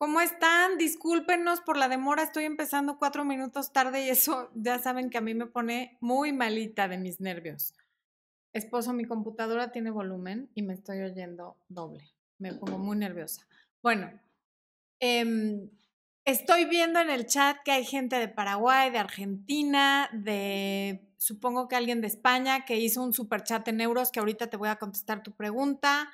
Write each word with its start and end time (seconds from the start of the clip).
¿Cómo 0.00 0.22
están? 0.22 0.78
Discúlpenos 0.78 1.60
por 1.60 1.76
la 1.76 1.86
demora, 1.86 2.22
estoy 2.22 2.44
empezando 2.44 2.96
cuatro 2.96 3.22
minutos 3.22 3.70
tarde 3.70 4.06
y 4.06 4.08
eso 4.08 4.50
ya 4.54 4.78
saben 4.78 5.10
que 5.10 5.18
a 5.18 5.20
mí 5.20 5.34
me 5.34 5.44
pone 5.44 5.98
muy 6.00 6.32
malita 6.32 6.88
de 6.88 6.96
mis 6.96 7.20
nervios. 7.20 7.74
Esposo, 8.54 8.94
mi 8.94 9.04
computadora 9.04 9.72
tiene 9.72 9.90
volumen 9.90 10.48
y 10.54 10.62
me 10.62 10.72
estoy 10.72 11.02
oyendo 11.02 11.58
doble. 11.68 12.02
Me 12.38 12.54
pongo 12.54 12.78
muy 12.78 12.96
nerviosa. 12.96 13.46
Bueno, 13.82 14.10
em, 15.00 15.68
estoy 16.24 16.64
viendo 16.64 16.98
en 16.98 17.10
el 17.10 17.26
chat 17.26 17.58
que 17.62 17.72
hay 17.72 17.84
gente 17.84 18.16
de 18.16 18.28
Paraguay, 18.28 18.90
de 18.90 18.98
Argentina, 18.98 20.08
de 20.14 21.12
supongo 21.18 21.68
que 21.68 21.76
alguien 21.76 22.00
de 22.00 22.06
España 22.06 22.64
que 22.64 22.78
hizo 22.78 23.02
un 23.02 23.12
super 23.12 23.42
chat 23.42 23.68
en 23.68 23.82
euros 23.82 24.10
que 24.10 24.20
ahorita 24.20 24.48
te 24.48 24.56
voy 24.56 24.70
a 24.70 24.76
contestar 24.76 25.22
tu 25.22 25.32
pregunta. 25.32 26.10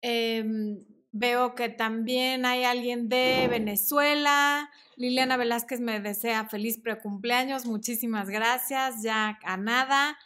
Em, 0.00 0.84
Veo 1.12 1.54
que 1.54 1.68
también 1.68 2.46
hay 2.46 2.64
alguien 2.64 3.08
de 3.08 3.46
Venezuela. 3.48 4.70
Liliana 4.96 5.36
Velázquez 5.36 5.80
me 5.80 6.00
desea 6.00 6.48
feliz 6.48 6.80
precumpleaños. 6.80 7.66
Muchísimas 7.66 8.28
gracias. 8.28 9.02
Ya 9.02 9.38
a 9.44 9.56
nada. 9.56 10.18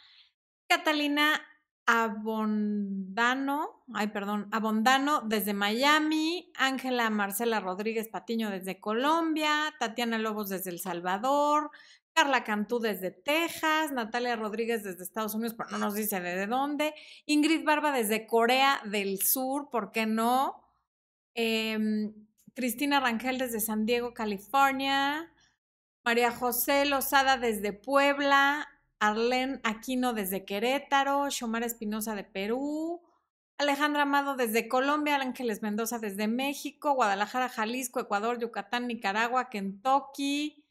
Catalina 0.67 1.41
Abondano, 1.89 3.85
ay, 3.93 4.07
perdón, 4.07 4.49
Abondano 4.51 5.21
desde 5.21 5.53
Miami, 5.53 6.51
Ángela 6.57 7.09
Marcela 7.09 7.61
Rodríguez 7.61 8.09
Patiño 8.09 8.49
desde 8.49 8.81
Colombia, 8.81 9.73
Tatiana 9.79 10.17
Lobos 10.17 10.49
desde 10.49 10.69
El 10.69 10.79
Salvador, 10.79 11.71
Carla 12.13 12.43
Cantú 12.43 12.79
desde 12.79 13.11
Texas, 13.11 13.93
Natalia 13.93 14.35
Rodríguez 14.35 14.83
desde 14.83 15.01
Estados 15.01 15.33
Unidos, 15.33 15.55
pero 15.57 15.69
no 15.69 15.77
nos 15.77 15.93
dice 15.93 16.19
de 16.19 16.45
dónde, 16.45 16.93
Ingrid 17.25 17.63
Barba 17.63 17.93
desde 17.93 18.27
Corea 18.27 18.81
del 18.83 19.21
Sur, 19.21 19.69
¿por 19.69 19.93
qué 19.93 20.05
no? 20.05 20.66
Em, 21.39 22.13
Cristina 22.55 22.99
Rangel 22.99 23.37
desde 23.37 23.59
San 23.59 23.85
Diego, 23.85 24.15
California, 24.15 25.31
María 26.03 26.31
José 26.31 26.85
Lozada 26.85 27.37
desde 27.37 27.73
Puebla, 27.73 28.67
Arlene 28.99 29.59
Aquino 29.63 30.13
desde 30.13 30.45
Querétaro, 30.45 31.29
Xomara 31.29 31.67
Espinosa 31.67 32.15
de 32.15 32.23
Perú, 32.23 33.03
Alejandra 33.59 34.01
Amado 34.01 34.35
desde 34.35 34.67
Colombia, 34.67 35.17
Ángeles 35.17 35.61
Mendoza 35.61 35.99
desde 35.99 36.27
México, 36.27 36.93
Guadalajara, 36.93 37.49
Jalisco, 37.49 37.99
Ecuador, 37.99 38.39
Yucatán, 38.39 38.87
Nicaragua, 38.87 39.51
Kentucky, 39.51 40.65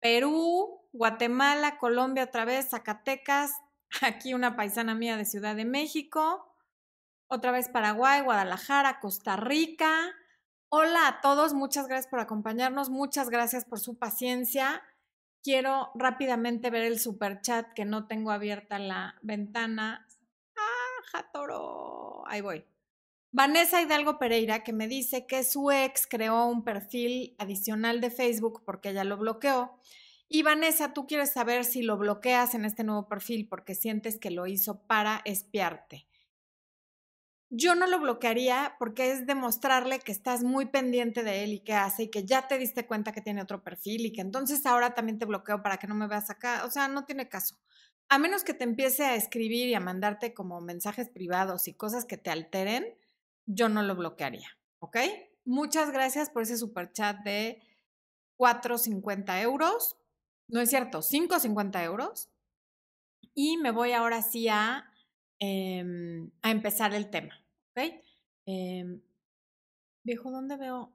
Perú, 0.00 0.82
Guatemala, 0.92 1.78
Colombia 1.78 2.24
otra 2.24 2.44
vez, 2.44 2.68
Zacatecas, 2.68 3.52
aquí 4.02 4.34
una 4.34 4.54
paisana 4.54 4.94
mía 4.94 5.16
de 5.16 5.24
Ciudad 5.24 5.56
de 5.56 5.64
México, 5.64 6.51
otra 7.32 7.50
vez 7.50 7.70
Paraguay, 7.70 8.20
Guadalajara, 8.20 9.00
Costa 9.00 9.36
Rica. 9.36 10.14
Hola 10.68 11.08
a 11.08 11.20
todos, 11.22 11.54
muchas 11.54 11.88
gracias 11.88 12.10
por 12.10 12.20
acompañarnos, 12.20 12.90
muchas 12.90 13.30
gracias 13.30 13.64
por 13.64 13.80
su 13.80 13.98
paciencia. 13.98 14.82
Quiero 15.42 15.90
rápidamente 15.94 16.68
ver 16.68 16.82
el 16.82 17.00
super 17.00 17.40
chat 17.40 17.72
que 17.72 17.86
no 17.86 18.06
tengo 18.06 18.32
abierta 18.32 18.78
la 18.78 19.18
ventana. 19.22 20.06
¡Ah, 20.56 21.02
Jatoro! 21.10 22.22
Ahí 22.26 22.42
voy. 22.42 22.66
Vanessa 23.30 23.80
Hidalgo 23.80 24.18
Pereira 24.18 24.62
que 24.62 24.74
me 24.74 24.86
dice 24.86 25.26
que 25.26 25.42
su 25.42 25.70
ex 25.70 26.06
creó 26.06 26.44
un 26.44 26.64
perfil 26.64 27.34
adicional 27.38 28.02
de 28.02 28.10
Facebook 28.10 28.62
porque 28.66 28.90
ella 28.90 29.04
lo 29.04 29.16
bloqueó. 29.16 29.78
Y 30.28 30.42
Vanessa, 30.42 30.92
tú 30.92 31.06
quieres 31.06 31.32
saber 31.32 31.64
si 31.64 31.80
lo 31.80 31.96
bloqueas 31.96 32.54
en 32.54 32.66
este 32.66 32.84
nuevo 32.84 33.08
perfil 33.08 33.48
porque 33.48 33.74
sientes 33.74 34.18
que 34.18 34.30
lo 34.30 34.46
hizo 34.46 34.82
para 34.82 35.22
espiarte 35.24 36.06
yo 37.54 37.74
no 37.74 37.86
lo 37.86 38.00
bloquearía 38.00 38.76
porque 38.78 39.12
es 39.12 39.26
demostrarle 39.26 39.98
que 39.98 40.10
estás 40.10 40.42
muy 40.42 40.64
pendiente 40.64 41.22
de 41.22 41.44
él 41.44 41.52
y 41.52 41.60
qué 41.60 41.74
hace 41.74 42.04
y 42.04 42.08
que 42.08 42.24
ya 42.24 42.48
te 42.48 42.56
diste 42.56 42.86
cuenta 42.86 43.12
que 43.12 43.20
tiene 43.20 43.42
otro 43.42 43.62
perfil 43.62 44.06
y 44.06 44.12
que 44.12 44.22
entonces 44.22 44.64
ahora 44.64 44.94
también 44.94 45.18
te 45.18 45.26
bloqueo 45.26 45.62
para 45.62 45.76
que 45.76 45.86
no 45.86 45.94
me 45.94 46.06
veas 46.06 46.30
acá. 46.30 46.64
O 46.64 46.70
sea, 46.70 46.88
no 46.88 47.04
tiene 47.04 47.28
caso. 47.28 47.58
A 48.08 48.18
menos 48.18 48.42
que 48.42 48.54
te 48.54 48.64
empiece 48.64 49.04
a 49.04 49.16
escribir 49.16 49.68
y 49.68 49.74
a 49.74 49.80
mandarte 49.80 50.32
como 50.32 50.62
mensajes 50.62 51.10
privados 51.10 51.68
y 51.68 51.74
cosas 51.74 52.06
que 52.06 52.16
te 52.16 52.30
alteren, 52.30 52.86
yo 53.44 53.68
no 53.68 53.82
lo 53.82 53.96
bloquearía. 53.96 54.48
¿Ok? 54.78 54.96
Muchas 55.44 55.92
gracias 55.92 56.30
por 56.30 56.44
ese 56.44 56.56
super 56.56 56.90
chat 56.90 57.18
de 57.22 57.60
4.50 58.38 59.42
euros. 59.42 59.98
No 60.48 60.62
es 60.62 60.70
cierto, 60.70 61.02
5.50 61.02 61.84
euros. 61.84 62.30
Y 63.34 63.58
me 63.58 63.72
voy 63.72 63.92
ahora 63.92 64.22
sí 64.22 64.48
a, 64.48 64.90
em, 65.38 66.30
a 66.40 66.50
empezar 66.50 66.94
el 66.94 67.10
tema. 67.10 67.41
¿Ok? 67.74 67.94
Em, 68.46 69.00
viejo, 70.04 70.30
¿dónde 70.30 70.56
veo 70.56 70.92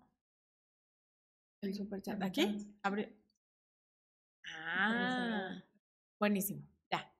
el 1.61 1.73
superchat? 1.73 2.21
¿Aquí? 2.21 2.75
Abre. 2.83 3.17
Ah, 4.45 5.63
buenísimo. 6.19 6.61
Ya. 6.91 7.11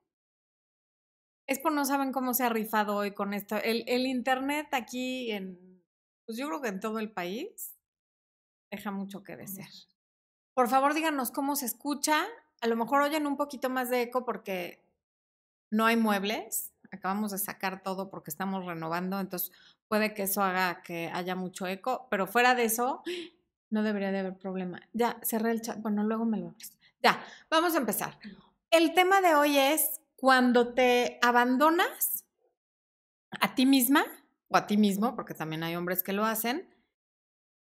Es 1.48 1.58
por 1.58 1.72
no 1.72 1.84
saben 1.84 2.12
cómo 2.12 2.34
se 2.34 2.44
ha 2.44 2.48
rifado 2.48 2.96
hoy 2.96 3.14
con 3.14 3.34
esto. 3.34 3.56
El, 3.56 3.84
el 3.88 4.06
internet 4.06 4.68
aquí 4.72 5.32
en, 5.32 5.82
pues 6.24 6.38
yo 6.38 6.46
creo 6.46 6.62
que 6.62 6.68
en 6.68 6.80
todo 6.80 7.00
el 7.00 7.10
país, 7.10 7.74
deja 8.70 8.92
mucho 8.92 9.24
que 9.24 9.36
desear. 9.36 9.70
Por 10.54 10.68
favor, 10.68 10.94
díganos 10.94 11.32
cómo 11.32 11.56
se 11.56 11.66
escucha. 11.66 12.26
A 12.60 12.66
lo 12.68 12.76
mejor 12.76 13.02
oyen 13.02 13.26
un 13.26 13.36
poquito 13.36 13.70
más 13.70 13.90
de 13.90 14.02
eco 14.02 14.24
porque 14.24 14.84
no 15.70 15.86
hay 15.86 15.96
muebles 15.96 16.72
acabamos 16.96 17.32
de 17.32 17.38
sacar 17.38 17.82
todo 17.82 18.10
porque 18.10 18.30
estamos 18.30 18.64
renovando, 18.64 19.20
entonces 19.20 19.52
puede 19.88 20.14
que 20.14 20.24
eso 20.24 20.42
haga 20.42 20.82
que 20.82 21.10
haya 21.12 21.34
mucho 21.34 21.66
eco, 21.66 22.06
pero 22.10 22.26
fuera 22.26 22.54
de 22.54 22.64
eso, 22.64 23.02
no 23.70 23.82
debería 23.82 24.10
de 24.10 24.20
haber 24.20 24.38
problema. 24.38 24.80
Ya, 24.92 25.18
cerré 25.22 25.50
el 25.50 25.60
chat, 25.60 25.80
bueno, 25.80 26.02
luego 26.04 26.24
me 26.24 26.38
lo 26.38 26.48
abres. 26.48 26.78
Ya, 27.02 27.22
vamos 27.50 27.74
a 27.74 27.78
empezar. 27.78 28.18
El 28.70 28.94
tema 28.94 29.20
de 29.20 29.34
hoy 29.34 29.56
es 29.56 30.00
cuando 30.16 30.74
te 30.74 31.18
abandonas 31.22 32.24
a 33.40 33.54
ti 33.54 33.66
misma 33.66 34.04
o 34.48 34.56
a 34.56 34.66
ti 34.66 34.76
mismo, 34.76 35.14
porque 35.14 35.34
también 35.34 35.62
hay 35.62 35.76
hombres 35.76 36.02
que 36.02 36.12
lo 36.12 36.24
hacen, 36.24 36.68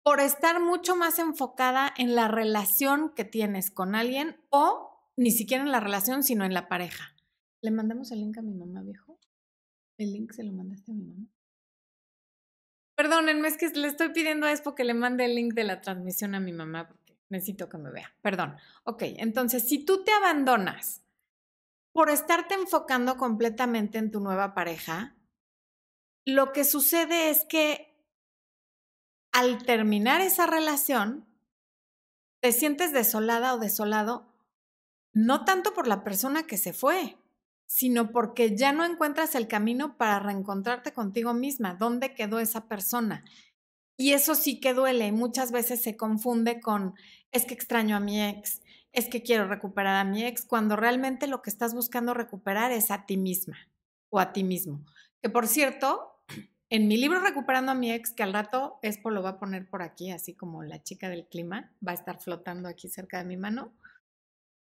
por 0.03 0.21
estar 0.21 0.61
mucho 0.61 0.97
más 0.97 1.19
enfocada 1.19 1.93
en 1.97 2.15
la 2.15 2.29
relación 2.29 3.13
que 3.15 3.25
tienes 3.25 3.71
con 3.71 3.95
alguien 3.95 4.41
o 4.51 5.13
ni 5.17 5.31
siquiera 5.31 5.63
en 5.63 5.73
la 5.73 5.81
relación, 5.81 6.23
sino 6.23 6.45
en 6.45 6.55
la 6.55 6.69
pareja. 6.69 7.15
¿Le 7.61 7.71
mandamos 7.71 8.13
el 8.13 8.21
link 8.21 8.39
a 8.39 8.43
mi 8.43 8.55
mamá, 8.55 8.83
viejo? 8.83 9.08
¿El 9.99 10.13
link 10.13 10.33
se 10.33 10.45
lo 10.45 10.53
mandaste 10.53 10.93
a 10.93 10.95
mi 10.95 11.05
mamá? 11.05 11.27
Perdónenme, 12.97 13.49
es 13.49 13.57
que 13.57 13.69
le 13.69 13.89
estoy 13.89 14.11
pidiendo 14.11 14.47
a 14.47 14.53
Expo 14.53 14.75
que 14.75 14.85
le 14.85 14.95
mande 14.95 15.25
el 15.25 15.35
link 15.35 15.55
de 15.55 15.65
la 15.65 15.81
transmisión 15.81 16.35
a 16.35 16.41
mi 16.41 16.53
mamá 16.53 16.89
porque 16.89 17.19
necesito 17.29 17.69
que 17.69 17.79
me 17.79 17.91
vea. 17.91 18.13
Perdón. 18.23 18.57
Ok, 18.85 19.03
entonces, 19.19 19.69
si 19.69 19.85
tú 19.85 20.05
te 20.05 20.13
abandonas 20.13 21.03
por 21.93 22.11
estarte 22.11 22.55
enfocando 22.55 23.17
completamente 23.17 23.99
en 23.99 24.11
tu 24.11 24.21
nueva 24.21 24.55
pareja, 24.55 25.17
lo 26.25 26.53
que 26.53 26.65
sucede 26.65 27.31
es 27.31 27.45
que 27.45 27.89
al 29.33 29.65
terminar 29.65 30.21
esa 30.21 30.47
relación, 30.47 31.27
te 32.41 32.53
sientes 32.53 32.93
desolada 32.93 33.55
o 33.55 33.59
desolado, 33.59 34.33
no 35.13 35.45
tanto 35.45 35.75
por 35.75 35.87
la 35.87 36.05
persona 36.05 36.45
que 36.45 36.57
se 36.57 36.73
fue, 36.73 37.17
sino 37.69 38.11
porque 38.13 38.57
ya 38.57 38.73
no 38.73 38.85
encuentras 38.85 39.35
el 39.35 39.47
camino 39.47 39.99
para 39.99 40.19
reencontrarte 40.19 40.93
contigo 40.93 41.35
misma. 41.35 41.75
¿Dónde 41.75 42.15
quedó 42.15 42.41
esa 42.41 42.67
persona? 42.67 43.25
Y 43.99 44.15
eso 44.15 44.35
sí 44.35 44.59
que 44.59 44.73
duele 44.73 45.13
muchas 45.13 45.53
veces 45.53 45.83
se 45.83 45.97
confunde 45.97 46.61
con 46.61 46.95
es 47.31 47.45
que 47.45 47.53
extraño 47.53 47.95
a 47.95 48.01
mi 48.01 48.23
ex, 48.23 48.63
es 48.93 49.09
que 49.09 49.23
quiero 49.23 49.47
recuperar 49.49 49.97
a 49.97 50.11
mi 50.11 50.25
ex, 50.25 50.47
cuando 50.47 50.77
realmente 50.77 51.27
lo 51.27 51.43
que 51.43 51.51
estás 51.51 51.75
buscando 51.75 52.15
recuperar 52.15 52.73
es 52.73 52.91
a 52.91 53.05
ti 53.05 53.19
misma 53.19 53.59
o 54.09 54.19
a 54.19 54.33
ti 54.33 54.45
mismo. 54.45 54.83
Que 55.21 55.29
por 55.29 55.47
cierto, 55.47 56.23
en 56.71 56.89
mi 56.89 56.97
libro 56.97 57.21
Recuperando 57.21 57.73
a 57.73 57.75
mi 57.75 57.93
ex, 57.93 58.13
que 58.13 58.23
al 58.23 58.33
rato 58.33 58.79
Expo 58.81 59.11
lo 59.11 59.23
va 59.23 59.31
a 59.31 59.39
poner 59.39 59.69
por 59.69 59.83
aquí, 59.83 60.11
así 60.11 60.33
como 60.33 60.63
la 60.63 60.83
chica 60.83 61.11
del 61.11 61.27
clima, 61.27 61.71
va 61.87 61.93
a 61.93 61.97
estar 61.97 62.19
flotando 62.19 62.67
aquí 62.67 62.89
cerca 62.89 63.19
de 63.19 63.25
mi 63.25 63.37
mano 63.37 63.75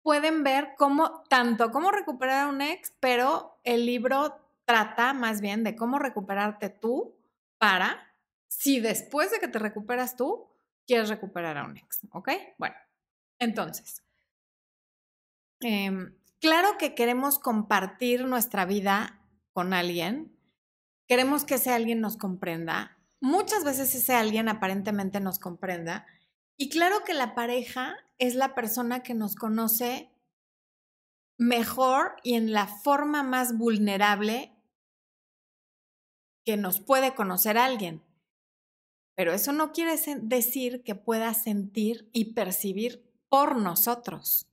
pueden 0.06 0.44
ver 0.44 0.76
cómo, 0.78 1.24
tanto 1.28 1.72
cómo 1.72 1.90
recuperar 1.90 2.44
a 2.44 2.48
un 2.48 2.60
ex, 2.60 2.92
pero 3.00 3.58
el 3.64 3.86
libro 3.86 4.40
trata 4.64 5.12
más 5.12 5.40
bien 5.40 5.64
de 5.64 5.74
cómo 5.74 5.98
recuperarte 5.98 6.68
tú 6.68 7.16
para, 7.58 8.14
si 8.46 8.78
después 8.78 9.32
de 9.32 9.40
que 9.40 9.48
te 9.48 9.58
recuperas 9.58 10.14
tú, 10.14 10.46
quieres 10.86 11.08
recuperar 11.08 11.58
a 11.58 11.64
un 11.64 11.76
ex, 11.76 12.02
¿ok? 12.12 12.28
Bueno, 12.56 12.76
entonces, 13.40 14.04
em, 15.58 16.14
claro 16.40 16.78
que 16.78 16.94
queremos 16.94 17.40
compartir 17.40 18.26
nuestra 18.26 18.64
vida 18.64 19.20
con 19.52 19.74
alguien, 19.74 20.38
queremos 21.08 21.44
que 21.44 21.56
ese 21.56 21.72
alguien 21.72 22.00
nos 22.00 22.16
comprenda, 22.16 22.96
muchas 23.18 23.64
veces 23.64 23.92
ese 23.92 24.14
alguien 24.14 24.48
aparentemente 24.48 25.18
nos 25.18 25.40
comprenda, 25.40 26.06
y 26.56 26.68
claro 26.68 27.02
que 27.04 27.12
la 27.12 27.34
pareja 27.34 27.96
es 28.18 28.34
la 28.34 28.54
persona 28.54 29.02
que 29.02 29.14
nos 29.14 29.34
conoce 29.34 30.10
mejor 31.38 32.16
y 32.22 32.34
en 32.34 32.52
la 32.52 32.66
forma 32.66 33.22
más 33.22 33.56
vulnerable 33.56 34.56
que 36.44 36.56
nos 36.56 36.80
puede 36.80 37.14
conocer 37.14 37.58
alguien. 37.58 38.02
pero 39.18 39.32
eso 39.32 39.52
no 39.52 39.72
quiere 39.72 39.98
decir 40.22 40.84
que 40.84 40.94
pueda 40.94 41.32
sentir 41.32 42.10
y 42.12 42.34
percibir 42.34 43.10
por 43.30 43.56
nosotros. 43.56 44.46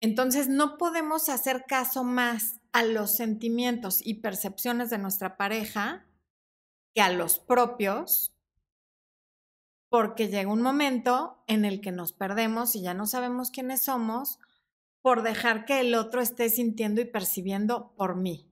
Entonces 0.00 0.48
no 0.48 0.76
podemos 0.76 1.28
hacer 1.28 1.66
caso 1.66 2.02
más 2.02 2.60
a 2.72 2.82
los 2.82 3.14
sentimientos 3.14 4.04
y 4.04 4.14
percepciones 4.14 4.90
de 4.90 4.98
nuestra 4.98 5.36
pareja 5.36 6.06
que 6.94 7.00
a 7.00 7.12
los 7.12 7.38
propios, 7.38 8.34
porque 9.88 10.28
llega 10.28 10.52
un 10.52 10.62
momento 10.62 11.42
en 11.46 11.64
el 11.64 11.80
que 11.80 11.92
nos 11.92 12.12
perdemos 12.12 12.76
y 12.76 12.82
ya 12.82 12.94
no 12.94 13.06
sabemos 13.06 13.50
quiénes 13.50 13.82
somos 13.82 14.38
por 15.00 15.22
dejar 15.22 15.64
que 15.64 15.80
el 15.80 15.94
otro 15.94 16.20
esté 16.20 16.50
sintiendo 16.50 17.00
y 17.00 17.06
percibiendo 17.06 17.94
por 17.96 18.16
mí. 18.16 18.50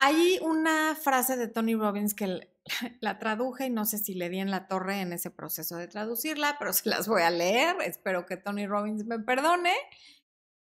Hay 0.00 0.38
una 0.42 0.94
frase 0.94 1.36
de 1.36 1.48
Tony 1.48 1.74
Robbins 1.74 2.14
que 2.14 2.50
la 3.00 3.18
traduje 3.18 3.66
y 3.66 3.70
no 3.70 3.84
sé 3.84 3.98
si 3.98 4.14
le 4.14 4.28
di 4.28 4.38
en 4.38 4.50
la 4.50 4.66
torre 4.68 5.00
en 5.00 5.12
ese 5.12 5.30
proceso 5.30 5.76
de 5.76 5.88
traducirla, 5.88 6.56
pero 6.58 6.72
se 6.72 6.88
las 6.88 7.08
voy 7.08 7.22
a 7.22 7.30
leer. 7.30 7.76
Espero 7.84 8.26
que 8.26 8.36
Tony 8.36 8.66
Robbins 8.66 9.04
me 9.04 9.18
perdone. 9.18 9.72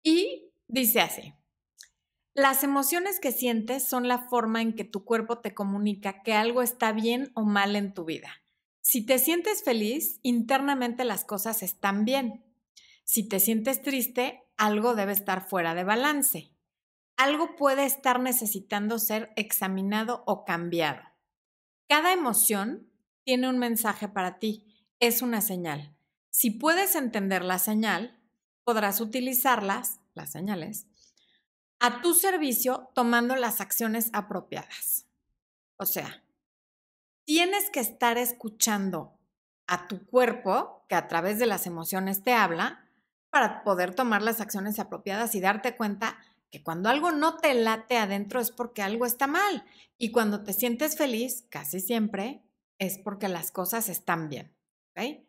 Y 0.02 0.52
dice 0.68 1.00
así. 1.00 1.34
Las 2.36 2.64
emociones 2.64 3.20
que 3.20 3.30
sientes 3.30 3.88
son 3.88 4.08
la 4.08 4.18
forma 4.28 4.60
en 4.60 4.74
que 4.74 4.84
tu 4.84 5.04
cuerpo 5.04 5.38
te 5.38 5.54
comunica 5.54 6.22
que 6.22 6.34
algo 6.34 6.62
está 6.62 6.92
bien 6.92 7.30
o 7.34 7.44
mal 7.44 7.76
en 7.76 7.94
tu 7.94 8.04
vida. 8.04 8.43
Si 8.84 9.04
te 9.04 9.18
sientes 9.18 9.64
feliz, 9.64 10.20
internamente 10.22 11.04
las 11.04 11.24
cosas 11.24 11.62
están 11.62 12.04
bien. 12.04 12.44
Si 13.04 13.26
te 13.28 13.40
sientes 13.40 13.82
triste, 13.82 14.44
algo 14.56 14.94
debe 14.94 15.12
estar 15.12 15.48
fuera 15.48 15.74
de 15.74 15.84
balance 15.84 16.54
algo 17.16 17.56
puede 17.56 17.84
estar 17.84 18.20
necesitando 18.20 18.98
ser 18.98 19.32
examinado 19.36 20.24
o 20.26 20.44
cambiado. 20.44 21.02
Cada 21.88 22.12
emoción 22.12 22.90
tiene 23.24 23.48
un 23.48 23.58
mensaje 23.58 24.08
para 24.08 24.38
ti, 24.38 24.66
es 24.98 25.22
una 25.22 25.40
señal. 25.40 25.96
Si 26.30 26.50
puedes 26.50 26.94
entender 26.94 27.44
la 27.44 27.58
señal, 27.58 28.20
podrás 28.64 29.00
utilizarlas, 29.00 30.00
las 30.14 30.32
señales, 30.32 30.86
a 31.78 32.00
tu 32.00 32.14
servicio 32.14 32.90
tomando 32.94 33.36
las 33.36 33.60
acciones 33.60 34.10
apropiadas. 34.12 35.06
O 35.76 35.86
sea, 35.86 36.23
tienes 37.24 37.70
que 37.70 37.80
estar 37.80 38.18
escuchando 38.18 39.18
a 39.66 39.88
tu 39.88 40.04
cuerpo, 40.06 40.84
que 40.88 40.94
a 40.94 41.08
través 41.08 41.38
de 41.38 41.46
las 41.46 41.66
emociones 41.66 42.22
te 42.22 42.32
habla, 42.32 42.88
para 43.30 43.64
poder 43.64 43.94
tomar 43.94 44.22
las 44.22 44.40
acciones 44.40 44.78
apropiadas 44.78 45.34
y 45.34 45.40
darte 45.40 45.76
cuenta 45.76 46.18
que 46.50 46.62
cuando 46.62 46.88
algo 46.88 47.10
no 47.10 47.38
te 47.38 47.52
late 47.54 47.96
adentro 47.96 48.40
es 48.40 48.52
porque 48.52 48.82
algo 48.82 49.06
está 49.06 49.26
mal 49.26 49.64
y 49.98 50.12
cuando 50.12 50.44
te 50.44 50.52
sientes 50.52 50.96
feliz, 50.96 51.44
casi 51.50 51.80
siempre, 51.80 52.44
es 52.78 52.98
porque 52.98 53.28
las 53.28 53.50
cosas 53.50 53.88
están 53.88 54.28
bien. 54.28 54.54
¿okay? 54.90 55.23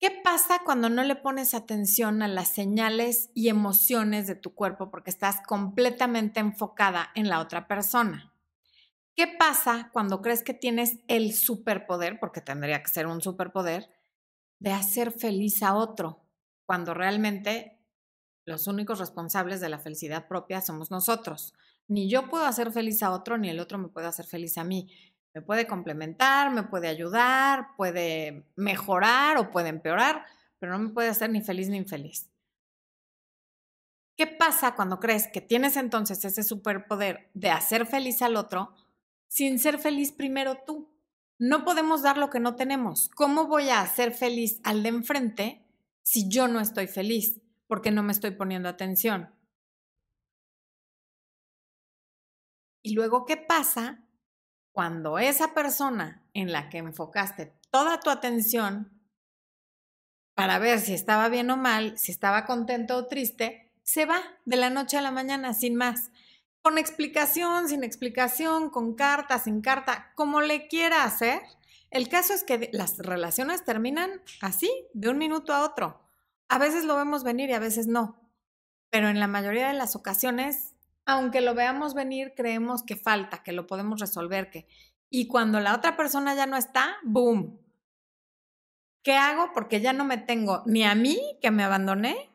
¿Qué 0.00 0.10
pasa 0.24 0.62
cuando 0.64 0.88
no 0.88 1.04
le 1.04 1.14
pones 1.16 1.52
atención 1.52 2.22
a 2.22 2.28
las 2.28 2.48
señales 2.48 3.30
y 3.34 3.48
emociones 3.48 4.26
de 4.26 4.34
tu 4.34 4.54
cuerpo 4.54 4.90
porque 4.90 5.10
estás 5.10 5.40
completamente 5.46 6.40
enfocada 6.40 7.10
en 7.14 7.28
la 7.28 7.40
otra 7.40 7.68
persona? 7.68 8.32
¿Qué 9.14 9.26
pasa 9.26 9.90
cuando 9.92 10.22
crees 10.22 10.42
que 10.42 10.54
tienes 10.54 11.00
el 11.08 11.34
superpoder, 11.34 12.18
porque 12.18 12.40
tendría 12.40 12.82
que 12.82 12.90
ser 12.90 13.06
un 13.06 13.20
superpoder, 13.20 13.90
de 14.58 14.72
hacer 14.72 15.12
feliz 15.12 15.62
a 15.62 15.74
otro? 15.74 16.30
cuando 16.70 16.94
realmente 16.94 17.80
los 18.44 18.68
únicos 18.68 19.00
responsables 19.00 19.60
de 19.60 19.68
la 19.68 19.80
felicidad 19.80 20.28
propia 20.28 20.60
somos 20.60 20.92
nosotros. 20.92 21.52
Ni 21.88 22.08
yo 22.08 22.28
puedo 22.28 22.44
hacer 22.44 22.70
feliz 22.70 23.02
a 23.02 23.10
otro, 23.10 23.38
ni 23.38 23.50
el 23.50 23.58
otro 23.58 23.76
me 23.76 23.88
puede 23.88 24.06
hacer 24.06 24.24
feliz 24.24 24.56
a 24.56 24.62
mí. 24.62 24.88
Me 25.34 25.42
puede 25.42 25.66
complementar, 25.66 26.52
me 26.52 26.64
puede 26.64 26.88
ayudar, 26.88 27.76
puede 27.76 28.44
mejorar 28.56 29.36
o 29.38 29.50
puede 29.50 29.68
empeorar, 29.68 30.24
pero 30.58 30.72
no 30.72 30.78
me 30.78 30.90
puede 30.90 31.08
hacer 31.08 31.30
ni 31.30 31.40
feliz 31.40 31.68
ni 31.68 31.76
infeliz. 31.76 32.28
¿Qué 34.16 34.26
pasa 34.26 34.74
cuando 34.74 35.00
crees 35.00 35.28
que 35.28 35.40
tienes 35.40 35.76
entonces 35.76 36.24
ese 36.24 36.42
superpoder 36.42 37.30
de 37.32 37.50
hacer 37.50 37.86
feliz 37.86 38.20
al 38.22 38.36
otro 38.36 38.74
sin 39.28 39.58
ser 39.58 39.78
feliz 39.78 40.12
primero 40.12 40.58
tú? 40.66 40.90
No 41.38 41.64
podemos 41.64 42.02
dar 42.02 42.18
lo 42.18 42.28
que 42.28 42.40
no 42.40 42.54
tenemos. 42.54 43.08
¿Cómo 43.14 43.46
voy 43.46 43.70
a 43.70 43.80
hacer 43.80 44.12
feliz 44.12 44.60
al 44.62 44.82
de 44.82 44.90
enfrente 44.90 45.64
si 46.02 46.28
yo 46.28 46.48
no 46.48 46.60
estoy 46.60 46.86
feliz 46.86 47.40
porque 47.66 47.90
no 47.90 48.02
me 48.02 48.12
estoy 48.12 48.32
poniendo 48.32 48.68
atención? 48.68 49.30
Y 52.82 52.92
luego, 52.94 53.24
¿qué 53.24 53.38
pasa 53.38 54.04
cuando 54.72 55.18
esa 55.18 55.54
persona 55.54 56.22
en 56.34 56.52
la 56.52 56.68
que 56.68 56.78
enfocaste 56.78 57.52
toda 57.70 58.00
tu 58.00 58.10
atención 58.10 59.00
para 60.34 60.58
ver 60.58 60.80
si 60.80 60.94
estaba 60.94 61.28
bien 61.28 61.50
o 61.50 61.56
mal, 61.56 61.98
si 61.98 62.12
estaba 62.12 62.46
contento 62.46 62.96
o 62.96 63.06
triste, 63.06 63.72
se 63.82 64.06
va 64.06 64.20
de 64.44 64.56
la 64.56 64.70
noche 64.70 64.96
a 64.96 65.02
la 65.02 65.10
mañana 65.10 65.52
sin 65.52 65.76
más? 65.76 66.10
Con 66.62 66.78
explicación, 66.78 67.68
sin 67.68 67.84
explicación, 67.84 68.70
con 68.70 68.94
carta, 68.94 69.38
sin 69.38 69.60
carta, 69.60 70.12
como 70.14 70.40
le 70.40 70.68
quiera 70.68 71.04
hacer, 71.04 71.40
el 71.90 72.08
caso 72.08 72.32
es 72.32 72.44
que 72.44 72.70
las 72.72 72.98
relaciones 72.98 73.64
terminan 73.64 74.22
así, 74.40 74.70
de 74.94 75.08
un 75.08 75.18
minuto 75.18 75.52
a 75.52 75.64
otro. 75.64 76.00
A 76.48 76.58
veces 76.58 76.84
lo 76.84 76.96
vemos 76.96 77.24
venir 77.24 77.50
y 77.50 77.54
a 77.54 77.58
veces 77.58 77.86
no, 77.86 78.20
pero 78.90 79.08
en 79.08 79.20
la 79.20 79.26
mayoría 79.26 79.68
de 79.68 79.74
las 79.74 79.96
ocasiones, 79.96 80.69
aunque 81.10 81.40
lo 81.40 81.54
veamos 81.54 81.94
venir, 81.94 82.32
creemos 82.36 82.82
que 82.82 82.96
falta, 82.96 83.42
que 83.42 83.52
lo 83.52 83.66
podemos 83.66 84.00
resolver, 84.00 84.50
que... 84.50 84.66
Y 85.08 85.26
cuando 85.26 85.58
la 85.60 85.74
otra 85.74 85.96
persona 85.96 86.34
ya 86.34 86.46
no 86.46 86.56
está, 86.56 86.96
¡boom! 87.02 87.58
¿Qué 89.02 89.14
hago? 89.14 89.52
Porque 89.52 89.80
ya 89.80 89.92
no 89.92 90.04
me 90.04 90.18
tengo 90.18 90.62
ni 90.66 90.84
a 90.84 90.94
mí, 90.94 91.18
que 91.40 91.50
me 91.50 91.64
abandoné, 91.64 92.30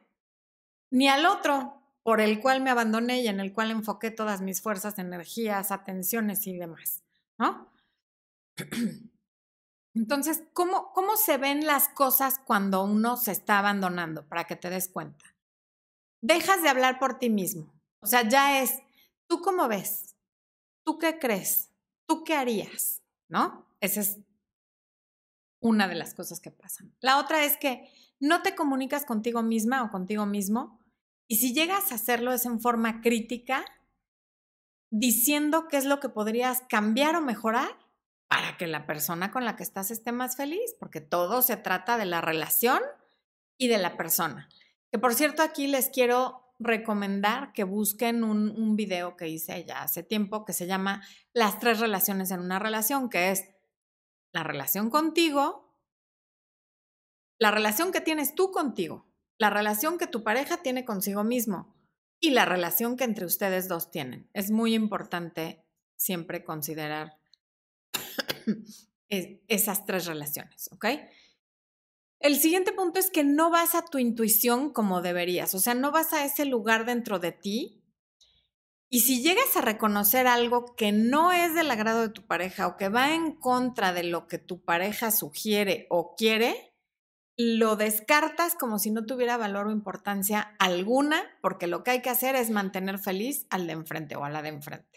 ni 0.92 1.08
al 1.08 1.26
otro, 1.26 1.82
por 2.04 2.22
el 2.22 2.42
cual 2.42 2.62
me 2.62 2.70
abandoné 2.70 3.22
y 3.22 3.28
en 3.28 3.40
el 3.40 3.54
cual 3.54 3.72
enfoqué 3.72 4.12
todas 4.12 4.42
mis 4.42 4.62
fuerzas, 4.62 5.00
energías, 5.00 5.72
atenciones 5.72 6.46
y 6.48 6.58
demás, 6.58 7.04
¿no? 7.38 7.72
Entonces, 9.96 10.44
¿cómo, 10.54 10.92
¿cómo 10.92 11.16
se 11.16 11.38
ven 11.38 11.66
las 11.66 11.88
cosas 11.88 12.40
cuando 12.46 12.84
uno 12.84 13.16
se 13.16 13.32
está 13.32 13.60
abandonando? 13.60 14.28
Para 14.28 14.44
que 14.44 14.58
te 14.58 14.70
des 14.70 14.90
cuenta. 14.90 15.26
Dejas 16.22 16.62
de 16.62 16.70
hablar 16.70 17.00
por 17.00 17.18
ti 17.18 17.30
mismo. 17.30 17.75
O 18.00 18.08
sea, 18.08 18.28
ya 18.28 18.62
es, 18.62 18.80
¿tú 19.28 19.42
cómo 19.42 19.68
ves? 19.68 20.16
¿Tú 20.84 20.98
qué 20.98 21.18
crees? 21.20 21.72
¿Tú 22.06 22.24
qué 22.24 22.36
harías? 22.36 23.02
¿No? 23.28 23.66
Esa 23.82 24.02
es 24.02 24.20
una 25.60 25.88
de 25.88 25.96
las 25.96 26.14
cosas 26.14 26.40
que 26.40 26.52
pasan. 26.52 26.96
La 27.00 27.18
otra 27.18 27.44
es 27.44 27.58
que 27.58 27.90
no 28.20 28.42
te 28.42 28.56
comunicas 28.56 29.06
contigo 29.06 29.42
misma 29.42 29.84
o 29.84 29.90
contigo 29.90 30.26
mismo 30.26 30.80
y 31.28 31.38
si 31.38 31.54
llegas 31.54 31.92
a 31.92 31.96
hacerlo 31.96 32.32
es 32.32 32.46
en 32.46 32.62
forma 32.62 33.02
crítica, 33.02 33.66
diciendo 34.92 35.68
qué 35.68 35.78
es 35.78 35.86
lo 35.86 36.00
que 36.00 36.10
podrías 36.10 36.62
cambiar 36.70 37.16
o 37.16 37.22
mejorar 37.22 37.70
para 38.28 38.58
que 38.58 38.68
la 38.68 38.86
persona 38.86 39.32
con 39.32 39.46
la 39.46 39.56
que 39.56 39.64
estás 39.64 39.92
esté 39.92 40.12
más 40.12 40.36
feliz, 40.36 40.76
porque 40.80 41.02
todo 41.02 41.42
se 41.42 41.58
trata 41.58 41.98
de 41.98 42.06
la 42.06 42.22
relación 42.22 42.82
y 43.58 43.68
de 43.68 43.78
la 43.78 43.98
persona. 43.98 44.50
Que 44.92 45.00
por 45.00 45.14
cierto, 45.14 45.42
aquí 45.42 45.68
les 45.68 45.90
quiero 45.90 46.45
recomendar 46.60 47.52
que 47.54 47.64
busquen 47.64 48.24
un, 48.24 48.76
video 48.76 49.18
que 49.18 49.28
hice 49.28 49.66
ya 49.66 49.82
hace 49.82 50.04
tiempo 50.04 50.46
que 50.46 50.54
se 50.54 50.68
llama 50.68 51.06
Las 51.34 51.60
tres 51.60 51.80
relaciones 51.80 52.32
en 52.32 52.40
una 52.40 52.60
relación, 52.60 53.10
que 53.10 53.32
es 53.32 53.46
la 54.32 54.44
relación 54.44 54.90
contigo, 54.90 55.74
la 57.38 57.52
relación 57.52 57.92
que 57.92 58.02
tienes 58.02 58.36
tú 58.36 58.52
contigo, 58.52 59.12
la 59.38 59.50
relación 59.50 59.98
que 59.98 60.08
tu 60.08 60.24
pareja 60.24 60.58
tiene 60.58 60.86
consigo 60.86 61.24
mismo 61.24 61.76
y 62.20 62.32
la 62.32 62.46
relación 62.46 62.96
que 62.96 63.04
entre 63.04 63.26
ustedes 63.26 63.68
dos 63.68 63.92
tienen. 63.92 64.30
Es 64.34 64.52
muy 64.52 64.74
importante 64.74 65.66
siempre 65.98 66.44
considerar 66.44 67.18
esas 69.10 69.86
tres 69.86 70.06
relaciones, 70.06 70.70
¿ok? 70.72 70.86
El 72.26 72.40
siguiente 72.40 72.72
punto 72.72 73.00
es 73.00 73.12
que 73.12 73.24
no 73.24 73.52
vas 73.52 73.76
a 73.76 73.86
tu 73.86 74.00
intuición 74.00 74.74
como 74.74 75.04
deberías, 75.04 75.54
o 75.54 75.60
sea, 75.60 75.76
no 75.76 75.92
vas 75.92 76.12
a 76.12 76.26
ese 76.26 76.46
lugar 76.46 76.84
dentro 76.84 77.20
de 77.20 77.32
ti. 77.32 77.84
Y 78.90 79.02
si 79.02 79.22
llegas 79.22 79.56
a 79.56 79.62
reconocer 79.62 80.26
algo 80.26 80.76
que 80.76 80.92
no 80.92 81.32
es 81.32 81.54
del 81.54 81.70
agrado 81.70 82.02
de 82.02 82.10
tu 82.10 82.26
pareja 82.26 82.66
o 82.66 82.78
que 82.78 82.90
va 82.90 83.14
en 83.14 83.34
contra 83.36 83.94
de 83.94 84.06
lo 84.06 84.26
que 84.26 84.40
tu 84.40 84.64
pareja 84.64 85.12
sugiere 85.12 85.86
o 85.92 86.16
quiere, 86.16 86.74
lo 87.38 87.76
descartas 87.76 88.56
como 88.56 88.80
si 88.80 88.90
no 88.90 89.06
tuviera 89.06 89.38
valor 89.38 89.68
o 89.68 89.72
importancia 89.72 90.56
alguna, 90.58 91.22
porque 91.44 91.68
lo 91.68 91.84
que 91.84 91.92
hay 91.92 92.02
que 92.02 92.10
hacer 92.10 92.36
es 92.36 92.50
mantener 92.50 92.98
feliz 92.98 93.46
al 93.52 93.68
de 93.68 93.74
enfrente 93.74 94.16
o 94.16 94.26
a 94.26 94.32
la 94.32 94.42
de 94.42 94.50
enfrente 94.50 94.95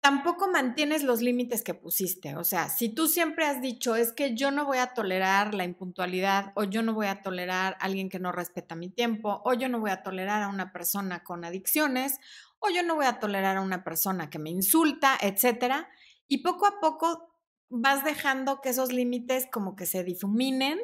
tampoco 0.00 0.48
mantienes 0.48 1.02
los 1.02 1.20
límites 1.20 1.62
que 1.62 1.74
pusiste. 1.74 2.36
O 2.36 2.44
sea, 2.44 2.68
si 2.68 2.88
tú 2.88 3.06
siempre 3.06 3.46
has 3.46 3.60
dicho, 3.60 3.96
es 3.96 4.12
que 4.12 4.34
yo 4.34 4.50
no 4.50 4.64
voy 4.64 4.78
a 4.78 4.94
tolerar 4.94 5.54
la 5.54 5.64
impuntualidad 5.64 6.52
o 6.54 6.64
yo 6.64 6.82
no 6.82 6.94
voy 6.94 7.06
a 7.06 7.22
tolerar 7.22 7.74
a 7.74 7.84
alguien 7.84 8.08
que 8.08 8.18
no 8.18 8.32
respeta 8.32 8.74
mi 8.74 8.88
tiempo 8.88 9.42
o 9.44 9.52
yo 9.52 9.68
no 9.68 9.78
voy 9.80 9.90
a 9.90 10.02
tolerar 10.02 10.42
a 10.42 10.48
una 10.48 10.72
persona 10.72 11.22
con 11.22 11.44
adicciones 11.44 12.18
o 12.58 12.70
yo 12.70 12.82
no 12.82 12.94
voy 12.94 13.06
a 13.06 13.18
tolerar 13.18 13.58
a 13.58 13.62
una 13.62 13.84
persona 13.84 14.30
que 14.30 14.38
me 14.38 14.50
insulta, 14.50 15.18
etcétera. 15.20 15.88
Y 16.28 16.38
poco 16.38 16.66
a 16.66 16.80
poco 16.80 17.36
vas 17.68 18.04
dejando 18.04 18.60
que 18.60 18.70
esos 18.70 18.92
límites 18.92 19.46
como 19.50 19.76
que 19.76 19.86
se 19.86 20.02
difuminen 20.02 20.78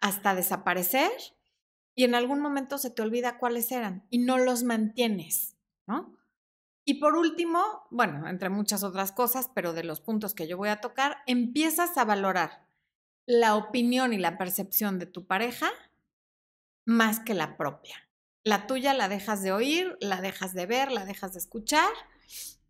hasta 0.00 0.34
desaparecer 0.34 1.10
y 1.94 2.04
en 2.04 2.14
algún 2.14 2.40
momento 2.40 2.78
se 2.78 2.90
te 2.90 3.02
olvida 3.02 3.38
cuáles 3.38 3.70
eran 3.72 4.06
y 4.10 4.18
no 4.18 4.38
los 4.38 4.62
mantienes, 4.64 5.56
¿no? 5.86 6.16
Y 6.88 6.94
por 6.94 7.16
último, 7.16 7.60
bueno, 7.90 8.28
entre 8.28 8.48
muchas 8.48 8.84
otras 8.84 9.10
cosas, 9.10 9.50
pero 9.52 9.72
de 9.72 9.82
los 9.82 10.00
puntos 10.00 10.34
que 10.34 10.46
yo 10.46 10.56
voy 10.56 10.68
a 10.68 10.80
tocar, 10.80 11.16
empiezas 11.26 11.98
a 11.98 12.04
valorar 12.04 12.64
la 13.26 13.56
opinión 13.56 14.12
y 14.12 14.18
la 14.18 14.38
percepción 14.38 15.00
de 15.00 15.06
tu 15.06 15.26
pareja 15.26 15.68
más 16.86 17.18
que 17.18 17.34
la 17.34 17.56
propia. 17.56 17.96
La 18.44 18.68
tuya 18.68 18.94
la 18.94 19.08
dejas 19.08 19.42
de 19.42 19.50
oír, 19.50 19.96
la 20.00 20.20
dejas 20.20 20.54
de 20.54 20.66
ver, 20.66 20.92
la 20.92 21.04
dejas 21.04 21.32
de 21.32 21.40
escuchar 21.40 21.90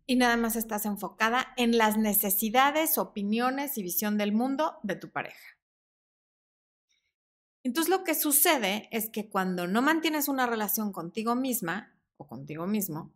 y 0.07 0.15
nada 0.15 0.35
más 0.35 0.55
estás 0.55 0.87
enfocada 0.87 1.53
en 1.55 1.77
las 1.77 1.95
necesidades, 1.97 2.97
opiniones 2.97 3.77
y 3.77 3.83
visión 3.83 4.17
del 4.17 4.31
mundo 4.31 4.79
de 4.81 4.95
tu 4.95 5.11
pareja. 5.11 5.59
Entonces 7.61 7.91
lo 7.91 8.03
que 8.03 8.15
sucede 8.15 8.89
es 8.91 9.11
que 9.11 9.29
cuando 9.29 9.67
no 9.67 9.83
mantienes 9.83 10.27
una 10.27 10.47
relación 10.47 10.91
contigo 10.91 11.35
misma 11.35 11.93
o 12.17 12.25
contigo 12.25 12.65
mismo, 12.65 13.13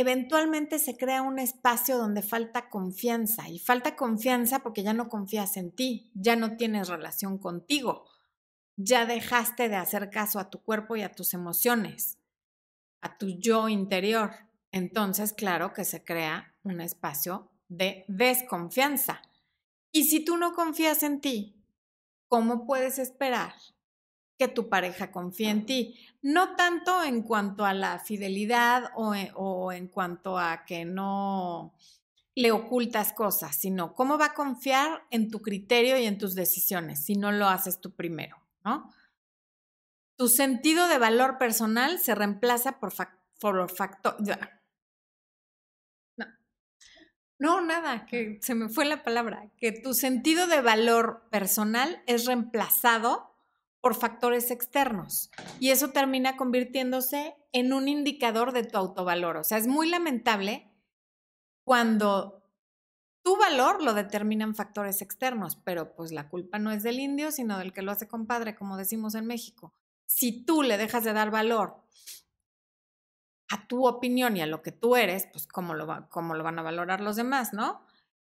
eventualmente 0.00 0.78
se 0.78 0.96
crea 0.96 1.22
un 1.22 1.38
espacio 1.38 1.98
donde 1.98 2.22
falta 2.22 2.68
confianza 2.68 3.48
y 3.48 3.58
falta 3.58 3.96
confianza 3.96 4.60
porque 4.60 4.82
ya 4.82 4.92
no 4.92 5.08
confías 5.08 5.56
en 5.56 5.72
ti, 5.72 6.10
ya 6.14 6.36
no 6.36 6.56
tienes 6.56 6.88
relación 6.88 7.38
contigo 7.38 8.04
ya 8.82 9.04
dejaste 9.04 9.68
de 9.68 9.76
hacer 9.76 10.10
caso 10.10 10.38
a 10.38 10.48
tu 10.48 10.62
cuerpo 10.62 10.96
y 10.96 11.02
a 11.02 11.12
tus 11.12 11.34
emociones, 11.34 12.18
a 13.02 13.18
tu 13.18 13.28
yo 13.28 13.68
interior. 13.68 14.30
Entonces, 14.72 15.32
claro 15.32 15.72
que 15.72 15.84
se 15.84 16.02
crea 16.02 16.54
un 16.62 16.80
espacio 16.80 17.50
de 17.68 18.04
desconfianza. 18.08 19.20
Y 19.92 20.04
si 20.04 20.24
tú 20.24 20.36
no 20.36 20.54
confías 20.54 21.02
en 21.02 21.20
ti, 21.20 21.62
¿cómo 22.28 22.66
puedes 22.66 22.98
esperar 22.98 23.52
que 24.40 24.48
tu 24.48 24.70
pareja 24.70 25.12
confíe 25.12 25.50
en 25.50 25.66
ti? 25.66 25.94
No 26.22 26.56
tanto 26.56 27.04
en 27.04 27.22
cuanto 27.22 27.66
a 27.66 27.74
la 27.74 27.98
fidelidad 27.98 28.90
o 28.96 29.14
en, 29.14 29.30
o 29.34 29.70
en 29.70 29.86
cuanto 29.86 30.38
a 30.38 30.64
que 30.64 30.86
no 30.86 31.74
le 32.34 32.50
ocultas 32.50 33.12
cosas, 33.12 33.54
sino 33.54 33.94
cómo 33.94 34.16
va 34.16 34.26
a 34.26 34.34
confiar 34.34 35.02
en 35.10 35.30
tu 35.30 35.42
criterio 35.42 35.98
y 35.98 36.06
en 36.06 36.16
tus 36.16 36.34
decisiones 36.34 37.04
si 37.04 37.16
no 37.16 37.32
lo 37.32 37.48
haces 37.48 37.82
tú 37.82 37.90
primero. 37.90 38.38
¿no? 38.64 38.90
Tu 40.16 40.28
sentido 40.28 40.88
de 40.88 40.96
valor 40.96 41.36
personal 41.36 41.98
se 41.98 42.14
reemplaza 42.14 42.80
por, 42.80 42.92
factor. 42.92 44.16
No, 47.38 47.60
nada, 47.60 48.06
que 48.06 48.38
se 48.40 48.54
me 48.54 48.70
fue 48.70 48.86
la 48.86 49.02
palabra. 49.02 49.50
Que 49.58 49.72
tu 49.72 49.92
sentido 49.92 50.46
de 50.46 50.62
valor 50.62 51.28
personal 51.30 52.02
es 52.06 52.24
reemplazado 52.24 53.29
por 53.80 53.94
factores 53.94 54.50
externos. 54.50 55.30
Y 55.58 55.70
eso 55.70 55.90
termina 55.90 56.36
convirtiéndose 56.36 57.36
en 57.52 57.72
un 57.72 57.88
indicador 57.88 58.52
de 58.52 58.64
tu 58.64 58.76
autovalor. 58.76 59.36
O 59.36 59.44
sea, 59.44 59.58
es 59.58 59.66
muy 59.66 59.88
lamentable 59.88 60.70
cuando 61.64 62.42
tu 63.22 63.36
valor 63.36 63.82
lo 63.82 63.94
determinan 63.94 64.54
factores 64.54 65.02
externos, 65.02 65.56
pero 65.56 65.94
pues 65.94 66.12
la 66.12 66.28
culpa 66.28 66.58
no 66.58 66.70
es 66.70 66.82
del 66.82 67.00
indio, 67.00 67.30
sino 67.32 67.58
del 67.58 67.72
que 67.72 67.82
lo 67.82 67.92
hace 67.92 68.08
compadre, 68.08 68.54
como 68.54 68.76
decimos 68.76 69.14
en 69.14 69.26
México. 69.26 69.74
Si 70.06 70.44
tú 70.44 70.62
le 70.62 70.76
dejas 70.76 71.04
de 71.04 71.12
dar 71.12 71.30
valor 71.30 71.82
a 73.50 73.66
tu 73.66 73.86
opinión 73.86 74.36
y 74.36 74.42
a 74.42 74.46
lo 74.46 74.62
que 74.62 74.72
tú 74.72 74.96
eres, 74.96 75.26
pues 75.32 75.46
cómo 75.46 75.74
lo, 75.74 76.08
cómo 76.08 76.34
lo 76.34 76.44
van 76.44 76.58
a 76.58 76.62
valorar 76.62 77.00
los 77.00 77.16
demás, 77.16 77.52
¿no? 77.52 77.82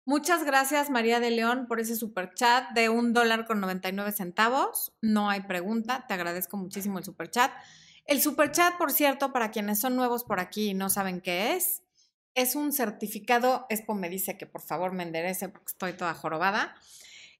Muchas 0.05 0.43
gracias 0.43 0.89
María 0.89 1.21
de 1.21 1.31
León 1.31 1.65
por 1.67 1.79
ese 1.79 1.95
super 1.95 2.33
chat 2.33 2.71
de 2.71 2.89
un 2.89 3.13
dólar 3.13 3.45
con 3.45 3.61
99 3.61 4.11
centavos. 4.11 4.93
No 5.01 5.29
hay 5.29 5.41
pregunta, 5.41 6.05
te 6.07 6.13
agradezco 6.13 6.57
muchísimo 6.57 6.99
el 6.99 7.05
super 7.05 7.29
chat. 7.31 7.51
El 8.05 8.21
super 8.21 8.51
chat, 8.51 8.77
por 8.77 8.91
cierto, 8.91 9.31
para 9.31 9.51
quienes 9.51 9.79
son 9.79 9.95
nuevos 9.95 10.25
por 10.25 10.41
aquí 10.41 10.71
y 10.71 10.73
no 10.73 10.89
saben 10.89 11.21
qué 11.21 11.55
es, 11.55 11.83
es 12.35 12.55
un 12.55 12.73
certificado, 12.73 13.65
Expo 13.69 13.93
me 13.93 14.09
dice 14.09 14.37
que 14.37 14.45
por 14.45 14.61
favor 14.61 14.91
me 14.91 15.03
enderece 15.03 15.47
porque 15.47 15.71
estoy 15.71 15.93
toda 15.93 16.13
jorobada. 16.13 16.75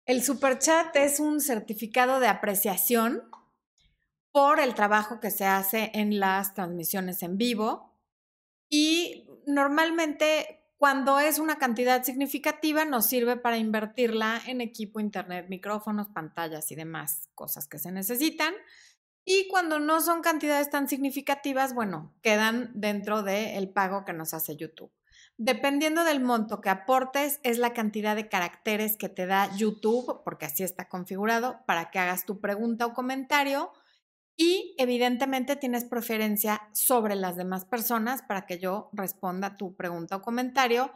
El 0.06 0.24
super 0.24 0.60
chat 0.60 0.96
es 0.96 1.20
un 1.20 1.42
certificado 1.42 2.20
de 2.20 2.28
apreciación 2.28 3.24
por 4.32 4.60
el 4.60 4.74
trabajo 4.74 5.20
que 5.20 5.32
se 5.32 5.46
hace 5.46 5.92
en 5.94 6.20
las 6.20 6.54
transmisiones 6.54 7.24
en 7.24 7.38
vivo 7.38 7.94
y 8.70 9.28
normalmente 9.46 10.63
cuando 10.84 11.18
es 11.18 11.40
una 11.40 11.60
cantidad 11.60 12.04
significativa 12.04 12.84
nos 12.84 13.06
sirve 13.06 13.38
para 13.38 13.58
invertirla 13.58 14.42
en 14.48 14.60
equipo, 14.60 15.00
internet, 15.00 15.46
micrófonos, 15.48 16.10
pantallas 16.10 16.74
y 16.74 16.76
demás 16.76 17.30
cosas 17.36 17.70
que 17.70 17.80
se 17.80 17.90
necesitan. 17.90 18.54
Y 19.24 19.48
cuando 19.48 19.80
no 19.80 20.02
son 20.02 20.20
cantidades 20.20 20.70
tan 20.70 20.90
significativas, 20.90 21.74
bueno, 21.74 22.14
quedan 22.22 22.70
dentro 22.74 23.24
del 23.24 23.70
pago 23.70 24.04
que 24.04 24.12
nos 24.12 24.34
hace 24.34 24.58
YouTube. 24.58 24.92
Dependiendo 25.38 26.04
del 26.04 26.20
monto 26.20 26.60
que 26.60 26.70
aportes, 26.70 27.40
es 27.44 27.60
la 27.60 27.72
cantidad 27.72 28.18
de 28.18 28.28
caracteres 28.28 28.98
que 28.98 29.08
te 29.08 29.26
da 29.26 29.56
YouTube, 29.56 30.22
porque 30.26 30.48
así 30.48 30.64
está 30.64 30.90
configurado, 30.90 31.62
para 31.66 31.92
que 31.92 32.00
hagas 32.00 32.26
tu 32.26 32.42
pregunta 32.42 32.88
o 32.88 32.94
comentario. 32.94 33.72
Y 34.36 34.76
evidentemente 34.78 35.56
tienes 35.56 35.86
preferencia 35.86 36.70
sobre 36.74 37.16
las 37.16 37.36
demás 37.36 37.66
personas 37.66 38.24
para 38.24 38.46
que 38.46 38.60
yo 38.60 38.90
responda 38.94 39.58
tu 39.58 39.76
pregunta 39.76 40.18
o 40.18 40.22
comentario, 40.22 40.92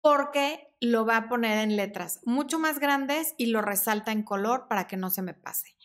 porque 0.00 0.68
lo 0.80 1.06
va 1.06 1.16
a 1.16 1.28
poner 1.28 1.58
en 1.58 1.76
letras 1.76 2.20
mucho 2.24 2.58
más 2.58 2.78
grandes 2.78 3.34
y 3.38 3.46
lo 3.46 3.62
resalta 3.62 4.12
en 4.12 4.22
color 4.22 4.68
para 4.68 4.86
que 4.86 4.98
no 4.98 5.08
se 5.08 5.22
me 5.22 5.32
pase. 5.32 5.76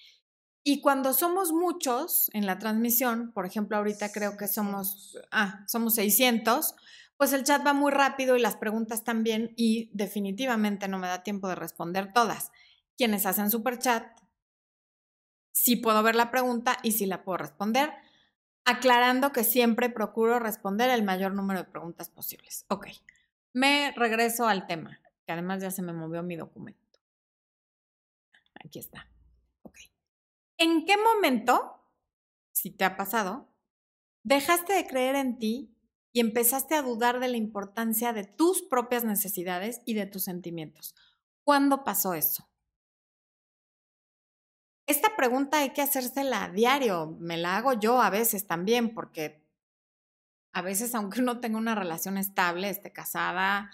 Y 0.61 0.81
cuando 0.81 1.13
somos 1.13 1.53
muchos 1.53 2.29
en 2.33 2.45
la 2.45 2.59
transmisión, 2.59 3.31
por 3.31 3.45
ejemplo, 3.45 3.77
ahorita 3.77 4.11
creo 4.11 4.35
que 4.35 4.47
somos, 4.47 5.17
ah, 5.31 5.63
somos 5.67 5.95
600, 5.95 6.75
pues 7.15 7.33
el 7.33 7.43
chat 7.43 7.65
va 7.65 7.73
muy 7.73 7.91
rápido 7.91 8.35
y 8.35 8.41
las 8.41 8.57
preguntas 8.57 9.03
también 9.03 9.53
y 9.55 9.89
definitivamente 9.93 10.87
no 10.87 10.99
me 10.99 11.07
da 11.07 11.23
tiempo 11.23 11.47
de 11.47 11.55
responder 11.55 12.11
todas. 12.13 12.51
Quienes 12.97 13.25
hacen 13.25 13.49
super 13.49 13.79
chat, 13.79 14.05
sí 15.59 15.75
puedo 15.75 16.01
ver 16.03 16.15
la 16.15 16.31
pregunta 16.31 16.77
y 16.83 16.93
sí 16.93 17.05
la 17.05 17.23
puedo 17.23 17.37
responder, 17.37 17.91
aclarando 18.63 19.31
que 19.31 19.43
siempre 19.43 19.89
procuro 19.89 20.39
responder 20.39 20.89
el 20.89 21.03
mayor 21.03 21.33
número 21.33 21.59
de 21.59 21.69
preguntas 21.69 22.09
posibles. 22.09 22.65
Ok, 22.69 22.87
me 23.53 23.91
regreso 23.95 24.47
al 24.47 24.67
tema, 24.67 25.01
que 25.25 25.33
además 25.33 25.61
ya 25.61 25.69
se 25.69 25.81
me 25.81 25.91
movió 25.91 26.23
mi 26.23 26.37
documento. 26.37 26.99
Aquí 28.63 28.79
está. 28.79 29.07
¿En 30.57 30.85
qué 30.85 30.95
momento, 30.97 31.81
si 32.51 32.69
te 32.69 32.83
ha 32.83 32.97
pasado, 32.97 33.47
dejaste 34.23 34.73
de 34.73 34.85
creer 34.87 35.15
en 35.15 35.37
ti 35.39 35.73
y 36.11 36.19
empezaste 36.19 36.75
a 36.75 36.81
dudar 36.81 37.21
de 37.21 37.29
la 37.29 37.37
importancia 37.37 38.11
de 38.11 38.25
tus 38.25 38.61
propias 38.61 39.05
necesidades 39.05 39.81
y 39.85 39.93
de 39.93 40.05
tus 40.05 40.25
sentimientos? 40.25 40.95
¿Cuándo 41.45 41.85
pasó 41.85 42.13
eso? 42.13 42.49
Esta 44.89 45.15
pregunta 45.15 45.60
hay 45.60 45.69
que 45.69 45.84
hacérsela 45.84 46.46
a 46.46 46.50
diario. 46.50 47.15
Me 47.19 47.38
la 47.38 47.58
hago 47.58 47.74
yo 47.74 48.01
a 48.01 48.10
veces 48.10 48.48
también, 48.48 48.96
porque 48.96 49.46
a 50.51 50.63
veces, 50.63 50.96
aunque 50.96 51.22
uno 51.22 51.39
tenga 51.39 51.60
una 51.60 51.75
relación 51.75 52.17
estable, 52.17 52.72
esté 52.72 52.91
casada 52.91 53.69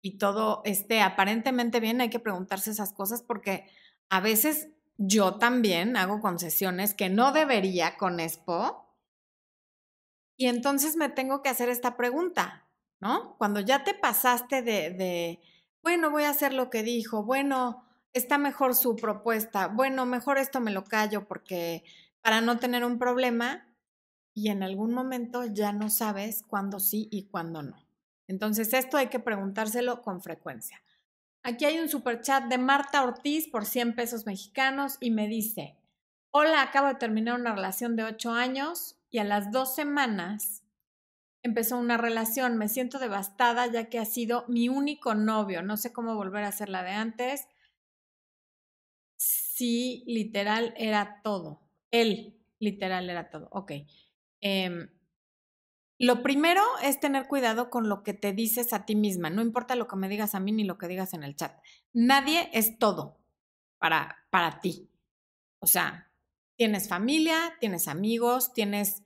y 0.00 0.18
todo 0.18 0.62
esté 0.64 1.00
aparentemente 1.00 1.80
bien, 1.80 2.00
hay 2.00 2.10
que 2.10 2.20
preguntarse 2.20 2.70
esas 2.70 2.92
cosas 2.92 3.24
porque 3.24 3.68
a 4.08 4.20
veces 4.20 4.68
yo 4.98 5.34
también 5.34 5.96
hago 5.96 6.20
concesiones 6.20 6.94
que 6.94 7.08
no 7.08 7.32
debería 7.32 7.96
con 7.96 8.20
Expo. 8.20 8.96
Y 10.36 10.46
entonces 10.46 10.94
me 10.94 11.08
tengo 11.08 11.42
que 11.42 11.48
hacer 11.48 11.70
esta 11.70 11.96
pregunta, 11.96 12.68
¿no? 13.00 13.36
Cuando 13.36 13.58
ya 13.58 13.82
te 13.82 13.94
pasaste 13.94 14.62
de, 14.62 14.90
de, 14.90 15.40
bueno, 15.82 16.12
voy 16.12 16.22
a 16.22 16.30
hacer 16.30 16.52
lo 16.52 16.70
que 16.70 16.84
dijo, 16.84 17.24
bueno, 17.24 17.84
está 18.12 18.38
mejor 18.38 18.74
su 18.74 18.96
propuesta, 18.96 19.68
bueno, 19.68 20.06
mejor 20.06 20.38
esto 20.38 20.60
me 20.60 20.70
lo 20.70 20.84
callo 20.84 21.26
porque 21.26 21.84
para 22.20 22.40
no 22.40 22.58
tener 22.58 22.84
un 22.84 22.98
problema 22.98 23.66
y 24.34 24.48
en 24.48 24.62
algún 24.62 24.92
momento 24.92 25.44
ya 25.46 25.72
no 25.72 25.90
sabes 25.90 26.42
cuándo 26.42 26.80
sí 26.80 27.08
y 27.10 27.24
cuándo 27.28 27.62
no. 27.62 27.86
Entonces 28.28 28.72
esto 28.72 28.96
hay 28.96 29.08
que 29.08 29.18
preguntárselo 29.18 30.02
con 30.02 30.22
frecuencia. 30.22 30.82
Aquí 31.42 31.64
hay 31.64 31.78
un 31.78 31.88
super 31.88 32.20
chat 32.20 32.44
de 32.44 32.56
Marta 32.56 33.02
Ortiz 33.02 33.48
por 33.48 33.66
100 33.66 33.94
pesos 33.94 34.26
mexicanos 34.26 34.96
y 35.00 35.10
me 35.10 35.26
dice, 35.26 35.76
hola, 36.30 36.62
acabo 36.62 36.86
de 36.86 36.94
terminar 36.94 37.38
una 37.38 37.54
relación 37.54 37.96
de 37.96 38.04
8 38.04 38.30
años 38.30 38.96
y 39.10 39.18
a 39.18 39.24
las 39.24 39.50
dos 39.50 39.74
semanas 39.74 40.62
empezó 41.42 41.76
una 41.78 41.96
relación. 41.96 42.56
Me 42.56 42.68
siento 42.68 42.98
devastada 42.98 43.66
ya 43.66 43.90
que 43.90 43.98
ha 43.98 44.04
sido 44.04 44.44
mi 44.48 44.68
único 44.68 45.14
novio. 45.14 45.62
No 45.62 45.76
sé 45.76 45.92
cómo 45.92 46.14
volver 46.14 46.44
a 46.44 46.52
ser 46.52 46.68
la 46.68 46.84
de 46.84 46.92
antes. 46.92 47.48
Sí, 49.54 50.04
literal 50.06 50.72
era 50.76 51.20
todo. 51.22 51.60
Él, 51.90 52.38
literal 52.58 53.10
era 53.10 53.30
todo. 53.30 53.48
Ok. 53.52 53.72
Em, 54.40 54.88
Lo 55.98 56.22
primero 56.22 56.62
es 56.82 56.98
tener 56.98 57.28
cuidado 57.28 57.70
con 57.70 57.88
lo 57.88 58.02
que 58.02 58.12
te 58.12 58.32
dices 58.32 58.72
a 58.72 58.84
ti 58.84 58.96
misma. 58.96 59.30
No 59.30 59.40
importa 59.42 59.76
lo 59.76 59.86
que 59.86 59.96
me 59.96 60.08
digas 60.08 60.34
a 60.34 60.40
mí 60.40 60.50
ni 60.52 60.64
lo 60.64 60.76
que 60.78 60.88
digas 60.88 61.14
en 61.14 61.22
el 61.22 61.36
chat. 61.36 61.56
Nadie 61.92 62.50
es 62.52 62.78
todo 62.78 63.20
para, 63.78 64.16
para 64.30 64.60
ti. 64.60 64.90
O 65.60 65.66
sea, 65.66 66.10
tienes 66.56 66.88
familia, 66.88 67.56
tienes 67.60 67.88
amigos, 67.88 68.52
tienes 68.52 69.04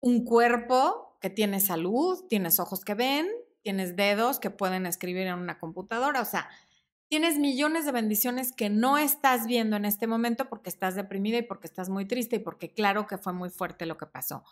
un 0.00 0.24
cuerpo 0.24 1.18
que 1.20 1.30
tiene 1.30 1.60
salud, 1.60 2.26
tienes 2.28 2.60
ojos 2.60 2.84
que 2.84 2.94
ven, 2.94 3.28
tienes 3.62 3.96
dedos 3.96 4.40
que 4.40 4.50
pueden 4.50 4.86
escribir 4.86 5.26
en 5.26 5.38
una 5.38 5.58
computadora. 5.58 6.22
O 6.22 6.24
sea, 6.24 6.48
tienes 7.08 7.38
millones 7.38 7.84
de 7.84 7.92
bendiciones 7.92 8.52
que 8.52 8.70
no 8.70 8.98
estás 8.98 9.46
viendo 9.46 9.76
en 9.76 9.84
este 9.84 10.06
momento 10.06 10.48
porque 10.48 10.70
estás 10.70 10.94
deprimida 10.94 11.38
y 11.38 11.42
porque 11.42 11.66
estás 11.66 11.88
muy 11.88 12.04
triste 12.06 12.36
y 12.36 12.40
porque 12.40 12.70
claro 12.70 13.06
que 13.06 13.18
fue 13.18 13.32
muy 13.32 13.50
fuerte 13.50 13.86
lo 13.86 13.96
que 13.96 14.06
pasó 14.06 14.44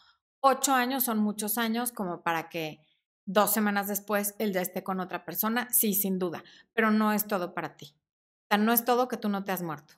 ocho 0.47 0.73
años 0.73 1.05
son 1.05 1.19
muchos 1.19 1.59
años 1.59 1.93
como 1.93 2.23
para 2.23 2.49
que 2.49 2.81
dos 3.25 3.53
semanas 3.53 3.89
después 3.89 4.35
él 4.39 4.53
ya 4.53 4.61
esté 4.61 4.83
con 4.83 5.01
otra 5.01 5.25
persona, 5.25 5.69
sí, 5.73 5.95
sin 5.95 6.19
duda, 6.19 6.45
pero 6.73 6.91
no 6.91 7.13
es 7.13 7.27
todo 7.27 7.55
para 7.55 7.77
ti. 7.77 7.95
O 8.45 8.47
sea, 8.51 8.59
no 8.59 8.73
es 8.73 8.85
todo 8.85 9.09
que 9.09 9.17
tú 9.17 9.29
no 9.29 9.45
te 9.45 9.53
has 9.53 9.63
muerto. 9.63 9.95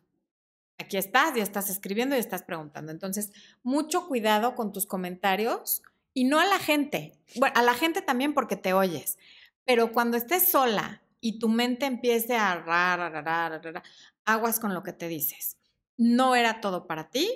Aquí 0.79 0.97
estás 0.97 1.37
y 1.37 1.41
estás 1.41 1.69
escribiendo 1.71 2.17
y 2.17 2.21
estás 2.21 2.43
preguntando. 2.43 2.93
Entonces, 2.93 3.33
mucho 3.62 4.07
cuidado 4.07 4.55
con 4.55 4.73
tus 4.73 4.87
comentarios 4.87 5.83
y 6.15 6.25
no 6.25 6.38
a 6.38 6.47
la 6.47 6.59
gente. 6.59 7.12
Bueno, 7.37 7.55
a 7.59 7.62
la 7.62 7.75
gente 7.75 8.00
también 8.00 8.33
porque 8.33 8.57
te 8.57 8.73
oyes, 8.73 9.19
pero 9.65 9.93
cuando 9.93 10.17
estés 10.17 10.49
sola 10.49 11.03
y 11.20 11.38
tu 11.38 11.48
mente 11.48 11.87
empiece 11.87 12.37
a 12.37 12.52
aguas 14.25 14.60
con 14.60 14.75
lo 14.75 14.82
que 14.82 14.92
te 14.92 15.08
dices. 15.08 15.58
No 15.96 16.34
era 16.34 16.60
todo 16.60 16.87
para 16.87 17.10
ti, 17.10 17.28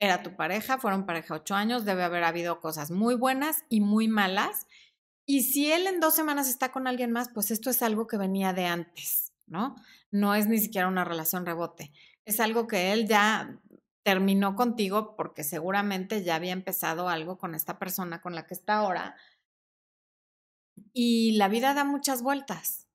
era 0.00 0.22
tu 0.22 0.36
pareja, 0.36 0.78
fueron 0.78 1.06
pareja 1.06 1.34
ocho 1.34 1.54
años, 1.54 1.84
debe 1.84 2.04
haber 2.04 2.24
habido 2.24 2.60
cosas 2.60 2.90
muy 2.90 3.14
buenas 3.14 3.64
y 3.68 3.80
muy 3.80 4.08
malas. 4.08 4.66
Y 5.26 5.42
si 5.42 5.70
él 5.70 5.86
en 5.86 6.00
dos 6.00 6.14
semanas 6.14 6.48
está 6.48 6.72
con 6.72 6.86
alguien 6.86 7.12
más, 7.12 7.28
pues 7.28 7.50
esto 7.50 7.70
es 7.70 7.82
algo 7.82 8.06
que 8.06 8.16
venía 8.16 8.52
de 8.52 8.66
antes, 8.66 9.32
¿no? 9.46 9.76
No 10.10 10.34
es 10.34 10.46
ni 10.46 10.58
siquiera 10.58 10.88
una 10.88 11.04
relación 11.04 11.44
rebote. 11.44 11.92
Es 12.24 12.40
algo 12.40 12.66
que 12.66 12.92
él 12.92 13.06
ya 13.06 13.58
terminó 14.02 14.56
contigo 14.56 15.16
porque 15.16 15.44
seguramente 15.44 16.24
ya 16.24 16.36
había 16.36 16.52
empezado 16.52 17.08
algo 17.08 17.36
con 17.36 17.54
esta 17.54 17.78
persona 17.78 18.22
con 18.22 18.34
la 18.34 18.46
que 18.46 18.54
está 18.54 18.76
ahora. 18.76 19.16
Y 20.92 21.32
la 21.32 21.48
vida 21.48 21.74
da 21.74 21.84
muchas 21.84 22.22
vueltas. 22.22 22.87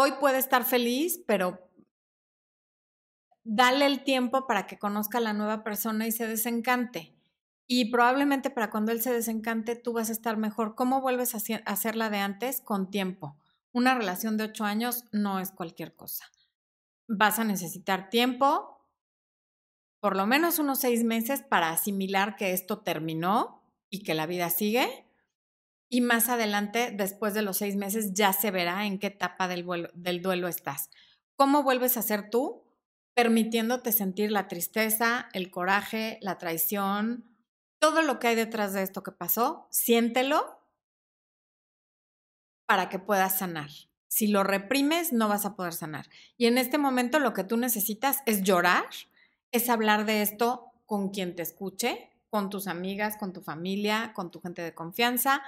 Hoy 0.00 0.12
puede 0.20 0.38
estar 0.38 0.64
feliz, 0.64 1.20
pero 1.26 1.58
dale 3.42 3.84
el 3.84 4.04
tiempo 4.04 4.46
para 4.46 4.64
que 4.68 4.78
conozca 4.78 5.18
a 5.18 5.20
la 5.20 5.32
nueva 5.32 5.64
persona 5.64 6.06
y 6.06 6.12
se 6.12 6.28
desencante. 6.28 7.16
Y 7.66 7.90
probablemente 7.90 8.48
para 8.48 8.70
cuando 8.70 8.92
él 8.92 9.02
se 9.02 9.12
desencante 9.12 9.74
tú 9.74 9.92
vas 9.92 10.08
a 10.08 10.12
estar 10.12 10.36
mejor. 10.36 10.76
¿Cómo 10.76 11.00
vuelves 11.00 11.34
a 11.34 11.40
hacerla 11.64 12.10
de 12.10 12.18
antes? 12.18 12.60
Con 12.60 12.92
tiempo. 12.92 13.36
Una 13.72 13.96
relación 13.96 14.36
de 14.36 14.44
ocho 14.44 14.64
años 14.64 15.04
no 15.10 15.40
es 15.40 15.50
cualquier 15.50 15.96
cosa. 15.96 16.26
Vas 17.08 17.40
a 17.40 17.44
necesitar 17.44 18.08
tiempo, 18.08 18.88
por 19.98 20.16
lo 20.16 20.28
menos 20.28 20.60
unos 20.60 20.78
seis 20.78 21.02
meses 21.02 21.42
para 21.42 21.70
asimilar 21.70 22.36
que 22.36 22.52
esto 22.52 22.82
terminó 22.84 23.64
y 23.90 24.04
que 24.04 24.14
la 24.14 24.26
vida 24.26 24.48
sigue. 24.48 25.07
Y 25.88 26.00
más 26.00 26.28
adelante, 26.28 26.92
después 26.94 27.34
de 27.34 27.42
los 27.42 27.58
seis 27.58 27.76
meses, 27.76 28.12
ya 28.14 28.32
se 28.32 28.50
verá 28.50 28.86
en 28.86 28.98
qué 28.98 29.08
etapa 29.08 29.48
del, 29.48 29.90
del 29.94 30.22
duelo 30.22 30.48
estás. 30.48 30.90
¿Cómo 31.36 31.62
vuelves 31.62 31.96
a 31.96 32.02
ser 32.02 32.30
tú? 32.30 32.68
permitiéndote 33.18 33.90
sentir 33.90 34.30
la 34.30 34.46
tristeza, 34.46 35.28
el 35.32 35.50
coraje, 35.50 36.20
la 36.22 36.38
traición, 36.38 37.24
todo 37.80 38.02
lo 38.02 38.20
que 38.20 38.28
hay 38.28 38.36
detrás 38.36 38.74
de 38.74 38.84
esto 38.84 39.02
que 39.02 39.10
pasó, 39.10 39.66
siéntelo 39.72 40.60
para 42.64 42.88
que 42.88 43.00
puedas 43.00 43.36
sanar. 43.36 43.70
Si 44.06 44.28
lo 44.28 44.44
reprimes, 44.44 45.12
no 45.12 45.26
vas 45.26 45.46
a 45.46 45.56
poder 45.56 45.72
sanar. 45.72 46.08
Y 46.36 46.46
en 46.46 46.58
este 46.58 46.78
momento 46.78 47.18
lo 47.18 47.34
que 47.34 47.42
tú 47.42 47.56
necesitas 47.56 48.20
es 48.24 48.44
llorar, 48.44 48.86
es 49.50 49.68
hablar 49.68 50.06
de 50.06 50.22
esto 50.22 50.70
con 50.86 51.08
quien 51.08 51.34
te 51.34 51.42
escuche, 51.42 52.12
con 52.30 52.50
tus 52.50 52.68
amigas, 52.68 53.16
con 53.16 53.32
tu 53.32 53.40
familia, 53.40 54.12
con 54.14 54.30
tu 54.30 54.40
gente 54.40 54.62
de 54.62 54.76
confianza. 54.76 55.42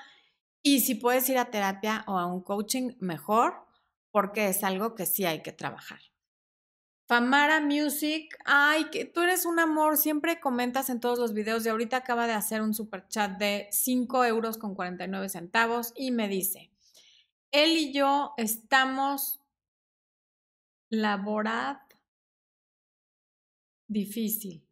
Y 0.62 0.80
si 0.80 0.94
puedes 0.94 1.28
ir 1.28 1.38
a 1.38 1.50
terapia 1.50 2.04
o 2.06 2.18
a 2.18 2.26
un 2.26 2.42
coaching, 2.42 2.92
mejor, 3.00 3.66
porque 4.10 4.48
es 4.48 4.62
algo 4.64 4.94
que 4.94 5.06
sí 5.06 5.24
hay 5.24 5.42
que 5.42 5.52
trabajar. 5.52 6.00
Famara 7.06 7.60
Music, 7.60 8.36
ay, 8.44 8.84
que 8.90 9.04
tú 9.04 9.22
eres 9.22 9.44
un 9.44 9.58
amor, 9.58 9.96
siempre 9.96 10.38
comentas 10.38 10.90
en 10.90 11.00
todos 11.00 11.18
los 11.18 11.34
videos 11.34 11.66
y 11.66 11.68
ahorita 11.68 11.96
acaba 11.96 12.28
de 12.28 12.34
hacer 12.34 12.62
un 12.62 12.72
super 12.72 13.08
chat 13.08 13.36
de 13.36 13.68
5 13.72 14.24
euros 14.24 14.58
con 14.58 14.76
49 14.76 15.28
centavos 15.28 15.92
y 15.96 16.12
me 16.12 16.28
dice, 16.28 16.70
él 17.50 17.70
y 17.76 17.92
yo 17.92 18.32
estamos 18.36 19.40
laborad 20.88 21.78
difícil. 23.88 24.64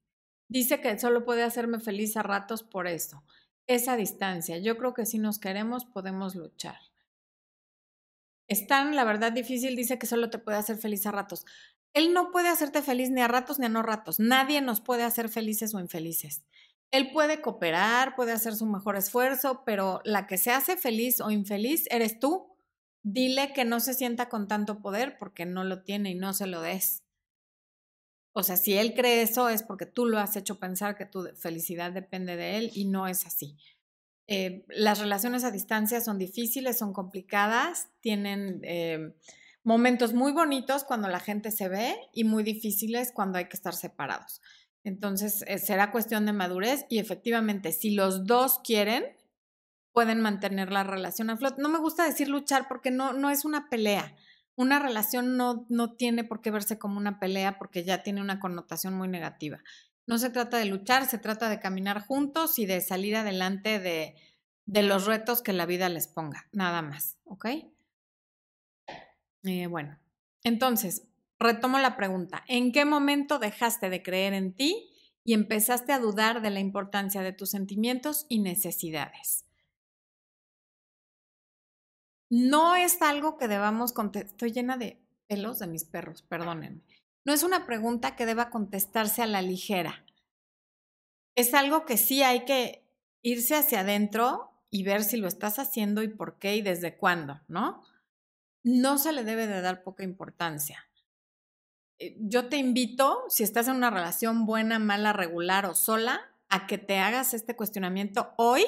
Dice 0.49 0.81
que 0.81 0.97
solo 0.99 1.25
puede 1.25 1.43
hacerme 1.43 1.81
feliz 1.81 2.17
a 2.17 2.23
ratos 2.23 2.63
por 2.63 2.87
eso. 2.87 3.25
Esa 3.69 3.97
distancia. 3.97 4.57
Yo 4.59 4.79
creo 4.79 4.95
que 4.95 5.05
si 5.05 5.19
nos 5.19 5.39
queremos 5.39 5.85
podemos 5.85 6.35
luchar. 6.35 6.79
Están, 8.49 8.97
la 8.97 9.05
verdad, 9.05 9.31
difícil. 9.31 9.77
Dice 9.77 9.99
que 9.99 10.07
solo 10.07 10.31
te 10.31 10.39
puede 10.39 10.57
hacer 10.57 10.79
feliz 10.79 11.07
a 11.07 11.13
ratos. 11.13 11.45
Él 11.93 12.15
no 12.15 12.31
puede 12.31 12.49
hacerte 12.49 12.81
feliz 12.81 13.11
ni 13.11 13.21
a 13.21 13.29
ratos 13.29 13.59
ni 13.59 13.67
a 13.67 13.69
no 13.69 13.83
ratos. 13.83 14.21
Nadie 14.21 14.63
nos 14.63 14.81
puede 14.81 15.05
hacer 15.05 15.29
felices 15.29 15.75
o 15.75 15.81
infelices. 15.81 16.45
Él 16.91 17.13
puede 17.13 17.43
cooperar, 17.43 18.17
puede 18.17 18.33
hacer 18.33 18.57
su 18.57 18.65
mejor 18.65 18.97
esfuerzo, 18.97 19.63
pero 19.67 20.01
la 20.05 20.27
que 20.27 20.39
se 20.39 20.51
hace 20.51 20.79
feliz 20.79 21.21
o 21.21 21.31
infeliz 21.31 21.87
eres 21.91 22.19
tú. 22.19 22.57
Dile 23.03 23.53
que 23.53 23.67
no 23.67 23.81
se 23.81 23.93
sienta 23.93 24.31
con 24.31 24.49
tanto 24.49 24.81
poder 24.81 25.19
porque 25.19 25.45
no 25.45 25.65
lo 25.65 25.83
tiene 25.83 26.11
y 26.11 26.15
no 26.15 26.33
se 26.33 26.47
lo 26.47 26.63
des. 26.63 27.03
O 28.39 28.45
sea, 28.45 28.57
si 28.57 28.75
él 28.75 28.95
cree 28.95 29.23
eso 29.23 29.49
es 29.49 29.65
porque 29.65 29.85
tú 29.85 30.07
lo 30.07 30.17
has 30.21 30.37
hecho 30.37 30.61
pensar 30.61 30.97
que 30.97 31.07
tu 31.07 31.27
felicidad 31.35 31.91
depende 31.91 32.37
de 32.37 32.57
él 32.57 32.71
y 32.73 32.85
no 32.85 33.09
es 33.09 33.27
así. 33.27 33.57
Eh, 34.29 34.65
las 34.69 35.01
relaciones 35.01 35.43
a 35.43 35.51
distancia 35.51 36.01
son 36.01 36.19
difíciles, 36.19 36.79
son 36.79 36.93
complicadas, 36.93 37.89
tienen 38.01 38.61
eh, 38.63 39.13
momentos 39.65 40.15
muy 40.15 40.31
bonitos 40.31 40.85
cuando 40.85 41.09
la 41.09 41.19
gente 41.19 41.51
se 41.51 41.69
ve 41.69 41.97
y 42.13 42.23
muy 42.23 42.45
difíciles 42.45 43.11
cuando 43.13 43.39
hay 43.39 43.47
que 43.47 43.57
estar 43.57 43.75
separados. 43.75 44.41
Entonces, 44.85 45.43
eh, 45.49 45.59
será 45.59 45.91
cuestión 45.91 46.25
de 46.25 46.33
madurez 46.33 46.87
y 46.89 47.01
efectivamente, 47.01 47.73
si 47.73 47.91
los 47.91 48.25
dos 48.25 48.61
quieren, 48.63 49.05
pueden 49.91 50.21
mantener 50.21 50.71
la 50.71 50.85
relación 50.85 51.29
a 51.31 51.37
flote. 51.37 51.61
No 51.61 51.71
me 51.71 51.81
gusta 51.81 52.05
decir 52.05 52.29
luchar 52.29 52.69
porque 52.69 52.93
no, 52.93 53.15
no 53.15 53.31
es 53.31 53.45
una 53.45 53.69
pelea. 53.69 54.15
Una 54.59 54.81
relación 54.81 55.37
no, 55.37 55.67
no 55.69 55.95
tiene 55.95 56.25
por 56.25 56.41
qué 56.41 56.51
verse 56.51 56.81
como 56.81 56.99
una 56.99 57.21
pelea 57.21 57.59
porque 57.59 57.85
ya 57.85 58.03
tiene 58.03 58.21
una 58.21 58.41
connotación 58.41 58.93
muy 58.95 59.07
negativa. 59.07 59.63
No 60.05 60.19
se 60.19 60.31
trata 60.31 60.59
de 60.59 60.65
luchar, 60.65 61.07
se 61.07 61.19
trata 61.19 61.49
de 61.49 61.61
caminar 61.61 62.01
juntos 62.01 62.59
y 62.59 62.67
de 62.67 62.81
salir 62.81 63.15
adelante 63.15 63.79
de, 63.79 64.17
de 64.67 64.83
los 64.83 65.07
retos 65.07 65.43
que 65.43 65.53
la 65.53 65.65
vida 65.65 65.89
les 65.89 66.09
ponga, 66.09 66.49
nada 66.51 66.83
más, 66.83 67.19
¿ok? 67.23 67.47
Eh, 69.45 69.69
bueno, 69.69 69.97
entonces, 70.43 71.07
retomo 71.39 71.79
la 71.79 71.97
pregunta. 71.97 72.43
¿En 72.49 72.73
qué 72.73 72.85
momento 72.85 73.39
dejaste 73.39 73.91
de 73.91 74.03
creer 74.03 74.35
en 74.35 74.55
ti 74.55 74.91
y 75.23 75.35
empezaste 75.35 75.93
a 75.93 76.01
dudar 76.01 76.43
de 76.43 76.51
la 76.51 76.59
importancia 76.59 77.23
de 77.23 77.33
tus 77.33 77.51
sentimientos 77.51 78.27
y 78.29 78.41
necesidades? 78.41 79.48
No 82.31 82.77
es 82.77 83.01
algo 83.03 83.37
que 83.39 83.49
debamos 83.49 83.93
contestar. 83.93 84.31
Estoy 84.31 84.53
llena 84.53 84.77
de 84.77 85.01
pelos 85.27 85.59
de 85.59 85.67
mis 85.67 85.85
perros, 85.85 86.23
perdónenme. 86.23 86.83
No 87.25 87.33
es 87.33 87.43
una 87.43 87.67
pregunta 87.67 88.17
que 88.17 88.27
deba 88.27 88.51
contestarse 88.51 89.23
a 89.23 89.27
la 89.27 89.43
ligera. 89.43 90.05
Es 91.35 91.55
algo 91.55 91.85
que 91.85 91.97
sí 91.97 92.23
hay 92.23 92.45
que 92.45 92.85
irse 93.23 93.55
hacia 93.55 93.81
adentro 93.81 94.51
y 94.71 94.83
ver 94.83 95.05
si 95.05 95.17
lo 95.17 95.29
estás 95.29 95.59
haciendo 95.59 96.03
y 96.03 96.09
por 96.09 96.39
qué 96.39 96.57
y 96.57 96.63
desde 96.63 96.97
cuándo, 96.97 97.41
¿no? 97.49 97.83
no 98.69 98.99
se 98.99 99.13
le 99.13 99.25
debe 99.25 99.47
de 99.47 99.61
dar 99.61 99.83
poca 99.83 100.05
importancia. 100.05 100.89
Eh, 101.99 102.17
yo 102.21 102.49
te 102.49 102.57
invito, 102.57 103.25
si 103.29 103.43
estás 103.43 103.69
en 103.69 103.77
una 103.77 103.91
relación 103.91 104.47
buena, 104.47 104.79
mala, 104.79 105.13
regular 105.13 105.67
o 105.67 105.75
sola, 105.75 106.21
a 106.49 106.67
que 106.67 106.79
te 106.79 106.99
hagas 106.99 107.35
este 107.35 107.57
cuestionamiento 107.57 108.33
hoy 108.37 108.65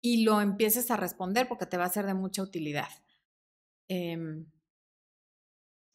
y 0.00 0.24
lo 0.24 0.40
empieces 0.40 0.90
a 0.90 0.96
responder 0.96 1.48
porque 1.48 1.66
te 1.66 1.76
va 1.76 1.84
a 1.84 1.90
ser 1.90 2.06
de 2.06 2.14
mucha 2.14 2.42
utilidad. 2.42 2.88
Em, 3.88 4.46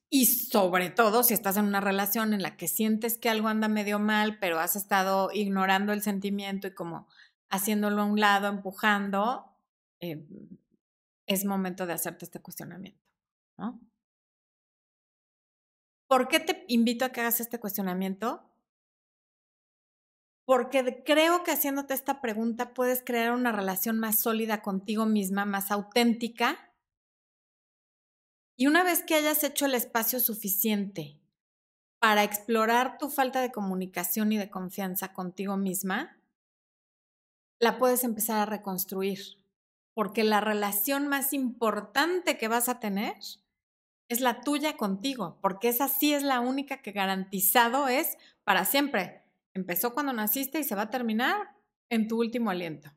y 0.10 0.26
sobre 0.28 0.90
todo 0.90 1.24
si 1.24 1.34
estás 1.34 1.58
en 1.58 1.66
una 1.66 1.82
relación 1.82 2.34
en 2.34 2.44
la 2.44 2.56
que 2.56 2.68
sientes 2.68 3.18
que 3.18 3.30
algo 3.30 3.48
anda 3.48 3.68
medio 3.68 4.00
mal, 4.00 4.38
pero 4.40 4.60
has 4.60 4.76
estado 4.76 5.30
ignorando 5.34 5.94
el 5.94 6.02
sentimiento 6.02 6.68
y 6.68 6.74
como 6.76 7.08
haciéndolo 7.50 8.02
a 8.02 8.06
un 8.06 8.20
lado, 8.20 8.48
empujando, 8.48 9.46
em, 10.00 10.28
es 11.28 11.46
momento 11.46 11.86
de 11.86 11.94
hacerte 11.94 12.26
este 12.26 12.42
cuestionamiento. 12.42 13.02
¿no? 13.58 13.80
¿Por 16.08 16.28
qué 16.28 16.40
te 16.40 16.66
invito 16.68 17.06
a 17.06 17.10
que 17.10 17.22
hagas 17.22 17.40
este 17.40 17.60
cuestionamiento? 17.60 18.53
Porque 20.46 21.04
creo 21.06 21.44
que 21.44 21.52
haciéndote 21.52 21.94
esta 21.94 22.20
pregunta 22.22 22.74
puedes 22.74 23.02
crear 23.04 23.32
una 23.32 23.52
relación 23.52 24.00
más 24.00 24.20
sólida 24.20 24.62
contigo 24.62 25.06
misma, 25.06 25.46
más 25.46 25.72
auténtica. 25.72 26.74
Y 28.58 28.68
una 28.68 28.84
vez 28.84 29.04
que 29.04 29.16
hayas 29.16 29.44
hecho 29.44 29.66
el 29.66 29.76
espacio 29.76 30.20
suficiente 30.20 31.20
para 32.00 32.24
explorar 32.24 32.98
tu 32.98 33.10
falta 33.10 33.42
de 33.42 33.52
comunicación 33.52 34.32
y 34.34 34.38
de 34.38 34.50
confianza 34.50 35.14
contigo 35.14 35.56
misma, 35.56 36.20
la 37.60 37.78
puedes 37.78 38.04
empezar 38.04 38.40
a 38.40 38.46
reconstruir. 38.46 39.20
Porque 39.96 40.24
la 40.24 40.42
relación 40.42 41.08
más 41.08 41.34
importante 41.34 42.38
que 42.38 42.50
vas 42.50 42.68
a 42.68 42.80
tener 42.80 43.16
es 44.10 44.20
la 44.20 44.42
tuya 44.42 44.76
contigo, 44.76 45.38
porque 45.42 45.70
esa 45.70 45.88
sí 45.88 46.14
es 46.14 46.24
la 46.24 46.42
única 46.42 46.82
que 46.82 46.92
garantizado 46.92 47.88
es 47.88 48.18
para 48.44 48.66
siempre 48.66 49.23
Empezó 49.54 49.94
cuando 49.94 50.14
naciste 50.14 50.60
y 50.60 50.64
se 50.64 50.76
va 50.76 50.84
a 50.84 50.90
terminar 50.90 51.56
en 51.90 52.08
tu 52.08 52.20
último 52.20 52.50
aliento. 52.50 52.92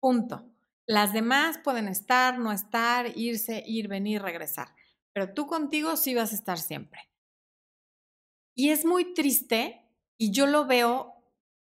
Punto. 0.00 0.50
Las 0.86 1.12
demás 1.12 1.58
pueden 1.58 1.88
estar, 1.88 2.38
no 2.38 2.52
estar, 2.52 3.16
irse, 3.16 3.62
ir, 3.66 3.88
venir, 3.88 4.20
regresar. 4.20 4.74
Pero 5.12 5.32
tú 5.32 5.46
contigo 5.46 5.96
sí 5.96 6.14
vas 6.14 6.32
a 6.32 6.34
estar 6.34 6.58
siempre. 6.58 7.10
Y 8.54 8.70
es 8.70 8.84
muy 8.84 9.14
triste, 9.14 9.88
y 10.18 10.30
yo 10.30 10.46
lo 10.46 10.66
veo, 10.66 11.14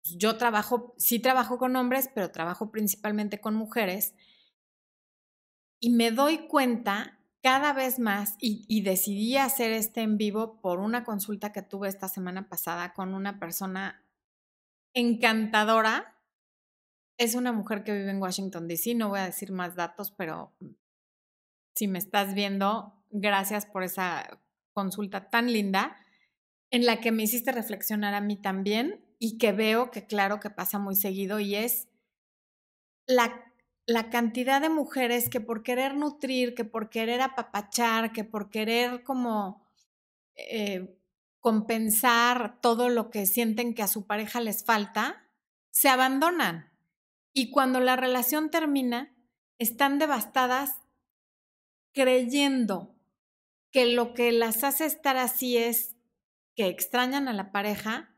yo 0.03 0.37
trabajo, 0.37 0.93
sí 0.97 1.19
trabajo 1.19 1.57
con 1.57 1.75
hombres, 1.75 2.09
pero 2.13 2.31
trabajo 2.31 2.71
principalmente 2.71 3.39
con 3.39 3.55
mujeres, 3.55 4.15
y 5.79 5.91
me 5.91 6.11
doy 6.11 6.47
cuenta 6.47 7.19
cada 7.41 7.73
vez 7.73 7.99
más, 7.99 8.35
y, 8.39 8.65
y, 8.67 8.81
decidí 8.81 9.37
hacer 9.37 9.71
este 9.71 10.01
en 10.01 10.17
vivo 10.17 10.59
por 10.61 10.79
una 10.79 11.03
consulta 11.03 11.51
que 11.51 11.61
tuve 11.61 11.87
esta 11.87 12.07
semana 12.07 12.49
pasada 12.49 12.93
con 12.93 13.13
una 13.13 13.39
persona 13.39 14.04
encantadora. 14.95 16.17
Es 17.17 17.35
una 17.35 17.51
mujer 17.51 17.83
que 17.83 17.93
vive 17.93 18.09
en 18.09 18.21
Washington, 18.21 18.67
D.C. 18.67 18.95
No 18.95 19.09
voy 19.09 19.19
a 19.19 19.25
decir 19.25 19.51
más 19.51 19.75
datos, 19.75 20.11
pero 20.11 20.51
si 21.75 21.87
me 21.87 21.99
estás 21.99 22.33
viendo, 22.33 22.93
gracias 23.11 23.65
por 23.65 23.83
esa 23.83 24.41
consulta 24.73 25.29
tan 25.29 25.51
linda 25.51 25.95
en 26.71 26.85
la 26.85 26.99
que 26.99 27.11
me 27.11 27.23
hiciste 27.23 27.51
reflexionar 27.51 28.13
a 28.13 28.21
mí 28.21 28.35
también 28.35 29.05
y 29.19 29.37
que 29.37 29.51
veo 29.51 29.91
que 29.91 30.05
claro 30.05 30.39
que 30.39 30.49
pasa 30.49 30.79
muy 30.79 30.95
seguido 30.95 31.39
y 31.39 31.55
es 31.55 31.87
la, 33.07 33.53
la 33.85 34.09
cantidad 34.09 34.61
de 34.61 34.69
mujeres 34.69 35.29
que 35.29 35.39
por 35.39 35.63
querer 35.63 35.95
nutrir, 35.95 36.55
que 36.55 36.65
por 36.65 36.89
querer 36.89 37.21
apapachar, 37.21 38.11
que 38.11 38.23
por 38.23 38.49
querer 38.49 39.03
como 39.03 39.65
eh, 40.35 40.97
compensar 41.45 42.59
todo 42.59 42.89
lo 42.89 43.11
que 43.11 43.27
sienten 43.27 43.75
que 43.75 43.83
a 43.83 43.87
su 43.87 44.07
pareja 44.07 44.41
les 44.41 44.63
falta, 44.65 45.29
se 45.69 45.89
abandonan. 45.89 46.71
Y 47.33 47.51
cuando 47.51 47.79
la 47.79 47.95
relación 47.95 48.49
termina, 48.49 49.15
están 49.59 49.99
devastadas 49.99 50.73
creyendo 51.93 52.95
que 53.69 53.85
lo 53.85 54.15
que 54.15 54.31
las 54.31 54.63
hace 54.63 54.87
estar 54.87 55.17
así 55.17 55.55
es 55.55 55.95
que 56.55 56.65
extrañan 56.65 57.27
a 57.27 57.33
la 57.33 57.51
pareja, 57.51 58.15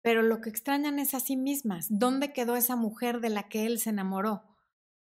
pero 0.00 0.22
lo 0.22 0.40
que 0.40 0.48
extrañan 0.48 1.00
es 1.00 1.14
a 1.14 1.18
sí 1.18 1.36
mismas. 1.36 1.88
¿Dónde 1.90 2.32
quedó 2.32 2.54
esa 2.54 2.76
mujer 2.76 3.18
de 3.20 3.30
la 3.30 3.48
que 3.48 3.66
él 3.66 3.80
se 3.80 3.90
enamoró? 3.90 4.44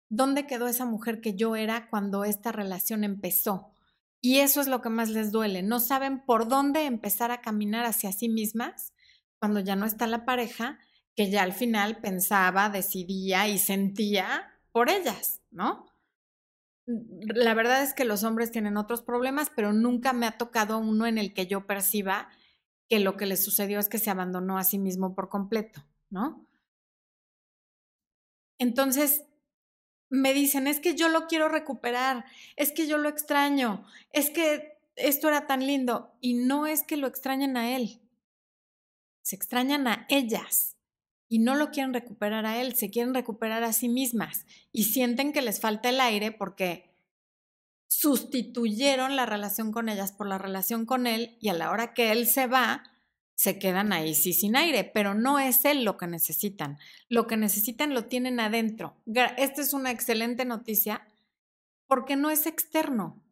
¿Dónde 0.09 0.47
quedó 0.47 0.67
esa 0.67 0.87
mujer 0.87 1.21
que 1.21 1.35
yo 1.35 1.57
era 1.57 1.91
cuando 1.91 2.25
esta 2.25 2.53
relación 2.53 3.05
empezó? 3.05 3.76
Y 4.27 4.41
eso 4.41 4.61
es 4.61 4.67
lo 4.67 4.83
que 4.83 4.89
más 4.89 5.09
les 5.11 5.31
duele. 5.31 5.63
No 5.63 5.79
saben 5.79 6.19
por 6.19 6.49
dónde 6.49 6.87
empezar 6.87 7.31
a 7.31 7.41
caminar 7.41 7.85
hacia 7.85 8.11
sí 8.11 8.29
mismas 8.29 8.93
cuando 9.39 9.61
ya 9.61 9.77
no 9.77 9.87
está 9.87 10.09
la 10.09 10.25
pareja, 10.25 10.81
que 11.15 11.31
ya 11.31 11.45
al 11.45 11.53
final 11.53 12.01
pensaba, 12.01 12.69
decidía 12.69 13.47
y 13.47 13.59
sentía 13.59 14.53
por 14.73 14.91
ellas, 14.91 15.43
¿no? 15.53 15.87
La 16.87 17.55
verdad 17.55 17.85
es 17.85 17.95
que 17.95 18.05
los 18.05 18.25
hombres 18.25 18.51
tienen 18.51 18.77
otros 18.77 19.01
problemas, 19.01 19.53
pero 19.55 19.73
nunca 19.73 20.13
me 20.13 20.27
ha 20.27 20.37
tocado 20.37 20.79
uno 20.79 21.07
en 21.07 21.19
el 21.19 21.33
que 21.33 21.47
yo 21.47 21.65
perciba 21.69 22.29
que 22.89 22.99
lo 22.99 23.17
que 23.17 23.27
le 23.27 23.37
sucedió 23.37 23.79
es 23.79 23.89
que 23.89 23.99
se 23.99 24.11
abandonó 24.11 24.59
a 24.59 24.65
sí 24.65 24.81
mismo 24.81 25.15
por 25.15 25.29
completo, 25.29 25.85
¿no? 26.11 26.45
Entonces, 28.59 29.23
me 30.09 30.35
dicen, 30.35 30.67
es 30.67 30.81
que 30.81 30.95
yo 30.95 31.09
lo 31.09 31.27
quiero 31.27 31.49
recuperar, 31.49 32.25
es 32.57 32.73
que 32.73 32.87
yo 32.87 32.99
lo 32.99 33.09
extraño, 33.09 33.85
es 34.13 34.31
que 34.31 34.79
esto 34.97 35.29
era 35.29 35.47
tan 35.47 35.67
lindo. 35.67 36.13
Y 36.21 36.35
no 36.35 36.67
es 36.67 36.83
que 36.83 36.97
lo 36.97 37.07
extrañen 37.07 37.57
a 37.57 37.77
él, 37.77 38.01
se 39.23 39.37
extrañan 39.37 39.89
a 39.89 40.07
ellas 40.09 40.77
y 41.29 41.41
no 41.41 41.55
lo 41.55 41.71
quieren 41.71 41.93
recuperar 41.93 42.47
a 42.47 42.61
él, 42.61 42.75
se 42.75 42.91
quieren 42.91 43.15
recuperar 43.15 43.65
a 43.65 43.73
sí 43.73 43.89
mismas 43.89 44.47
y 44.73 44.85
sienten 44.85 45.33
que 45.33 45.43
les 45.43 45.61
falta 45.61 45.89
el 45.89 46.01
aire 46.01 46.33
porque 46.33 46.91
sustituyeron 47.89 49.17
la 49.17 49.27
relación 49.27 49.73
con 49.73 49.89
ellas 49.89 50.13
por 50.13 50.27
la 50.29 50.39
relación 50.39 50.87
con 50.87 51.07
él 51.07 51.37
y 51.41 51.49
a 51.49 51.55
la 51.55 51.71
hora 51.71 51.95
que 51.95 52.13
él 52.13 52.27
se 52.27 52.47
va, 52.47 52.85
se 53.37 53.59
quedan 53.59 53.93
ahí 53.93 54.15
sí 54.15 54.33
sin 54.33 54.57
aire, 54.57 54.83
pero 54.83 55.15
no 55.15 55.39
es 55.39 55.65
él 55.67 55.85
lo 55.85 55.99
que 55.99 56.07
necesitan. 56.07 56.79
Lo 57.09 57.27
que 57.27 57.37
necesitan 57.37 57.93
lo 57.93 58.07
tienen 58.07 58.41
adentro. 58.41 58.97
Esta 59.37 59.61
es 59.61 59.75
una 59.75 59.91
excelente 59.91 60.47
noticia 60.47 61.07
porque 61.87 62.17
no 62.17 62.31
es 62.31 62.47
externo. 62.47 63.23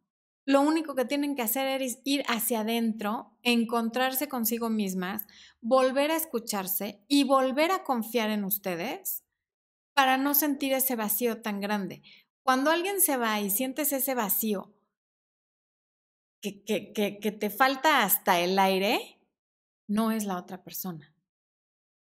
Lo 0.44 0.60
único 0.60 0.94
que 0.94 1.06
tienen 1.06 1.34
que 1.34 1.42
hacer 1.42 1.80
es 1.80 2.00
ir 2.04 2.22
hacia 2.28 2.60
adentro, 2.60 3.34
encontrarse 3.42 4.28
consigo 4.28 4.68
mismas, 4.68 5.24
volver 5.62 6.10
a 6.10 6.16
escucharse 6.16 7.02
y 7.08 7.24
volver 7.24 7.70
a 7.70 7.82
confiar 7.82 8.28
en 8.28 8.44
ustedes 8.44 9.24
para 9.94 10.18
no 10.18 10.34
sentir 10.34 10.74
ese 10.74 10.96
vacío 10.96 11.40
tan 11.40 11.60
grande. 11.60 12.02
Cuando 12.42 12.70
alguien 12.70 13.00
se 13.00 13.16
va 13.16 13.40
y 13.40 13.48
sientes 13.48 13.90
ese 13.94 14.14
vacío, 14.14 14.74
que, 16.42 16.62
que, 16.62 16.92
que, 16.92 17.32
te 17.32 17.48
falta 17.48 18.02
hasta 18.02 18.38
el 18.38 18.58
aire, 18.58 19.18
no 19.86 20.10
es 20.10 20.24
la 20.24 20.38
otra 20.38 20.62
persona. 20.62 21.14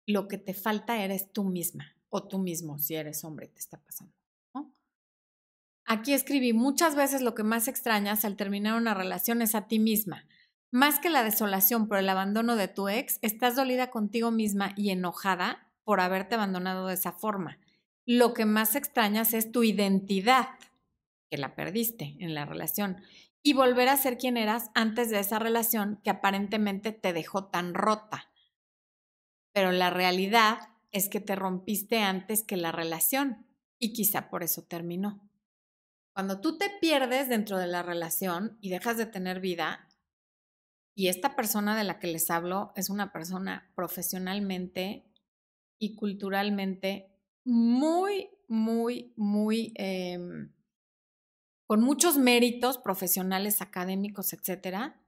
Lo 0.07 0.27
que 0.27 0.37
te 0.37 0.53
falta 0.53 1.03
eres 1.03 1.31
tú 1.31 1.43
misma 1.43 1.95
o 2.09 2.27
tú 2.27 2.39
mismo, 2.39 2.79
si 2.79 2.95
eres 2.95 3.23
hombre, 3.23 3.47
te 3.47 3.59
está 3.59 3.77
pasando. 3.81 4.13
Aquí 5.91 6.13
escribí, 6.13 6.53
muchas 6.53 6.95
veces 6.95 7.23
lo 7.23 7.33
que 7.33 7.41
más 7.41 7.67
extrañas 7.67 8.23
al 8.23 8.35
terminar 8.35 8.77
una 8.77 8.93
relación 8.93 9.41
es 9.41 9.55
a 9.55 9.67
ti 9.67 9.79
misma. 9.79 10.23
Más 10.69 10.99
que 10.99 11.09
la 11.09 11.23
desolación 11.23 11.87
por 11.87 11.97
el 11.97 12.07
abandono 12.09 12.55
de 12.55 12.67
tu 12.67 12.89
ex, 12.89 13.17
estás 13.23 13.55
dolida 13.55 13.89
contigo 13.89 14.29
misma 14.29 14.73
y 14.75 14.91
enojada 14.91 15.67
por 15.83 15.99
haberte 15.99 16.35
abandonado 16.35 16.85
de 16.85 16.93
esa 16.93 17.11
forma. 17.11 17.57
Lo 18.05 18.35
que 18.35 18.45
más 18.45 18.75
extrañas 18.75 19.33
es 19.33 19.51
tu 19.51 19.63
identidad, 19.63 20.49
que 21.29 21.37
la 21.37 21.55
perdiste 21.55 22.17
en 22.19 22.33
la 22.33 22.45
relación 22.45 23.01
y 23.41 23.53
volver 23.53 23.87
a 23.89 23.97
ser 23.97 24.17
quien 24.17 24.37
eras 24.37 24.69
antes 24.75 25.09
de 25.09 25.19
esa 25.19 25.39
relación 25.39 26.01
que 26.03 26.09
aparentemente 26.09 26.91
te 26.91 27.13
dejó 27.13 27.45
tan 27.45 27.73
rota. 27.73 28.31
Pero 29.53 29.71
la 29.71 29.89
realidad 29.89 30.59
es 30.91 31.09
que 31.09 31.19
te 31.19 31.35
rompiste 31.35 31.99
antes 31.99 32.43
que 32.43 32.57
la 32.57 32.71
relación 32.71 33.47
y 33.79 33.93
quizá 33.93 34.29
por 34.29 34.43
eso 34.43 34.63
terminó. 34.63 35.29
Cuando 36.13 36.41
tú 36.41 36.57
te 36.57 36.69
pierdes 36.81 37.29
dentro 37.29 37.57
de 37.57 37.67
la 37.67 37.81
relación 37.81 38.57
y 38.61 38.69
dejas 38.69 38.97
de 38.97 39.05
tener 39.05 39.39
vida, 39.39 39.87
y 40.95 41.07
esta 41.07 41.35
persona 41.37 41.77
de 41.77 41.85
la 41.85 41.97
que 41.97 42.07
les 42.07 42.29
hablo 42.29 42.73
es 42.75 42.89
una 42.89 43.13
persona 43.13 43.71
profesionalmente 43.73 45.05
y 45.79 45.95
culturalmente 45.95 47.15
muy, 47.45 48.29
muy, 48.49 49.13
muy 49.15 49.71
eh, 49.77 50.19
con 51.69 51.81
muchos 51.81 52.17
méritos 52.17 52.79
profesionales, 52.79 53.61
académicos, 53.61 54.33
etcétera, 54.33 54.99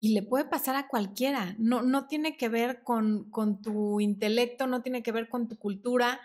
y 0.00 0.14
le 0.14 0.22
puede 0.22 0.46
pasar 0.46 0.74
a 0.74 0.88
cualquiera. 0.88 1.54
No, 1.58 1.82
no 1.82 2.06
tiene 2.06 2.38
que 2.38 2.48
ver 2.48 2.82
con, 2.82 3.30
con 3.30 3.60
tu 3.60 4.00
intelecto, 4.00 4.66
no 4.66 4.80
tiene 4.80 5.02
que 5.02 5.12
ver 5.12 5.28
con 5.28 5.46
tu 5.46 5.58
cultura, 5.58 6.18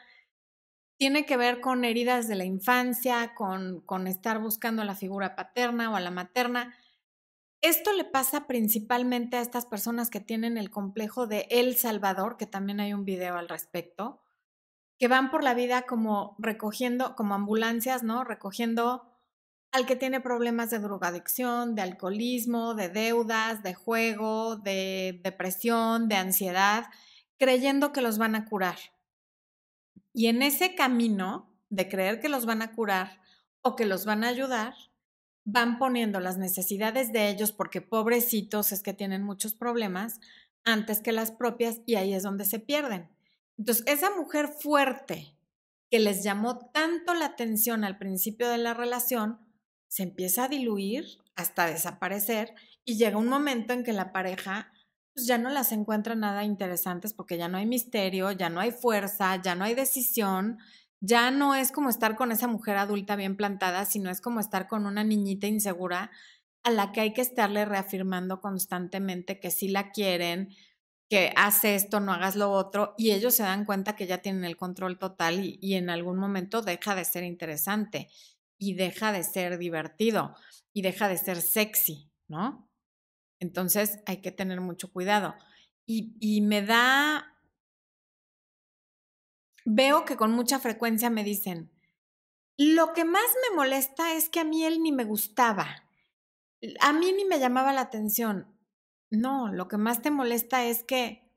tiene 0.97 1.25
que 1.25 1.35
ver 1.35 1.59
con 1.59 1.83
heridas 1.83 2.29
de 2.29 2.35
la 2.35 2.45
infancia, 2.45 3.33
con, 3.35 3.81
con 3.81 4.07
estar 4.07 4.39
buscando 4.39 4.83
a 4.83 4.85
la 4.85 4.95
figura 4.95 5.35
paterna 5.35 5.91
o 5.91 5.97
a 5.97 5.99
la 5.99 6.11
materna. 6.11 6.73
Esto 7.61 7.91
le 7.91 8.05
pasa 8.05 8.47
principalmente 8.47 9.35
a 9.35 9.41
estas 9.41 9.65
personas 9.65 10.09
que 10.09 10.21
tienen 10.21 10.57
el 10.57 10.69
complejo 10.69 11.27
de 11.27 11.45
El 11.49 11.75
Salvador, 11.75 12.37
que 12.37 12.45
también 12.45 12.79
hay 12.79 12.93
un 12.93 13.03
video 13.03 13.35
al 13.35 13.49
respecto, 13.49 14.21
que 14.97 15.09
van 15.09 15.29
por 15.29 15.43
la 15.43 15.55
vida 15.55 15.81
como 15.81 16.37
recogiendo, 16.39 17.17
como 17.17 17.35
ambulancias, 17.35 18.01
¿no? 18.01 18.23
Recogiendo 18.23 19.08
al 19.71 19.85
que 19.85 19.95
tiene 19.95 20.19
problemas 20.19 20.69
de 20.69 20.79
drogadicción, 20.79 21.75
de 21.75 21.83
alcoholismo, 21.83 22.73
de 22.73 22.89
deudas, 22.89 23.61
de 23.63 23.73
juego, 23.73 24.55
de 24.57 25.19
depresión, 25.23 26.07
de 26.07 26.15
ansiedad, 26.15 26.87
creyendo 27.37 27.93
que 27.93 28.01
los 28.01 28.17
van 28.17 28.35
a 28.35 28.45
curar. 28.45 28.77
Y 30.13 30.27
en 30.27 30.41
ese 30.41 30.75
camino 30.75 31.55
de 31.69 31.87
creer 31.87 32.19
que 32.19 32.29
los 32.29 32.45
van 32.45 32.61
a 32.61 32.73
curar 32.73 33.21
o 33.61 33.75
que 33.75 33.85
los 33.85 34.05
van 34.05 34.23
a 34.23 34.29
ayudar, 34.29 34.73
van 35.45 35.77
poniendo 35.77 36.19
las 36.19 36.37
necesidades 36.37 37.11
de 37.11 37.29
ellos, 37.29 37.51
porque 37.51 37.81
pobrecitos 37.81 38.71
es 38.71 38.81
que 38.81 38.93
tienen 38.93 39.23
muchos 39.23 39.53
problemas, 39.53 40.19
antes 40.63 40.99
que 41.01 41.11
las 41.11 41.31
propias, 41.31 41.81
y 41.85 41.95
ahí 41.95 42.13
es 42.13 42.23
donde 42.23 42.45
se 42.45 42.59
pierden. 42.59 43.09
Entonces, 43.57 43.83
esa 43.87 44.09
mujer 44.15 44.47
fuerte 44.47 45.35
que 45.89 45.99
les 45.99 46.23
llamó 46.23 46.57
tanto 46.71 47.13
la 47.13 47.25
atención 47.25 47.83
al 47.83 47.97
principio 47.97 48.47
de 48.49 48.57
la 48.57 48.73
relación, 48.73 49.39
se 49.89 50.03
empieza 50.03 50.45
a 50.45 50.47
diluir 50.47 51.05
hasta 51.35 51.65
desaparecer 51.65 52.53
y 52.85 52.97
llega 52.97 53.17
un 53.17 53.27
momento 53.27 53.73
en 53.73 53.83
que 53.83 53.91
la 53.91 54.13
pareja 54.13 54.71
pues 55.13 55.25
ya 55.25 55.37
no 55.37 55.49
las 55.49 55.71
encuentra 55.71 56.15
nada 56.15 56.43
interesantes 56.45 57.13
porque 57.13 57.37
ya 57.37 57.49
no 57.49 57.57
hay 57.57 57.65
misterio, 57.65 58.31
ya 58.31 58.49
no 58.49 58.61
hay 58.61 58.71
fuerza, 58.71 59.35
ya 59.41 59.55
no 59.55 59.65
hay 59.65 59.73
decisión, 59.73 60.59
ya 61.01 61.31
no 61.31 61.55
es 61.55 61.71
como 61.71 61.89
estar 61.89 62.15
con 62.15 62.31
esa 62.31 62.47
mujer 62.47 62.77
adulta 62.77 63.15
bien 63.15 63.35
plantada, 63.35 63.85
sino 63.85 64.09
es 64.09 64.21
como 64.21 64.39
estar 64.39 64.67
con 64.67 64.85
una 64.85 65.03
niñita 65.03 65.47
insegura 65.47 66.11
a 66.63 66.71
la 66.71 66.91
que 66.91 67.01
hay 67.01 67.13
que 67.13 67.21
estarle 67.21 67.65
reafirmando 67.65 68.41
constantemente 68.41 69.39
que 69.39 69.49
sí 69.49 69.69
la 69.69 69.91
quieren, 69.91 70.49
que 71.09 71.33
hace 71.35 71.73
esto, 71.75 71.99
no 71.99 72.13
hagas 72.13 72.35
lo 72.35 72.51
otro, 72.51 72.93
y 72.97 73.11
ellos 73.11 73.33
se 73.33 73.43
dan 73.43 73.65
cuenta 73.65 73.95
que 73.95 74.05
ya 74.05 74.19
tienen 74.19 74.43
el 74.43 74.57
control 74.57 74.99
total 74.99 75.43
y, 75.43 75.57
y 75.61 75.73
en 75.75 75.89
algún 75.89 76.17
momento 76.17 76.61
deja 76.61 76.93
de 76.95 77.05
ser 77.05 77.23
interesante 77.23 78.09
y 78.59 78.75
deja 78.75 79.11
de 79.11 79.23
ser 79.23 79.57
divertido 79.57 80.35
y 80.73 80.83
deja 80.83 81.07
de 81.07 81.17
ser 81.17 81.41
sexy, 81.41 82.11
¿no? 82.27 82.69
Entonces 83.39 83.99
hay 84.05 84.17
que 84.17 84.31
tener 84.31 84.61
mucho 84.61 84.91
cuidado. 84.91 85.33
Y, 85.85 86.15
y 86.19 86.41
me 86.41 86.61
da, 86.61 87.35
veo 89.65 90.05
que 90.05 90.17
con 90.17 90.31
mucha 90.33 90.59
frecuencia 90.59 91.09
me 91.09 91.23
dicen, 91.23 91.71
lo 92.57 92.93
que 92.93 93.05
más 93.05 93.23
me 93.49 93.55
molesta 93.55 94.13
es 94.13 94.29
que 94.29 94.41
a 94.41 94.43
mí 94.43 94.65
él 94.65 94.83
ni 94.83 94.91
me 94.91 95.05
gustaba, 95.05 95.87
a 96.81 96.93
mí 96.93 97.13
ni 97.13 97.23
me 97.23 97.39
llamaba 97.39 97.71
la 97.71 97.81
atención. 97.81 98.53
No, 99.09 99.51
lo 99.51 99.67
que 99.69 99.77
más 99.77 100.01
te 100.01 100.11
molesta 100.11 100.65
es 100.65 100.83
que 100.83 101.31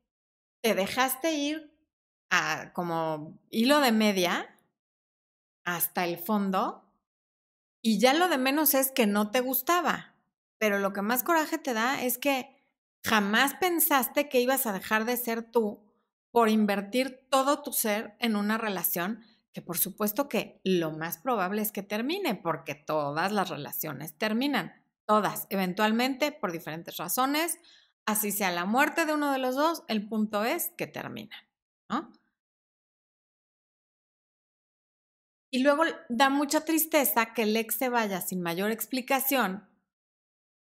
te 0.61 0.75
dejaste 0.75 1.33
ir 1.33 1.73
a 2.31 2.73
como 2.73 3.39
hilo 3.51 3.81
de 3.81 3.93
media 3.93 4.59
hasta 5.65 6.05
el 6.05 6.19
fondo 6.19 6.92
y 7.83 7.99
ya 7.99 8.14
lo 8.14 8.29
de 8.29 8.38
menos 8.38 8.75
es 8.75 8.90
que 8.92 9.07
no 9.07 9.31
te 9.31 9.40
gustaba. 9.40 10.14
Pero 10.59 10.79
lo 10.79 10.92
que 10.92 11.03
más 11.03 11.25
coraje 11.25 11.59
te 11.59 11.75
da 11.75 12.03
es 12.03 12.16
que 12.16 12.64
jamás 13.05 13.55
pensaste 13.55 14.29
que 14.29 14.40
ibas 14.40 14.66
a 14.66 14.73
dejar 14.73 15.05
de 15.05 15.16
ser 15.16 15.42
tú 15.42 15.83
por 16.31 16.49
invertir 16.49 17.27
todo 17.31 17.62
tu 17.62 17.73
ser 17.73 18.16
en 18.21 18.37
una 18.37 18.57
relación 18.57 19.25
que 19.53 19.61
por 19.61 19.77
supuesto 19.77 20.29
que 20.29 20.61
lo 20.64 20.92
más 20.92 21.18
probable 21.18 21.62
es 21.62 21.73
que 21.73 21.83
termine, 21.83 22.35
porque 22.35 22.75
todas 22.75 23.33
las 23.33 23.51
relaciones 23.51 24.16
terminan, 24.16 24.73
todas, 25.05 25.47
eventualmente 25.51 26.33
por 26.33 26.53
diferentes 26.53 26.97
razones, 26.97 27.59
así 28.07 28.33
sea 28.33 28.51
la 28.51 28.64
muerte 28.64 29.05
de 29.05 29.12
uno 29.12 29.31
de 29.31 29.38
los 29.38 29.55
dos, 29.55 29.85
el 29.88 30.09
punto 30.09 30.45
es 30.45 30.71
que 30.77 30.87
terminan, 30.87 31.40
¿no? 31.90 32.11
Y 35.53 35.62
luego 35.62 35.85
da 36.09 36.31
mucha 36.31 36.65
tristeza 36.65 37.35
que 37.35 37.43
el 37.43 37.57
ex 37.57 37.77
se 37.77 37.91
vaya 37.91 38.23
sin 38.23 38.41
mayor 38.41 38.71
explicación 38.71 39.69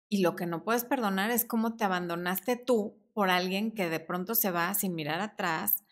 y 0.09 0.21
lo 0.21 0.35
que 0.35 0.45
no 0.45 0.63
puedes 0.63 0.83
perdonar 0.83 1.31
es 1.31 1.45
cómo 1.45 1.77
te 1.77 1.85
abandonaste 1.85 2.57
tú 2.57 2.97
por 3.13 3.29
alguien 3.29 3.71
que 3.71 3.89
de 3.89 4.01
pronto 4.01 4.35
se 4.35 4.51
va 4.51 4.73
sin 4.73 4.93
mirar 4.93 5.21
atrás, 5.21 5.85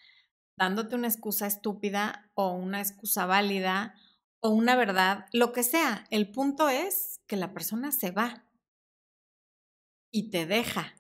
dándote 0.58 0.95
una 0.95 1.08
excusa 1.08 1.47
estúpida 1.47 2.30
o 2.34 2.52
una 2.52 2.82
excusa 2.82 3.25
válida 3.25 3.95
o 4.41 4.49
una 4.49 4.75
verdad, 4.75 5.28
lo 5.32 5.54
que 5.54 5.63
sea. 5.63 6.06
El 6.10 6.32
punto 6.32 6.67
es 6.67 7.21
que 7.28 7.38
la 7.38 7.54
persona 7.54 7.93
se 7.93 8.12
va 8.12 8.43
y 10.12 10.32
te 10.32 10.45
deja 10.45 10.95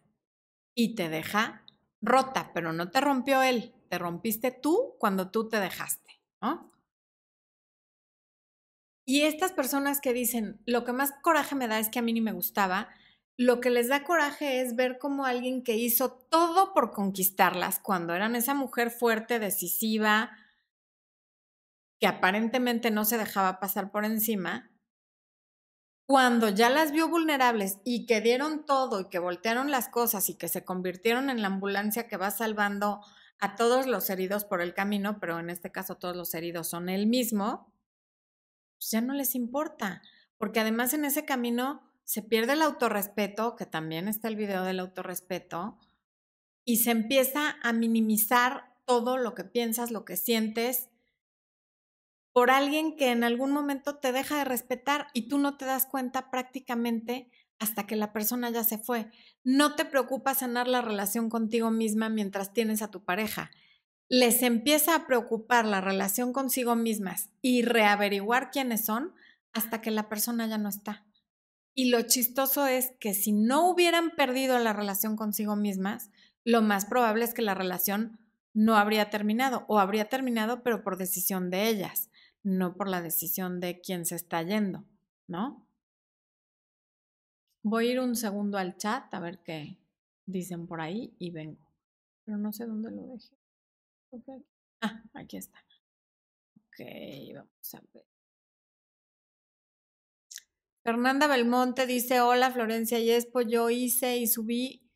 y 0.73 0.95
te 0.95 1.09
deja 1.09 1.65
rota, 2.01 2.51
pero 2.53 2.71
no 2.71 2.89
te 2.89 3.01
rompió 3.01 3.41
él, 3.41 3.73
te 3.89 3.97
rompiste 3.97 4.51
tú 4.51 4.95
cuando 4.97 5.29
tú 5.29 5.49
te 5.49 5.59
dejaste, 5.59 6.21
¿no? 6.41 6.71
Y 9.09 9.23
estas 9.23 9.51
personas 9.51 10.01
que 10.01 10.13
dicen, 10.13 10.61
lo 10.67 10.83
que 10.83 10.93
más 10.93 11.11
coraje 11.23 11.55
me 11.55 11.67
da 11.67 11.79
es 11.79 11.89
que 11.89 11.97
a 11.97 12.03
mí 12.03 12.13
ni 12.13 12.21
me 12.21 12.31
gustaba, 12.31 12.89
lo 13.37 13.59
que 13.59 13.71
les 13.71 13.87
da 13.87 14.03
coraje 14.03 14.61
es 14.61 14.75
ver 14.75 14.99
como 14.99 15.25
alguien 15.25 15.63
que 15.63 15.75
hizo 15.77 16.11
todo 16.11 16.75
por 16.75 16.91
conquistarlas 16.91 17.79
cuando 17.79 18.13
eran 18.13 18.35
esa 18.35 18.53
mujer 18.53 18.91
fuerte, 18.91 19.39
decisiva, 19.39 20.37
que 21.99 22.05
aparentemente 22.05 22.91
no 22.91 23.03
se 23.03 23.17
dejaba 23.17 23.59
pasar 23.59 23.89
por 23.89 24.05
encima, 24.05 24.69
cuando 26.07 26.49
ya 26.49 26.69
las 26.69 26.91
vio 26.91 27.09
vulnerables 27.09 27.79
y 27.83 28.05
que 28.05 28.21
dieron 28.21 28.63
todo 28.63 28.99
y 28.99 29.09
que 29.09 29.17
voltearon 29.17 29.71
las 29.71 29.89
cosas 29.89 30.29
y 30.29 30.35
que 30.35 30.49
se 30.49 30.63
convirtieron 30.63 31.31
en 31.31 31.41
la 31.41 31.47
ambulancia 31.47 32.07
que 32.07 32.17
va 32.17 32.29
salvando 32.29 33.01
a 33.39 33.55
todos 33.55 33.87
los 33.87 34.07
heridos 34.11 34.45
por 34.45 34.61
el 34.61 34.75
camino, 34.75 35.19
pero 35.19 35.39
en 35.39 35.49
este 35.49 35.71
caso 35.71 35.95
todos 35.95 36.15
los 36.15 36.35
heridos 36.35 36.67
son 36.67 36.89
él 36.89 37.07
mismo, 37.07 37.73
pues 38.79 38.91
ya 38.91 39.01
no 39.01 39.13
les 39.13 39.35
importa, 39.35 40.01
porque 40.37 40.61
además 40.61 40.93
en 40.93 41.03
ese 41.03 41.25
camino 41.25 41.81
se 42.05 42.23
pierde 42.23 42.53
el 42.53 42.61
autorrespeto, 42.61 43.55
que 43.57 43.65
también 43.65 44.07
está 44.07 44.29
el 44.29 44.37
video 44.37 44.63
del 44.63 44.79
autorrespeto, 44.79 45.77
y 46.65 46.77
se 46.77 46.91
empieza 46.91 47.57
a 47.61 47.73
minimizar 47.73 48.77
todo 48.85 49.17
lo 49.17 49.35
que 49.35 49.43
piensas, 49.43 49.91
lo 49.91 50.05
que 50.05 50.15
sientes, 50.15 50.89
por 52.31 52.51
alguien 52.51 52.95
que 52.95 53.11
en 53.11 53.23
algún 53.25 53.51
momento 53.51 53.97
te 53.97 54.13
deja 54.13 54.37
de 54.37 54.45
respetar 54.45 55.07
y 55.13 55.27
tú 55.27 55.37
no 55.39 55.57
te 55.57 55.65
das 55.65 55.85
cuenta 55.85 56.31
prácticamente 56.31 57.29
hasta 57.59 57.85
que 57.85 57.97
la 57.97 58.13
persona 58.13 58.49
ya 58.49 58.63
se 58.63 58.77
fue. 58.77 59.11
No 59.43 59.75
te 59.75 59.83
preocupa 59.83 60.33
sanar 60.35 60.67
la 60.69 60.81
relación 60.81 61.29
contigo 61.29 61.69
misma 61.69 62.07
mientras 62.07 62.53
tienes 62.53 62.81
a 62.81 62.91
tu 62.91 63.03
pareja 63.03 63.51
les 64.09 64.41
empieza 64.41 64.95
a 64.95 65.05
preocupar 65.05 65.65
la 65.65 65.81
relación 65.81 66.33
consigo 66.33 66.75
mismas 66.75 67.29
y 67.43 67.61
reaveriguar 67.61 68.49
quiénes 68.49 68.83
son 68.85 69.13
hasta 69.53 69.81
que 69.81 69.91
la 69.91 70.09
persona 70.09 70.47
ya 70.47 70.57
no 70.57 70.67
está. 70.67 71.05
Y 71.75 71.91
lo 71.91 72.01
chistoso 72.01 72.65
es 72.65 72.91
que 72.99 73.13
si 73.13 73.31
no 73.31 73.69
hubieran 73.69 74.11
perdido 74.11 74.57
la 74.57 74.73
relación 74.73 75.15
consigo 75.15 75.55
mismas, 75.55 76.09
lo 76.43 76.63
más 76.63 76.85
probable 76.85 77.23
es 77.23 77.35
que 77.35 77.43
la 77.43 77.53
relación 77.53 78.19
no 78.53 78.77
habría 78.77 79.11
terminado 79.11 79.63
o 79.67 79.79
habría 79.79 80.09
terminado 80.09 80.63
pero 80.63 80.83
por 80.83 80.97
decisión 80.97 81.51
de 81.51 81.69
ellas, 81.69 82.09
no 82.41 82.75
por 82.75 82.89
la 82.89 83.03
decisión 83.03 83.59
de 83.59 83.79
quien 83.79 84.07
se 84.07 84.15
está 84.15 84.41
yendo, 84.41 84.85
¿no? 85.27 85.67
Voy 87.61 87.89
a 87.89 87.91
ir 87.91 87.99
un 87.99 88.15
segundo 88.15 88.57
al 88.57 88.75
chat 88.77 89.13
a 89.13 89.19
ver 89.19 89.39
qué 89.43 89.77
dicen 90.25 90.65
por 90.65 90.81
ahí 90.81 91.13
y 91.19 91.29
vengo. 91.29 91.71
Pero 92.25 92.37
no 92.37 92.51
sé 92.51 92.65
dónde 92.65 92.89
lo 92.89 93.05
dejé. 93.07 93.38
Ah, 94.81 95.03
aquí 95.13 95.37
está. 95.37 95.59
Ok, 96.57 96.85
vamos 97.35 97.73
a 97.73 97.81
ver. 97.93 98.05
Fernanda 100.83 101.27
Belmonte 101.27 101.85
dice, 101.85 102.21
hola 102.21 102.49
Florencia 102.51 102.99
Yespo, 102.99 103.41
yo 103.41 103.69
hice 103.69 104.17
y 104.17 104.27
subí, 104.27 104.89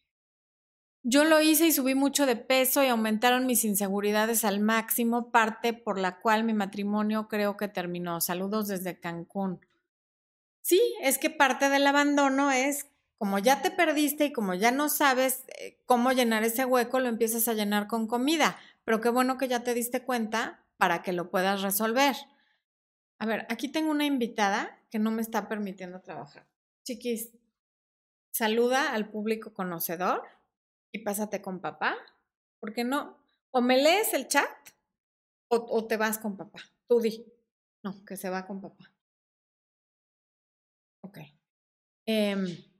yo 1.04 1.26
lo 1.26 1.42
hice 1.42 1.68
y 1.68 1.72
subí 1.72 1.94
mucho 1.94 2.26
de 2.26 2.38
peso 2.38 2.84
y 2.84 2.88
aumentaron 2.88 3.46
mis 3.46 3.66
inseguridades 3.66 4.46
al 4.46 4.62
máximo, 4.62 5.32
parte 5.32 5.74
por 5.74 6.00
la 6.00 6.20
cual 6.20 6.46
mi 6.46 6.54
matrimonio 6.54 7.28
creo 7.28 7.58
que 7.58 7.68
terminó. 7.68 8.22
Saludos 8.22 8.70
desde 8.70 9.00
Cancún. 9.00 9.60
Sí, 10.62 10.82
es 11.02 11.18
que 11.18 11.30
parte 11.30 11.70
del 11.70 11.86
abandono 11.86 12.50
es 12.50 12.88
como 13.18 13.38
ya 13.40 13.62
te 13.62 13.70
perdiste 13.70 14.26
y 14.26 14.34
como 14.34 14.54
ya 14.54 14.72
no 14.72 14.90
sabes 14.90 15.44
eh, 15.60 15.78
cómo 15.86 16.12
llenar 16.14 16.44
ese 16.44 16.66
hueco, 16.66 17.00
lo 17.00 17.10
empiezas 17.10 17.48
a 17.48 17.54
llenar 17.54 17.88
con 17.88 18.08
comida 18.08 18.58
pero 18.86 19.02
qué 19.02 19.10
bueno 19.10 19.38
que 19.38 19.48
ya 19.48 19.64
te 19.64 19.74
diste 19.74 20.04
cuenta 20.04 20.66
para 20.78 21.02
que 21.02 21.14
lo 21.14 21.30
puedas 21.30 21.62
resolver. 21.62 22.16
A 23.20 23.26
ver, 23.26 23.46
aquí 23.50 23.70
tengo 23.70 23.92
una 23.92 24.06
invitada 24.06 24.80
que 24.90 25.00
no 25.00 25.12
me 25.12 25.22
está 25.22 25.48
permitiendo 25.48 26.02
trabajar. 26.02 26.46
Chiquis, 26.84 27.32
saluda 28.32 28.94
al 28.94 29.10
público 29.10 29.54
conocedor 29.54 30.24
y 30.92 31.00
pásate 31.00 31.42
con 31.42 31.62
papá, 31.62 31.96
porque 32.60 32.84
no, 32.84 33.18
o 33.52 33.62
me 33.62 33.82
lees 33.82 34.14
el 34.14 34.28
chat 34.28 34.50
o, 35.48 35.86
te 35.86 35.98
vas 35.98 36.18
con 36.18 36.36
papá. 36.36 36.60
Tú 36.88 37.00
di. 37.00 37.26
No, 37.84 38.04
que 38.06 38.18
se 38.18 38.30
va 38.30 38.48
con 38.48 38.60
papá. 38.60 38.92
Ok. 41.02 41.20
Eh, 42.08 42.73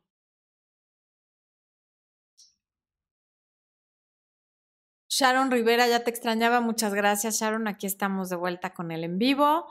Sharon 5.16 5.52
Rivera, 5.52 5.88
ya 5.88 6.00
te 6.00 6.10
extrañaba. 6.10 6.60
Muchas 6.60 6.96
gracias, 6.96 7.40
Sharon. 7.40 7.68
Aquí 7.68 7.86
estamos 7.86 8.30
de 8.30 8.36
vuelta 8.36 8.74
con 8.74 8.90
el 8.92 9.04
en 9.04 9.20
vivo. 9.20 9.68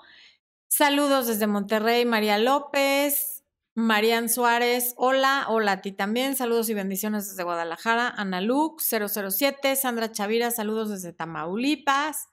Saludos 0.68 1.26
desde 1.26 1.48
Monterrey, 1.48 2.04
María 2.04 2.38
López, 2.38 3.42
Marian 3.74 4.28
Suárez, 4.28 4.94
hola, 4.96 5.46
hola 5.48 5.72
a 5.72 5.80
ti 5.80 5.90
también. 5.90 6.36
Saludos 6.36 6.68
y 6.68 6.74
bendiciones 6.74 7.28
desde 7.28 7.42
Guadalajara. 7.42 8.08
Ana 8.08 8.40
Lux, 8.40 8.84
007, 8.88 9.74
Sandra 9.74 10.12
Chavira, 10.12 10.52
saludos 10.52 10.90
desde 10.90 11.12
Tamaulipas. 11.12 12.28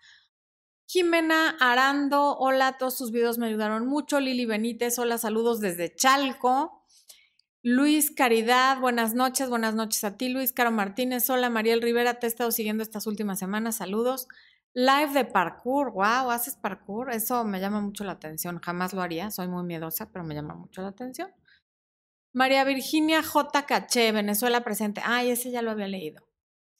Jimena 0.86 1.58
Arando, 1.60 2.38
hola, 2.38 2.78
todos 2.78 2.96
sus 2.96 3.12
videos 3.12 3.40
me 3.40 3.48
ayudaron 3.48 3.88
mucho. 3.88 4.20
Lili 4.20 4.46
Benítez, 4.46 5.00
hola, 5.00 5.18
saludos 5.18 5.60
desde 5.60 5.96
Chalco. 5.96 6.79
Luis 7.62 8.10
Caridad, 8.12 8.80
buenas 8.80 9.14
noches, 9.14 9.50
buenas 9.50 9.76
noches 9.76 10.06
a 10.06 10.16
ti, 10.16 10.30
Luis 10.30 10.54
Caro 10.54 10.72
Martínez. 10.72 11.30
Hola, 11.30 11.50
Mariel 11.50 11.82
Rivera, 11.82 12.14
te 12.18 12.26
he 12.26 12.30
estado 12.30 12.52
siguiendo 12.52 12.84
estas 12.84 13.06
últimas 13.06 13.38
semanas, 13.38 13.76
saludos. 13.76 14.30
Live 14.74 15.12
de 15.14 15.26
parkour, 15.26 15.92
wow, 15.92 16.30
haces 16.32 16.56
parkour, 16.56 17.12
eso 17.12 17.44
me 17.44 17.60
llama 17.60 17.82
mucho 17.82 18.06
la 18.06 18.14
atención, 18.14 18.60
jamás 18.60 18.94
lo 18.94 19.02
haría, 19.02 19.30
soy 19.30 19.50
muy 19.50 19.64
miedosa, 19.64 20.10
pero 20.10 20.24
me 20.24 20.36
llama 20.36 20.56
mucho 20.56 20.82
la 20.82 20.90
atención. 20.90 21.34
María 22.32 22.64
Virginia 22.64 23.22
J. 23.24 23.66
Caché, 23.66 24.14
Venezuela 24.14 24.64
presente. 24.64 25.02
Ay, 25.04 25.32
ese 25.32 25.52
ya 25.52 25.62
lo 25.62 25.72
había 25.72 25.88
leído. 25.88 26.26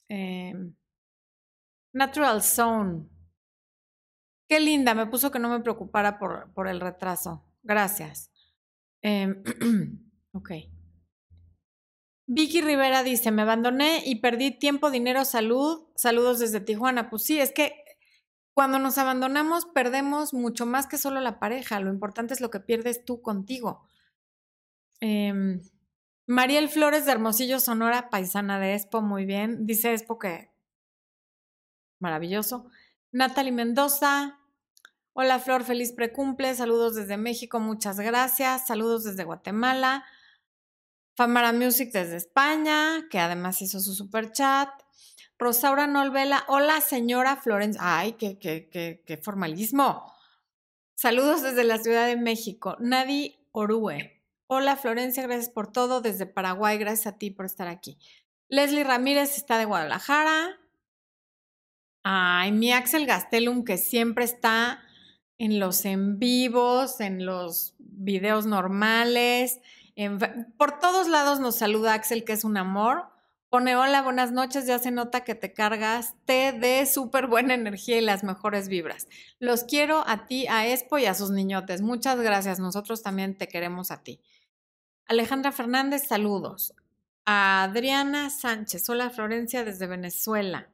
Em, 0.08 0.76
Natural 1.94 2.42
Zone. 2.42 3.10
Qué 4.48 4.62
linda, 4.62 4.94
me 4.94 5.08
puso 5.08 5.30
que 5.30 5.40
no 5.40 5.50
me 5.50 5.60
preocupara 5.60 6.18
por, 6.20 6.54
por 6.54 6.70
el 6.70 6.80
retraso. 6.80 7.44
Gracias. 7.64 8.32
Em, 9.02 9.44
ok. 10.40 10.52
Vicky 12.28 12.62
Rivera 12.62 13.04
dice, 13.04 13.32
me 13.32 13.42
abandoné 13.42 14.04
y 14.06 14.16
perdí 14.16 14.52
tiempo, 14.52 14.92
dinero, 14.92 15.26
salud. 15.26 15.88
Saludos 15.96 16.40
desde 16.40 16.60
Tijuana. 16.60 17.10
Pues 17.10 17.24
sí, 17.24 17.40
es 17.40 17.52
que 17.52 17.74
cuando 18.54 18.78
nos 18.78 18.98
abandonamos 18.98 19.66
perdemos 19.66 20.34
mucho 20.34 20.66
más 20.66 20.86
que 20.86 20.98
solo 20.98 21.22
la 21.22 21.40
pareja. 21.40 21.80
Lo 21.80 21.92
importante 21.92 22.34
es 22.34 22.42
lo 22.42 22.50
que 22.50 22.60
pierdes 22.60 23.04
tú 23.06 23.22
contigo. 23.22 23.88
Eh, 25.02 25.60
Mariel 26.28 26.70
Flores 26.70 27.06
de 27.06 27.14
Hermosillo, 27.14 27.60
Sonora, 27.60 28.12
paisana 28.12 28.60
de 28.60 28.76
Expo, 28.76 29.02
muy 29.02 29.26
bien. 29.26 29.66
Dice 29.66 29.94
Expo 29.94 30.20
que 30.20 30.52
maravilloso. 32.00 32.70
Natalie 33.12 33.52
Mendoza, 33.52 34.40
hola 35.14 35.40
Flor, 35.40 35.64
feliz 35.64 35.92
precumple, 35.92 36.54
saludos 36.54 36.94
desde 36.94 37.18
México, 37.18 37.60
muchas 37.60 38.00
gracias, 38.00 38.68
saludos 38.68 39.04
desde 39.04 39.24
Guatemala. 39.24 40.06
Famara 41.20 41.52
Music 41.52 41.92
desde 41.92 42.16
España, 42.16 43.10
que 43.10 43.20
además 43.20 43.62
hizo 43.62 43.82
su 43.82 43.94
super 43.94 44.32
chat. 44.32 44.70
Rosaura 45.38 45.86
Nolvela, 45.86 46.46
hola 46.48 46.80
señora 46.80 47.36
Florencia. 47.36 47.82
Ay, 47.84 48.14
qué, 48.14 49.20
formalismo. 49.22 50.14
Saludos 50.96 51.42
desde 51.42 51.66
la 51.66 51.78
Ciudad 51.78 52.08
de 52.08 52.16
México. 52.16 52.78
Nadi 52.80 53.36
Orue. 53.52 54.24
Hola 54.48 54.78
Florencia, 54.78 55.22
gracias 55.24 55.50
por 55.50 55.74
todo. 55.74 56.00
Desde 56.00 56.26
Paraguay, 56.26 56.78
gracias 56.78 57.14
a 57.14 57.18
ti 57.18 57.32
por 57.32 57.46
estar 57.46 57.68
aquí. 57.68 57.98
Leslie 58.48 58.86
Ramírez 58.86 59.36
está 59.36 59.58
de 59.58 59.66
Guadalajara. 59.66 60.58
Ay, 62.02 62.54
mi 62.54 62.72
Axel 62.72 63.06
Gastelum, 63.06 63.66
que 63.66 63.78
siempre 63.78 64.24
está 64.24 64.82
en 65.38 65.60
los 65.60 65.84
en 65.84 66.18
vivos, 66.18 67.02
en 67.02 67.26
los 67.26 67.76
videos 67.78 68.46
normales 68.46 69.60
por 70.58 70.80
todos 70.80 71.08
lados 71.08 71.40
nos 71.40 71.58
saluda 71.58 71.94
Axel, 71.94 72.24
que 72.24 72.34
es 72.34 72.44
un 72.44 72.58
amor. 72.58 73.10
Pone 73.50 73.76
hola, 73.76 74.04
buenas 74.04 74.32
noches, 74.32 74.68
ya 74.68 74.78
se 74.78 74.92
nota 74.92 75.24
que 75.24 75.34
te 75.34 75.54
cargas 75.54 76.14
te 76.26 76.52
de 76.52 76.86
súper 76.86 77.26
buena 77.28 77.56
energía 77.56 77.98
y 77.98 78.02
las 78.02 78.24
mejores 78.24 78.68
vibras. 78.68 79.08
Los 79.40 79.64
quiero 79.64 80.08
a 80.08 80.28
ti, 80.28 80.48
a 80.48 80.68
Expo 80.68 81.00
y 81.00 81.08
a 81.08 81.16
sus 81.16 81.32
niñotes. 81.32 81.82
Muchas 81.82 82.20
gracias, 82.20 82.60
nosotros 82.60 83.02
también 83.02 83.38
te 83.38 83.48
queremos 83.48 83.90
a 83.90 84.04
ti. 84.04 84.22
Alejandra 85.08 85.52
Fernández, 85.52 86.08
saludos. 86.08 86.76
Adriana 87.26 88.30
Sánchez, 88.30 88.88
hola 88.90 89.10
Florencia 89.10 89.66
desde 89.66 89.88
Venezuela. 89.88 90.70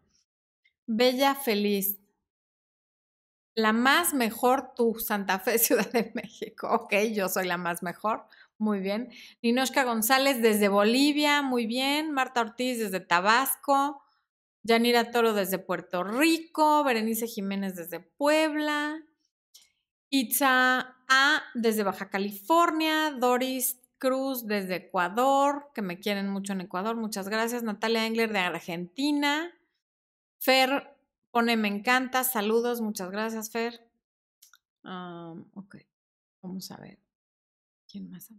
Bella 0.86 1.34
Feliz. 1.34 1.98
La 3.56 3.72
más 3.72 4.14
mejor 4.14 4.74
tú, 4.76 4.96
Santa 5.00 5.40
Fe, 5.40 5.58
Ciudad 5.60 5.90
de 5.92 6.12
México. 6.14 6.68
Ok, 6.70 6.94
yo 7.14 7.30
soy 7.30 7.48
la 7.48 7.58
más 7.58 7.82
mejor. 7.82 8.26
Muy 8.58 8.80
bien. 8.80 9.10
Ninoshka 9.41 9.84
González 9.84 10.41
desde 10.41 10.70
Bolivia, 10.70 11.41
muy 11.41 11.65
bien. 11.65 12.12
Marta 12.12 12.41
Ortiz 12.41 12.80
desde 12.80 13.00
Tabasco. 13.00 14.02
Yanira 14.63 15.12
Toro 15.12 15.34
desde 15.34 15.60
Puerto 15.60 16.04
Rico. 16.04 16.84
Berenice 16.84 17.28
Jiménez 17.28 17.76
desde 17.76 18.00
Puebla. 18.00 19.04
Itza 20.10 20.96
A 21.08 21.44
desde 21.54 21.84
Baja 21.84 22.10
California. 22.10 23.12
Doris 23.12 23.80
Cruz 23.98 24.46
desde 24.46 24.76
Ecuador, 24.76 25.72
que 25.74 25.82
me 25.82 26.00
quieren 26.00 26.30
mucho 26.30 26.54
en 26.54 26.62
Ecuador. 26.62 26.96
Muchas 26.96 27.30
gracias. 27.30 27.63
Natalia 27.63 28.06
Engler 28.06 28.32
de 28.32 28.39
Argentina. 28.39 29.52
Fer 30.39 30.96
pone 31.32 31.58
me 31.58 31.68
encanta. 31.68 32.24
Saludos. 32.24 32.82
Muchas 32.82 33.12
gracias, 33.12 33.52
Fer. 33.52 33.88
ok. 34.84 35.76
Vamos 36.41 36.72
a 36.72 36.78
ver. 36.78 37.00
¿Quién 37.88 38.10
más? 38.10 38.30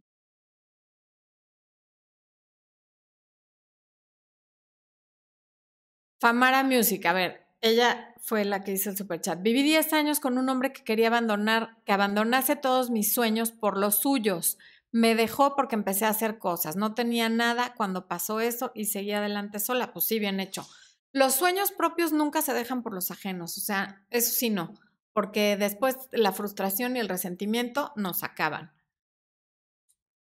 Famara 6.18 6.62
Music, 6.62 7.04
a 7.06 7.12
ver, 7.12 7.46
ella 7.60 8.14
fue 8.20 8.44
la 8.44 8.64
que 8.64 8.72
hizo 8.72 8.90
el 8.90 8.96
superchat. 8.96 9.42
Viví 9.42 9.62
10 9.62 9.92
años 9.92 10.20
con 10.20 10.38
un 10.38 10.48
hombre 10.48 10.72
que 10.72 10.84
quería 10.84 11.08
abandonar, 11.08 11.76
que 11.84 11.92
abandonase 11.92 12.56
todos 12.56 12.90
mis 12.90 13.12
sueños 13.12 13.52
por 13.52 13.76
los 13.76 13.96
suyos. 14.00 14.58
Me 14.92 15.14
dejó 15.14 15.56
porque 15.56 15.74
empecé 15.74 16.06
a 16.06 16.10
hacer 16.10 16.38
cosas. 16.38 16.76
No 16.76 16.94
tenía 16.94 17.28
nada 17.28 17.74
cuando 17.76 18.08
pasó 18.08 18.40
eso 18.40 18.72
y 18.74 18.86
seguí 18.86 19.12
adelante 19.12 19.60
sola. 19.60 19.92
Pues 19.92 20.06
sí, 20.06 20.18
bien 20.18 20.40
hecho. 20.40 20.66
Los 21.12 21.34
sueños 21.34 21.70
propios 21.72 22.12
nunca 22.12 22.42
se 22.42 22.54
dejan 22.54 22.82
por 22.82 22.94
los 22.94 23.10
ajenos. 23.10 23.58
O 23.58 23.60
sea, 23.60 24.04
eso 24.10 24.32
sí 24.32 24.50
no, 24.50 24.74
porque 25.12 25.56
después 25.56 26.08
la 26.12 26.32
frustración 26.32 26.96
y 26.96 27.00
el 27.00 27.08
resentimiento 27.08 27.92
nos 27.96 28.22
acaban. 28.22 28.72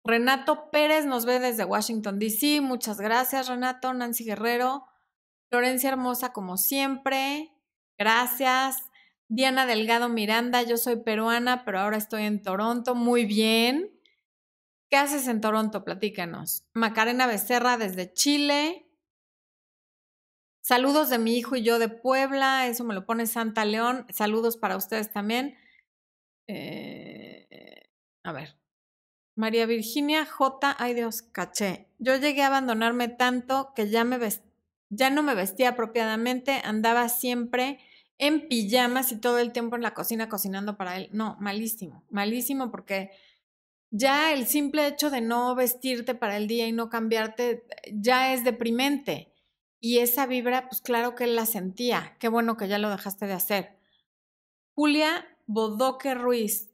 Renato 0.04 0.70
Pérez 0.70 1.06
nos 1.06 1.26
ve 1.26 1.38
desde 1.38 1.64
Washington, 1.64 2.18
D.C. 2.18 2.60
Muchas 2.60 3.00
gracias, 3.00 3.48
Renato. 3.48 3.92
Nancy 3.92 4.24
Guerrero. 4.24 4.89
Florencia 5.50 5.90
Hermosa, 5.90 6.32
como 6.32 6.56
siempre. 6.56 7.52
Gracias. 7.98 8.78
Diana 9.28 9.66
Delgado 9.66 10.08
Miranda, 10.08 10.62
yo 10.62 10.76
soy 10.76 10.96
peruana, 10.96 11.64
pero 11.64 11.80
ahora 11.80 11.96
estoy 11.96 12.22
en 12.22 12.42
Toronto. 12.42 12.94
Muy 12.94 13.26
bien. 13.26 13.90
¿Qué 14.88 14.96
haces 14.96 15.28
en 15.28 15.40
Toronto? 15.40 15.84
Platícanos. 15.84 16.64
Macarena 16.72 17.26
Becerra 17.26 17.76
desde 17.76 18.12
Chile. 18.12 18.86
Saludos 20.62 21.10
de 21.10 21.18
mi 21.18 21.36
hijo 21.36 21.56
y 21.56 21.62
yo 21.62 21.78
de 21.78 21.88
Puebla. 21.88 22.66
Eso 22.66 22.84
me 22.84 22.94
lo 22.94 23.06
pone 23.06 23.26
Santa 23.26 23.64
León. 23.64 24.06
Saludos 24.10 24.56
para 24.56 24.76
ustedes 24.76 25.12
también. 25.12 25.56
Eh, 26.46 27.88
a 28.24 28.32
ver. 28.32 28.56
María 29.36 29.66
Virginia 29.66 30.26
J. 30.26 30.76
Ay 30.78 30.94
Dios, 30.94 31.22
caché. 31.22 31.88
Yo 31.98 32.16
llegué 32.16 32.42
a 32.42 32.48
abandonarme 32.48 33.08
tanto 33.08 33.72
que 33.74 33.88
ya, 33.88 34.04
me 34.04 34.18
ya 34.90 35.08
no 35.08 35.22
me 35.22 35.34
vestía 35.34 35.70
apropiadamente, 35.70 36.60
andaba 36.64 37.08
siempre 37.08 37.78
en 38.18 38.48
pijamas 38.48 39.12
y 39.12 39.16
todo 39.16 39.38
el 39.38 39.52
tiempo 39.52 39.76
en 39.76 39.82
la 39.82 39.94
cocina 39.94 40.28
cocinando 40.28 40.76
para 40.76 40.96
él. 40.96 41.08
No, 41.12 41.36
malísimo, 41.40 42.04
malísimo 42.10 42.70
porque 42.70 43.10
ya 43.90 44.32
el 44.32 44.46
simple 44.46 44.86
hecho 44.86 45.10
de 45.10 45.20
no 45.20 45.54
vestirte 45.54 46.14
para 46.14 46.36
el 46.36 46.46
día 46.46 46.66
y 46.68 46.72
no 46.72 46.90
cambiarte 46.90 47.64
ya 47.92 48.34
es 48.34 48.44
deprimente. 48.44 49.32
Y 49.80 49.98
esa 49.98 50.26
vibra, 50.26 50.68
pues 50.68 50.82
claro 50.82 51.14
que 51.14 51.24
él 51.24 51.34
la 51.34 51.46
sentía. 51.46 52.14
Qué 52.18 52.28
bueno 52.28 52.58
que 52.58 52.68
ya 52.68 52.78
lo 52.78 52.90
dejaste 52.90 53.26
de 53.26 53.32
hacer. 53.32 53.78
Julia 54.74 55.26
Bodoque 55.46 56.14
Ruiz, 56.14 56.69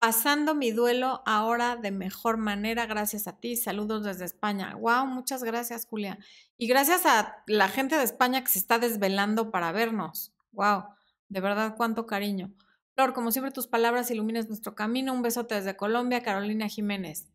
pasando 0.00 0.54
mi 0.54 0.72
duelo 0.72 1.22
ahora 1.26 1.76
de 1.76 1.90
mejor 1.90 2.38
manera 2.38 2.86
gracias 2.86 3.28
a 3.28 3.38
ti. 3.38 3.54
Saludos 3.54 4.02
desde 4.02 4.24
España. 4.24 4.74
Wow, 4.74 5.06
muchas 5.06 5.44
gracias, 5.44 5.86
Julia. 5.86 6.18
Y 6.56 6.66
gracias 6.66 7.04
a 7.04 7.42
la 7.46 7.68
gente 7.68 7.96
de 7.96 8.02
España 8.02 8.42
que 8.42 8.50
se 8.50 8.58
está 8.58 8.78
desvelando 8.78 9.50
para 9.50 9.72
vernos. 9.72 10.32
Wow, 10.52 10.84
de 11.28 11.40
verdad, 11.40 11.74
cuánto 11.76 12.06
cariño. 12.06 12.50
Flor, 12.94 13.12
como 13.12 13.30
siempre, 13.30 13.52
tus 13.52 13.66
palabras 13.66 14.10
iluminas 14.10 14.48
nuestro 14.48 14.74
camino. 14.74 15.12
Un 15.12 15.20
besote 15.20 15.54
desde 15.54 15.76
Colombia, 15.76 16.22
Carolina 16.22 16.66
Jiménez. 16.66 17.28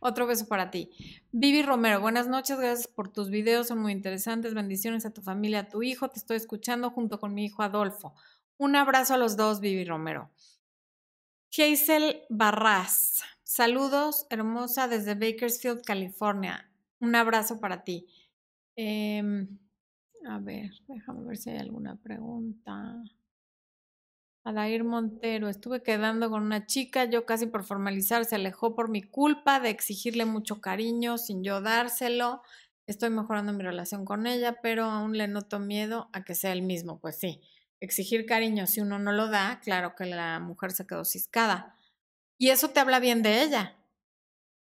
Otro 0.00 0.26
beso 0.26 0.46
para 0.48 0.70
ti. 0.72 0.90
Vivi 1.30 1.62
Romero, 1.62 2.00
buenas 2.00 2.28
noches, 2.28 2.58
gracias 2.58 2.88
por 2.88 3.12
tus 3.12 3.30
videos, 3.30 3.68
son 3.68 3.80
muy 3.80 3.92
interesantes. 3.92 4.54
Bendiciones 4.54 5.06
a 5.06 5.10
tu 5.10 5.22
familia, 5.22 5.60
a 5.60 5.68
tu 5.68 5.82
hijo. 5.82 6.08
Te 6.08 6.18
estoy 6.18 6.36
escuchando 6.36 6.90
junto 6.90 7.18
con 7.20 7.32
mi 7.32 7.44
hijo 7.44 7.62
Adolfo. 7.62 8.14
Un 8.58 8.74
abrazo 8.74 9.14
a 9.14 9.18
los 9.18 9.36
dos, 9.36 9.60
Vivi 9.60 9.84
Romero. 9.84 10.30
Hazel 11.56 12.22
Barras, 12.28 13.22
saludos, 13.42 14.26
hermosa, 14.30 14.86
desde 14.88 15.14
Bakersfield, 15.14 15.82
California. 15.84 16.70
Un 17.00 17.14
abrazo 17.14 17.58
para 17.60 17.84
ti. 17.84 18.06
Em, 18.76 19.58
a 20.26 20.38
ver, 20.38 20.70
déjame 20.88 21.24
ver 21.24 21.36
si 21.36 21.50
hay 21.50 21.58
alguna 21.58 21.96
pregunta. 21.96 23.02
Adair 24.44 24.82
Montero, 24.84 25.48
estuve 25.48 25.82
quedando 25.82 26.30
con 26.30 26.42
una 26.42 26.64
chica, 26.66 27.04
yo 27.04 27.26
casi 27.26 27.46
por 27.46 27.64
formalizar 27.64 28.24
se 28.24 28.36
alejó 28.36 28.74
por 28.74 28.88
mi 28.88 29.02
culpa 29.02 29.60
de 29.60 29.68
exigirle 29.70 30.24
mucho 30.24 30.60
cariño 30.60 31.18
sin 31.18 31.44
yo 31.44 31.60
dárselo. 31.60 32.42
Estoy 32.86 33.10
mejorando 33.10 33.52
mi 33.52 33.62
relación 33.62 34.04
con 34.06 34.26
ella, 34.26 34.56
pero 34.62 34.84
aún 34.84 35.18
le 35.18 35.28
noto 35.28 35.58
miedo 35.60 36.08
a 36.14 36.24
que 36.24 36.34
sea 36.34 36.52
el 36.52 36.62
mismo. 36.62 36.98
Pues 36.98 37.16
sí, 37.18 37.42
exigir 37.80 38.26
cariño 38.26 38.66
si 38.66 38.80
uno 38.80 38.98
no 38.98 39.12
lo 39.12 39.28
da, 39.28 39.60
claro 39.60 39.94
que 39.96 40.06
la 40.06 40.40
mujer 40.40 40.72
se 40.72 40.86
quedó 40.86 41.04
ciscada. 41.04 41.76
Y 42.38 42.50
eso 42.50 42.70
te 42.70 42.80
habla 42.80 43.00
bien 43.00 43.22
de 43.22 43.42
ella, 43.42 43.76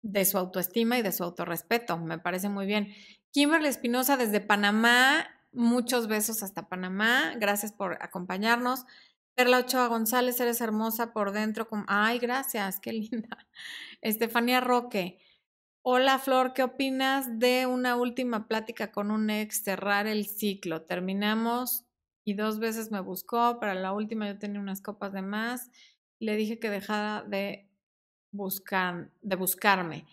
de 0.02 0.26
su 0.26 0.38
autoestima 0.38 0.98
y 0.98 1.02
de 1.02 1.12
su 1.12 1.24
autorrespeto. 1.24 1.98
Me 1.98 2.20
parece 2.20 2.50
muy 2.50 2.66
bien. 2.66 2.94
Kimberly 3.32 3.68
Espinosa 3.68 4.18
desde 4.18 4.40
Panamá, 4.40 5.28
muchos 5.52 6.08
besos 6.08 6.44
hasta 6.44 6.70
Panamá. 6.70 7.34
Gracias 7.38 7.74
por 7.74 7.98
acompañarnos. 8.02 8.86
Perla 9.36 9.60
Ochoa 9.60 9.88
González, 9.88 10.40
eres 10.40 10.62
hermosa 10.62 11.12
por 11.12 11.32
dentro. 11.34 11.68
Ay, 11.88 12.20
gracias, 12.20 12.80
qué 12.80 12.94
linda. 12.94 13.48
Estefanía 14.02 14.62
Roque. 14.62 15.20
Hola 15.88 16.18
Flor, 16.18 16.54
¿qué 16.54 16.64
opinas 16.64 17.38
de 17.38 17.68
una 17.68 17.96
última 17.96 18.48
plática 18.48 18.92
con 18.92 19.12
un 19.12 19.30
ex, 19.30 19.64
cerrar 19.64 20.08
el 20.08 20.26
ciclo? 20.26 20.82
Terminamos 20.82 21.85
y 22.26 22.34
dos 22.34 22.60
veces 22.60 22.92
me 22.92 23.00
buscó, 23.00 23.60
para 23.60 23.76
la 23.76 23.94
última 23.94 24.28
yo 24.28 24.38
tenía 24.38 24.60
unas 24.60 24.82
copas 24.82 25.14
de 25.14 25.22
más, 25.22 25.72
le 26.20 26.36
dije 26.36 26.60
que 26.60 26.70
dejara 26.70 27.24
de 27.24 27.70
buscar, 28.32 29.12
de 29.22 29.36
buscarme. 29.36 30.06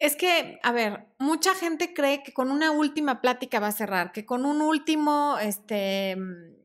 Es 0.00 0.16
que, 0.16 0.58
a 0.62 0.72
ver, 0.72 1.06
mucha 1.18 1.54
gente 1.54 1.92
cree 1.94 2.22
que 2.22 2.32
con 2.32 2.50
una 2.50 2.70
última 2.70 3.20
plática 3.20 3.60
va 3.60 3.68
a 3.68 3.72
cerrar, 3.72 4.12
que 4.12 4.24
con 4.26 4.44
un 4.46 4.60
último, 4.62 5.36
este, 5.40 6.16
mm, 6.16 6.60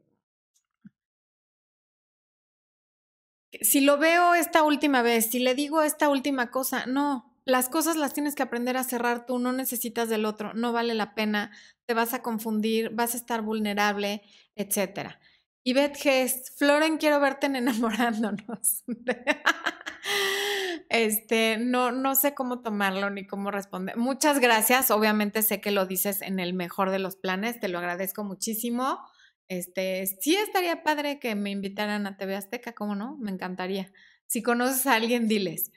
si 3.62 3.82
lo 3.82 3.98
veo 3.98 4.34
esta 4.36 4.64
última 4.64 5.02
vez, 5.02 5.30
si 5.30 5.40
le 5.40 5.54
digo 5.54 5.82
esta 5.82 6.10
última 6.10 6.50
cosa, 6.50 6.86
no, 6.86 7.36
las 7.46 7.70
cosas 7.70 7.98
las 7.98 8.14
tienes 8.14 8.36
que 8.36 8.44
aprender 8.44 8.78
a 8.78 8.84
cerrar 8.84 9.26
tú, 9.26 9.38
no 9.38 9.52
necesitas 9.52 10.10
del 10.10 10.26
otro, 10.26 10.54
no 10.54 10.72
vale 10.74 10.94
la 10.94 11.14
pena, 11.14 11.52
te 11.86 11.94
vas 11.94 12.14
a 12.14 12.22
confundir, 12.22 12.90
vas 12.92 13.14
a 13.14 13.18
estar 13.18 13.42
vulnerable, 13.42 14.22
etcétera. 14.56 15.20
Y 15.64 15.74
Beth 15.74 15.98
Gest, 15.98 16.58
Floren, 16.58 16.98
quiero 16.98 17.20
verte 17.20 17.48
en 17.48 17.56
enamorándonos. 17.56 18.84
este, 20.90 21.58
no, 21.58 21.92
no 21.92 22.14
sé 22.16 22.36
cómo 22.36 22.62
tomarlo 22.62 23.10
ni 23.10 23.26
cómo 23.26 23.50
responder. 23.50 23.98
Muchas 23.98 24.40
gracias. 24.40 24.92
Obviamente 24.92 25.42
sé 25.42 25.62
que 25.62 25.72
lo 25.72 25.88
dices 25.88 26.22
en 26.22 26.40
el 26.40 26.54
mejor 26.54 26.92
de 26.92 27.00
los 27.00 27.16
planes, 27.16 27.60
te 27.60 27.68
lo 27.68 27.80
agradezco 27.80 28.24
muchísimo. 28.24 29.00
Este, 29.48 30.06
sí 30.22 30.36
estaría 30.36 30.84
padre 30.84 31.20
que 31.20 31.34
me 31.34 31.50
invitaran 31.50 32.06
a 32.08 32.18
TV 32.18 32.36
Azteca, 32.36 32.74
¿cómo 32.74 32.96
no? 32.96 33.18
Me 33.18 33.32
encantaría. 33.32 33.92
Si 34.28 34.42
conoces 34.44 34.86
a 34.88 34.94
alguien, 34.94 35.28
diles. 35.28 35.72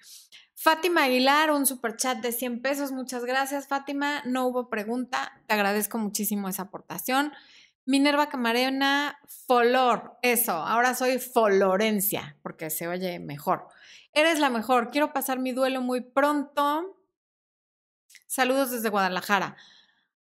Fátima 0.60 1.04
Aguilar, 1.04 1.52
un 1.52 1.66
super 1.66 1.96
chat 1.96 2.18
de 2.18 2.32
100 2.32 2.62
pesos. 2.62 2.90
Muchas 2.90 3.24
gracias, 3.24 3.68
Fátima. 3.68 4.22
No 4.24 4.44
hubo 4.48 4.68
pregunta. 4.68 5.40
Te 5.46 5.54
agradezco 5.54 5.98
muchísimo 5.98 6.48
esa 6.48 6.62
aportación. 6.62 7.32
Minerva 7.84 8.28
Camarena, 8.28 9.20
Folor. 9.46 10.18
Eso, 10.20 10.50
ahora 10.50 10.96
soy 10.96 11.20
Folorencia, 11.20 12.36
porque 12.42 12.70
se 12.70 12.88
oye 12.88 13.20
mejor. 13.20 13.68
Eres 14.12 14.40
la 14.40 14.50
mejor. 14.50 14.90
Quiero 14.90 15.12
pasar 15.12 15.38
mi 15.38 15.52
duelo 15.52 15.80
muy 15.80 16.00
pronto. 16.00 16.98
Saludos 18.26 18.72
desde 18.72 18.88
Guadalajara. 18.88 19.56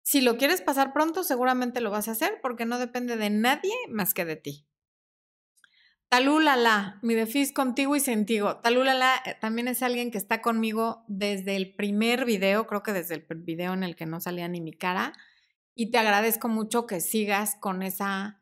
Si 0.02 0.20
lo 0.20 0.36
quieres 0.36 0.60
pasar 0.62 0.92
pronto, 0.92 1.22
seguramente 1.22 1.80
lo 1.80 1.92
vas 1.92 2.08
a 2.08 2.10
hacer 2.12 2.40
porque 2.42 2.66
no 2.66 2.80
depende 2.80 3.16
de 3.16 3.30
nadie 3.30 3.72
más 3.88 4.14
que 4.14 4.24
de 4.24 4.34
ti. 4.34 4.66
Talulala, 6.14 7.00
mi 7.02 7.16
defis 7.16 7.52
contigo 7.52 7.96
y 7.96 8.00
sentigo. 8.00 8.58
Talulala 8.58 9.20
eh, 9.24 9.36
también 9.40 9.66
es 9.66 9.82
alguien 9.82 10.12
que 10.12 10.18
está 10.18 10.42
conmigo 10.42 11.02
desde 11.08 11.56
el 11.56 11.74
primer 11.74 12.24
video, 12.24 12.68
creo 12.68 12.84
que 12.84 12.92
desde 12.92 13.16
el 13.16 13.26
video 13.38 13.72
en 13.72 13.82
el 13.82 13.96
que 13.96 14.06
no 14.06 14.20
salía 14.20 14.46
ni 14.46 14.60
mi 14.60 14.72
cara. 14.72 15.12
Y 15.74 15.90
te 15.90 15.98
agradezco 15.98 16.46
mucho 16.46 16.86
que 16.86 17.00
sigas 17.00 17.56
con 17.56 17.82
esa 17.82 18.38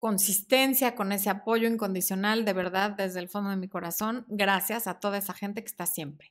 consistencia, 0.00 0.96
con 0.96 1.12
ese 1.12 1.30
apoyo 1.30 1.68
incondicional, 1.68 2.44
de 2.44 2.52
verdad, 2.52 2.90
desde 2.90 3.20
el 3.20 3.28
fondo 3.28 3.50
de 3.50 3.58
mi 3.58 3.68
corazón. 3.68 4.26
Gracias 4.26 4.88
a 4.88 4.98
toda 4.98 5.18
esa 5.18 5.34
gente 5.34 5.62
que 5.62 5.68
está 5.68 5.86
siempre. 5.86 6.30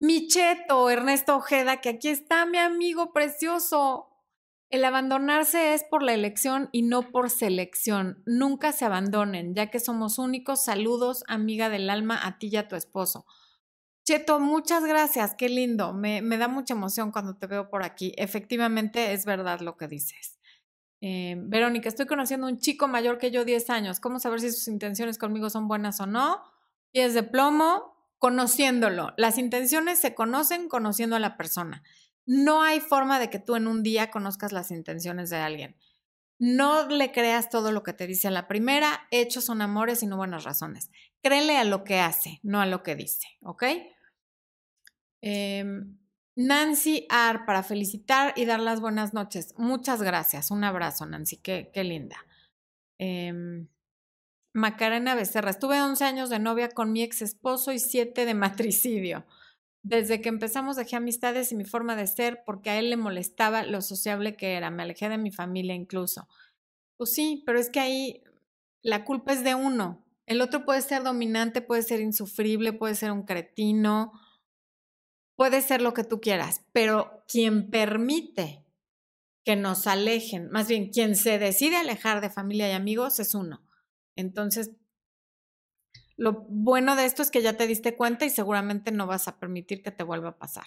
Micheto, 0.00 0.90
Ernesto 0.90 1.36
Ojeda, 1.36 1.80
que 1.80 1.90
aquí 1.90 2.08
está 2.08 2.44
mi 2.44 2.58
amigo 2.58 3.12
precioso. 3.12 4.15
El 4.68 4.84
abandonarse 4.84 5.74
es 5.74 5.84
por 5.84 6.02
la 6.02 6.12
elección 6.12 6.68
y 6.72 6.82
no 6.82 7.12
por 7.12 7.30
selección. 7.30 8.22
Nunca 8.26 8.72
se 8.72 8.84
abandonen, 8.84 9.54
ya 9.54 9.70
que 9.70 9.78
somos 9.78 10.18
únicos. 10.18 10.64
Saludos, 10.64 11.22
amiga 11.28 11.68
del 11.68 11.88
alma, 11.88 12.18
a 12.26 12.38
ti 12.38 12.48
y 12.50 12.56
a 12.56 12.66
tu 12.66 12.74
esposo. 12.74 13.26
Cheto, 14.04 14.40
muchas 14.40 14.84
gracias, 14.84 15.34
qué 15.36 15.48
lindo. 15.48 15.92
Me, 15.92 16.20
da 16.22 16.48
mucha 16.48 16.74
emoción 16.74 17.12
cuando 17.12 17.36
te 17.36 17.46
veo 17.46 17.68
por 17.70 17.84
aquí. 17.84 18.12
Efectivamente, 18.16 19.12
es 19.12 19.24
verdad 19.24 19.60
lo 19.60 19.76
que 19.76 19.86
dices. 19.86 20.38
Eh, 21.00 21.36
Verónica, 21.38 21.88
estoy 21.88 22.06
conociendo 22.06 22.46
a 22.46 22.50
un 22.50 22.58
chico 22.58 22.88
mayor 22.88 23.18
que 23.18 23.30
yo, 23.30 23.44
10 23.44 23.70
años. 23.70 24.00
¿Cómo 24.00 24.18
saber 24.18 24.40
si 24.40 24.50
sus 24.50 24.66
intenciones 24.66 25.18
conmigo 25.18 25.48
son 25.48 25.68
buenas 25.68 26.00
o 26.00 26.06
no? 26.06 26.42
Pies 26.92 27.14
de 27.14 27.22
plomo, 27.22 27.96
conociéndolo. 28.18 29.12
Las 29.16 29.38
intenciones 29.38 30.00
se 30.00 30.14
conocen 30.14 30.68
conociendo 30.68 31.14
a 31.16 31.20
la 31.20 31.36
persona. 31.36 31.84
No 32.26 32.62
hay 32.62 32.80
forma 32.80 33.18
de 33.18 33.30
que 33.30 33.38
tú 33.38 33.56
en 33.56 33.66
un 33.66 33.82
día 33.82 34.10
conozcas 34.10 34.52
las 34.52 34.70
intenciones 34.70 35.30
de 35.30 35.36
alguien. 35.36 35.76
No 36.38 36.88
le 36.88 37.12
creas 37.12 37.48
todo 37.48 37.72
lo 37.72 37.82
que 37.82 37.94
te 37.94 38.06
dice 38.06 38.28
a 38.28 38.32
la 38.32 38.46
primera, 38.46 39.08
hechos 39.10 39.44
son 39.44 39.62
amores 39.62 40.02
y 40.02 40.06
no 40.06 40.16
buenas 40.16 40.44
razones. 40.44 40.90
Créele 41.22 41.56
a 41.56 41.64
lo 41.64 41.82
que 41.82 42.00
hace, 42.00 42.40
no 42.42 42.60
a 42.60 42.66
lo 42.66 42.82
que 42.82 42.94
dice, 42.94 43.26
¿ok? 43.40 43.64
Em, 45.22 45.96
Nancy 46.36 47.06
Ar, 47.08 47.46
para 47.46 47.62
felicitar 47.62 48.34
y 48.36 48.44
dar 48.44 48.60
las 48.60 48.80
buenas 48.80 49.14
noches. 49.14 49.54
Muchas 49.56 50.02
gracias. 50.02 50.50
Un 50.50 50.64
abrazo, 50.64 51.06
Nancy. 51.06 51.38
Qué, 51.38 51.70
qué 51.72 51.84
linda. 51.84 52.16
Em, 52.98 53.68
Macarena 54.52 55.14
Becerra. 55.14 55.50
Estuve 55.50 55.80
11 55.80 56.04
años 56.04 56.28
de 56.28 56.38
novia 56.38 56.68
con 56.68 56.92
mi 56.92 57.02
ex 57.02 57.22
esposo 57.22 57.72
y 57.72 57.78
7 57.78 58.26
de 58.26 58.34
matricidio. 58.34 59.24
Desde 59.88 60.20
que 60.20 60.28
empezamos 60.28 60.74
dejé 60.74 60.96
amistades 60.96 61.52
y 61.52 61.54
mi 61.54 61.64
forma 61.64 61.94
de 61.94 62.08
ser 62.08 62.42
porque 62.44 62.70
a 62.70 62.78
él 62.80 62.90
le 62.90 62.96
molestaba 62.96 63.62
lo 63.62 63.80
sociable 63.82 64.36
que 64.36 64.54
era. 64.54 64.68
Me 64.68 64.82
alejé 64.82 65.08
de 65.08 65.16
mi 65.16 65.30
familia 65.30 65.76
incluso. 65.76 66.26
Pues 66.96 67.12
sí, 67.12 67.44
pero 67.46 67.60
es 67.60 67.70
que 67.70 67.78
ahí 67.78 68.24
la 68.82 69.04
culpa 69.04 69.32
es 69.32 69.44
de 69.44 69.54
uno. 69.54 70.04
El 70.26 70.40
otro 70.40 70.64
puede 70.64 70.82
ser 70.82 71.04
dominante, 71.04 71.60
puede 71.60 71.82
ser 71.82 72.00
insufrible, 72.00 72.72
puede 72.72 72.96
ser 72.96 73.12
un 73.12 73.22
cretino, 73.22 74.10
puede 75.36 75.62
ser 75.62 75.80
lo 75.82 75.94
que 75.94 76.02
tú 76.02 76.20
quieras, 76.20 76.62
pero 76.72 77.22
quien 77.28 77.70
permite 77.70 78.64
que 79.44 79.54
nos 79.54 79.86
alejen, 79.86 80.50
más 80.50 80.66
bien 80.66 80.90
quien 80.90 81.14
se 81.14 81.38
decide 81.38 81.76
alejar 81.76 82.20
de 82.20 82.30
familia 82.30 82.68
y 82.68 82.72
amigos 82.72 83.20
es 83.20 83.36
uno. 83.36 83.62
Entonces, 84.16 84.72
lo 86.16 86.46
bueno 86.48 86.96
de 86.96 87.04
esto 87.04 87.22
es 87.22 87.30
que 87.30 87.42
ya 87.42 87.56
te 87.56 87.66
diste 87.66 87.96
cuenta 87.96 88.24
y 88.24 88.30
seguramente 88.30 88.90
no 88.90 89.06
vas 89.06 89.28
a 89.28 89.38
permitir 89.38 89.82
que 89.82 89.90
te 89.90 90.04
vuelva 90.04 90.30
a 90.30 90.38
pasar. 90.38 90.66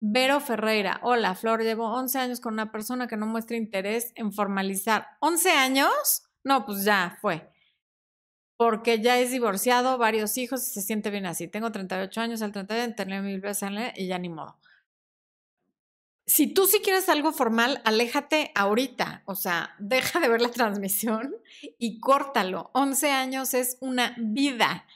Vero 0.00 0.40
Ferreira, 0.40 1.00
hola 1.04 1.34
Flor, 1.36 1.62
llevo 1.62 1.86
11 1.92 2.18
años 2.18 2.40
con 2.40 2.54
una 2.54 2.72
persona 2.72 3.06
que 3.06 3.16
no 3.16 3.26
muestra 3.26 3.56
interés 3.56 4.12
en 4.16 4.32
formalizar. 4.32 5.06
¿11 5.20 5.50
años? 5.50 6.24
No, 6.42 6.66
pues 6.66 6.84
ya 6.84 7.18
fue. 7.20 7.48
Porque 8.56 9.00
ya 9.00 9.18
es 9.18 9.30
divorciado, 9.30 9.98
varios 9.98 10.36
hijos 10.38 10.66
y 10.66 10.72
se 10.72 10.82
siente 10.82 11.10
bien 11.10 11.26
así. 11.26 11.48
Tengo 11.48 11.70
38 11.70 12.20
años, 12.20 12.42
al 12.42 12.52
31 12.52 12.94
tener 12.94 13.22
mil 13.22 13.40
veces 13.40 13.70
y 13.96 14.06
ya 14.08 14.18
ni 14.18 14.28
modo 14.28 14.61
si 16.26 16.46
tú 16.46 16.66
sí 16.66 16.80
quieres 16.82 17.08
algo 17.08 17.32
formal, 17.32 17.80
aléjate 17.84 18.52
ahorita, 18.54 19.22
o 19.26 19.34
sea, 19.34 19.74
deja 19.78 20.20
de 20.20 20.28
ver 20.28 20.40
la 20.40 20.50
transmisión 20.50 21.34
y 21.78 21.98
córtalo. 21.98 22.70
11 22.74 23.10
años 23.10 23.54
es 23.54 23.76
una 23.80 24.14
vida, 24.18 24.86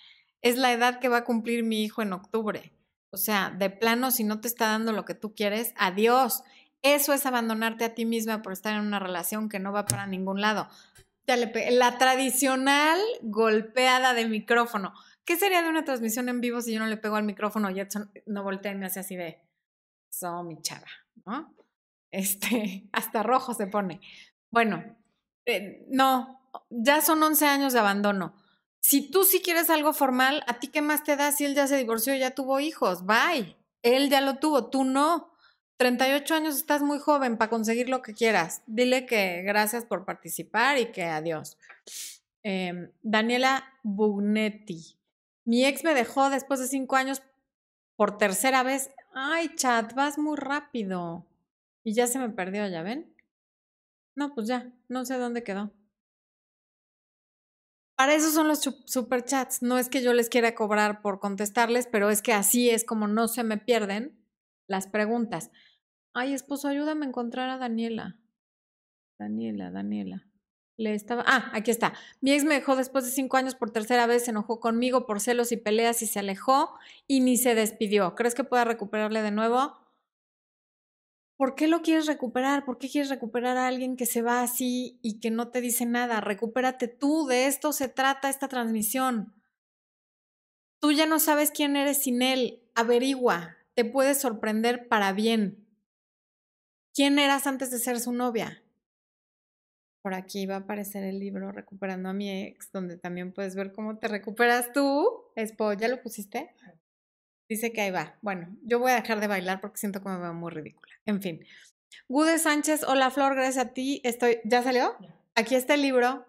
es 0.40 0.56
la 0.56 0.72
edad 0.72 1.00
que 1.00 1.08
va 1.08 1.18
a 1.18 1.24
cumplir 1.24 1.64
mi 1.64 1.82
hijo 1.82 2.02
en 2.02 2.12
octubre. 2.12 2.72
O 3.10 3.16
sea, 3.16 3.50
de 3.50 3.70
plano, 3.70 4.10
si 4.10 4.24
no 4.24 4.40
te 4.40 4.48
está 4.48 4.66
dando 4.68 4.92
lo 4.92 5.04
que 5.04 5.14
tú 5.14 5.34
quieres, 5.34 5.74
adiós. 5.76 6.42
Eso 6.82 7.12
es 7.12 7.26
abandonarte 7.26 7.84
a 7.84 7.94
ti 7.94 8.04
misma 8.04 8.42
por 8.42 8.52
estar 8.52 8.74
en 8.74 8.82
una 8.82 8.98
relación 8.98 9.48
que 9.48 9.58
no 9.58 9.72
va 9.72 9.86
para 9.86 10.06
ningún 10.06 10.40
lado. 10.40 10.68
la 11.26 11.98
tradicional 11.98 13.00
golpeada 13.22 14.14
de 14.14 14.26
micrófono. 14.26 14.92
¿Qué 15.24 15.36
sería 15.36 15.62
de 15.62 15.70
una 15.70 15.84
transmisión 15.84 16.28
en 16.28 16.40
vivo 16.40 16.60
si 16.60 16.72
yo 16.72 16.78
no 16.78 16.86
le 16.86 16.98
pego 16.98 17.16
al 17.16 17.24
micrófono 17.24 17.70
y 17.70 17.82
no 18.26 18.44
voltea 18.44 18.72
y 18.72 18.76
me 18.76 18.86
hace 18.86 19.00
así 19.00 19.16
de, 19.16 19.40
so, 20.08 20.44
mi 20.44 20.60
chava? 20.62 20.86
¿No? 21.24 21.54
Este, 22.12 22.88
hasta 22.92 23.22
rojo 23.22 23.52
se 23.52 23.66
pone. 23.66 24.00
Bueno, 24.50 24.82
eh, 25.44 25.84
no, 25.88 26.40
ya 26.70 27.02
son 27.02 27.22
11 27.22 27.46
años 27.46 27.72
de 27.74 27.80
abandono. 27.80 28.34
Si 28.80 29.10
tú 29.10 29.24
sí 29.24 29.40
quieres 29.42 29.68
algo 29.68 29.92
formal, 29.92 30.44
¿a 30.46 30.58
ti 30.58 30.68
qué 30.68 30.80
más 30.80 31.02
te 31.02 31.16
da 31.16 31.32
si 31.32 31.44
él 31.44 31.54
ya 31.54 31.66
se 31.66 31.76
divorció 31.76 32.14
ya 32.14 32.30
tuvo 32.30 32.60
hijos? 32.60 33.04
Bye. 33.04 33.56
Él 33.82 34.08
ya 34.08 34.20
lo 34.20 34.38
tuvo, 34.38 34.70
tú 34.70 34.84
no. 34.84 35.32
38 35.78 36.34
años 36.34 36.56
estás 36.56 36.82
muy 36.82 36.98
joven 36.98 37.36
para 37.36 37.50
conseguir 37.50 37.88
lo 37.88 38.00
que 38.00 38.14
quieras. 38.14 38.62
Dile 38.66 39.04
que 39.04 39.42
gracias 39.42 39.84
por 39.84 40.04
participar 40.04 40.78
y 40.78 40.92
que 40.92 41.04
adiós. 41.04 41.58
Em, 42.42 42.90
Daniela 43.02 43.64
Bugnetti. 43.82 44.98
Mi 45.44 45.64
ex 45.64 45.84
me 45.84 45.94
dejó 45.94 46.30
después 46.30 46.60
de 46.60 46.68
cinco 46.68 46.96
años 46.96 47.22
por 47.96 48.18
tercera 48.18 48.62
vez. 48.62 48.90
Ay, 49.18 49.54
chat, 49.56 49.94
vas 49.94 50.18
muy 50.18 50.36
rápido. 50.36 51.24
Y 51.82 51.94
ya 51.94 52.06
se 52.06 52.18
me 52.18 52.28
perdió, 52.28 52.68
¿ya 52.68 52.82
ven? 52.82 53.14
No, 54.14 54.34
pues 54.34 54.46
ya, 54.46 54.70
no 54.88 55.06
sé 55.06 55.16
dónde 55.16 55.42
quedó. 55.42 55.72
Para 57.96 58.14
eso 58.14 58.30
son 58.30 58.46
los 58.46 58.60
super 58.60 59.24
chats. 59.24 59.62
No 59.62 59.78
es 59.78 59.88
que 59.88 60.02
yo 60.02 60.12
les 60.12 60.28
quiera 60.28 60.54
cobrar 60.54 61.00
por 61.00 61.18
contestarles, 61.18 61.86
pero 61.86 62.10
es 62.10 62.20
que 62.20 62.34
así 62.34 62.68
es 62.68 62.84
como 62.84 63.08
no 63.08 63.26
se 63.26 63.42
me 63.42 63.56
pierden 63.56 64.22
las 64.66 64.86
preguntas. 64.86 65.50
Ay, 66.12 66.34
esposo, 66.34 66.68
ayúdame 66.68 67.06
a 67.06 67.08
encontrar 67.08 67.48
a 67.48 67.56
Daniela. 67.56 68.18
Daniela, 69.18 69.70
Daniela. 69.70 70.25
Le 70.78 70.94
estaba. 70.94 71.24
Ah, 71.26 71.50
aquí 71.54 71.70
está. 71.70 71.94
Mi 72.20 72.32
ex 72.32 72.44
me 72.44 72.54
dejó 72.54 72.76
después 72.76 73.04
de 73.04 73.10
cinco 73.10 73.38
años 73.38 73.54
por 73.54 73.70
tercera 73.70 74.06
vez, 74.06 74.24
se 74.24 74.30
enojó 74.30 74.60
conmigo 74.60 75.06
por 75.06 75.20
celos 75.20 75.50
y 75.52 75.56
peleas 75.56 76.02
y 76.02 76.06
se 76.06 76.18
alejó 76.18 76.74
y 77.06 77.20
ni 77.20 77.38
se 77.38 77.54
despidió. 77.54 78.14
¿Crees 78.14 78.34
que 78.34 78.44
pueda 78.44 78.64
recuperarle 78.64 79.22
de 79.22 79.30
nuevo? 79.30 79.78
¿Por 81.38 81.54
qué 81.54 81.66
lo 81.66 81.82
quieres 81.82 82.06
recuperar? 82.06 82.64
¿Por 82.64 82.78
qué 82.78 82.88
quieres 82.90 83.10
recuperar 83.10 83.56
a 83.56 83.66
alguien 83.66 83.96
que 83.96 84.06
se 84.06 84.22
va 84.22 84.42
así 84.42 84.98
y 85.02 85.20
que 85.20 85.30
no 85.30 85.48
te 85.48 85.60
dice 85.60 85.86
nada? 85.86 86.20
Recupérate 86.20 86.88
tú, 86.88 87.26
de 87.26 87.46
esto 87.46 87.72
se 87.72 87.88
trata 87.88 88.28
esta 88.28 88.48
transmisión. 88.48 89.34
Tú 90.78 90.92
ya 90.92 91.06
no 91.06 91.18
sabes 91.18 91.50
quién 91.50 91.76
eres 91.76 92.02
sin 92.02 92.22
él, 92.22 92.62
averigua, 92.74 93.56
te 93.74 93.84
puede 93.84 94.14
sorprender 94.14 94.88
para 94.88 95.12
bien. 95.12 95.66
¿Quién 96.94 97.18
eras 97.18 97.46
antes 97.46 97.70
de 97.70 97.78
ser 97.78 98.00
su 98.00 98.12
novia? 98.12 98.62
Por 100.06 100.14
aquí 100.14 100.46
va 100.46 100.54
a 100.54 100.58
aparecer 100.58 101.02
el 101.02 101.18
libro 101.18 101.50
Recuperando 101.50 102.08
a 102.08 102.12
mi 102.12 102.30
ex, 102.30 102.70
donde 102.70 102.96
también 102.96 103.32
puedes 103.32 103.56
ver 103.56 103.72
cómo 103.72 103.98
te 103.98 104.06
recuperas 104.06 104.72
tú. 104.72 105.24
Espo, 105.34 105.72
¿ya 105.72 105.88
lo 105.88 106.00
pusiste? 106.00 106.54
Dice 107.48 107.72
que 107.72 107.80
ahí 107.80 107.90
va. 107.90 108.16
Bueno, 108.22 108.56
yo 108.62 108.78
voy 108.78 108.92
a 108.92 109.00
dejar 109.00 109.18
de 109.18 109.26
bailar 109.26 109.60
porque 109.60 109.78
siento 109.78 110.00
que 110.00 110.08
me 110.08 110.18
veo 110.18 110.32
muy 110.32 110.52
ridícula. 110.52 110.92
En 111.06 111.20
fin. 111.20 111.44
Gude 112.06 112.38
Sánchez, 112.38 112.84
hola 112.84 113.10
Flor, 113.10 113.34
gracias 113.34 113.66
a 113.66 113.72
ti. 113.72 114.00
Estoy, 114.04 114.38
¿ya 114.44 114.62
salió? 114.62 114.94
Aquí 115.34 115.56
está 115.56 115.74
el 115.74 115.82
libro. 115.82 116.24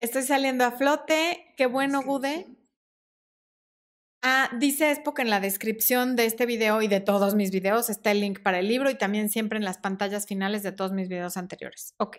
Estoy 0.00 0.24
saliendo 0.24 0.64
a 0.64 0.72
flote. 0.72 1.54
Qué 1.56 1.66
bueno, 1.66 2.02
Gude. 2.02 2.48
Ah, 4.22 4.50
dice 4.58 4.90
Espo 4.90 5.14
que 5.14 5.22
en 5.22 5.30
la 5.30 5.38
descripción 5.38 6.16
de 6.16 6.26
este 6.26 6.46
video 6.46 6.82
y 6.82 6.88
de 6.88 6.98
todos 6.98 7.36
mis 7.36 7.52
videos 7.52 7.90
está 7.90 8.10
el 8.10 8.22
link 8.22 8.42
para 8.42 8.58
el 8.58 8.66
libro 8.66 8.90
y 8.90 8.98
también 8.98 9.30
siempre 9.30 9.56
en 9.56 9.64
las 9.64 9.78
pantallas 9.78 10.26
finales 10.26 10.64
de 10.64 10.72
todos 10.72 10.90
mis 10.90 11.08
videos 11.08 11.36
anteriores. 11.36 11.94
Ok. 11.98 12.16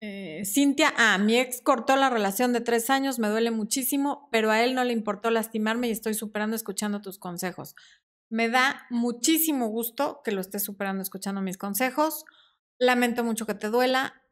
Eh, 0.00 0.44
Cintia, 0.44 0.94
ah, 0.96 1.18
mi 1.18 1.38
ex 1.38 1.60
cortó 1.60 1.96
la 1.96 2.08
relación 2.08 2.52
de 2.52 2.60
tres 2.60 2.88
años, 2.88 3.18
me 3.18 3.28
duele 3.28 3.50
muchísimo, 3.50 4.28
pero 4.30 4.50
a 4.50 4.62
él 4.62 4.74
no 4.74 4.84
le 4.84 4.92
importó 4.92 5.30
lastimarme 5.30 5.88
y 5.88 5.90
estoy 5.90 6.14
superando 6.14 6.54
escuchando 6.54 7.00
tus 7.02 7.18
consejos. 7.18 7.74
Me 8.30 8.48
da 8.48 8.86
muchísimo 8.90 9.68
gusto 9.68 10.20
que 10.24 10.30
lo 10.32 10.40
estés 10.40 10.62
superando 10.62 11.02
escuchando 11.02 11.40
mis 11.40 11.58
consejos. 11.58 12.24
Lamento 12.78 13.24
mucho 13.24 13.46
que 13.46 13.54
te 13.54 13.68
duela. 13.68 14.22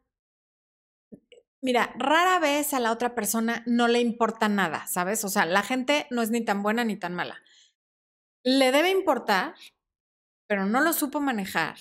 Mira, 1.61 1.93
rara 1.97 2.39
vez 2.39 2.73
a 2.73 2.79
la 2.79 2.91
otra 2.91 3.15
persona 3.15 3.63
no 3.65 3.87
le 3.87 3.99
importa 3.99 4.47
nada, 4.47 4.85
¿sabes? 4.87 5.25
O 5.25 5.29
sea, 5.29 5.45
la 5.45 5.63
gente 5.63 6.07
no 6.11 6.21
es 6.21 6.29
ni 6.29 6.45
tan 6.45 6.63
buena 6.63 6.85
ni 6.85 6.95
tan 6.97 7.15
mala. 7.15 7.41
Le 8.43 8.71
debe 8.71 8.89
importar, 8.89 9.55
pero 10.47 10.65
no 10.65 10.81
lo 10.81 10.93
supo 10.93 11.19
manejar. 11.19 11.77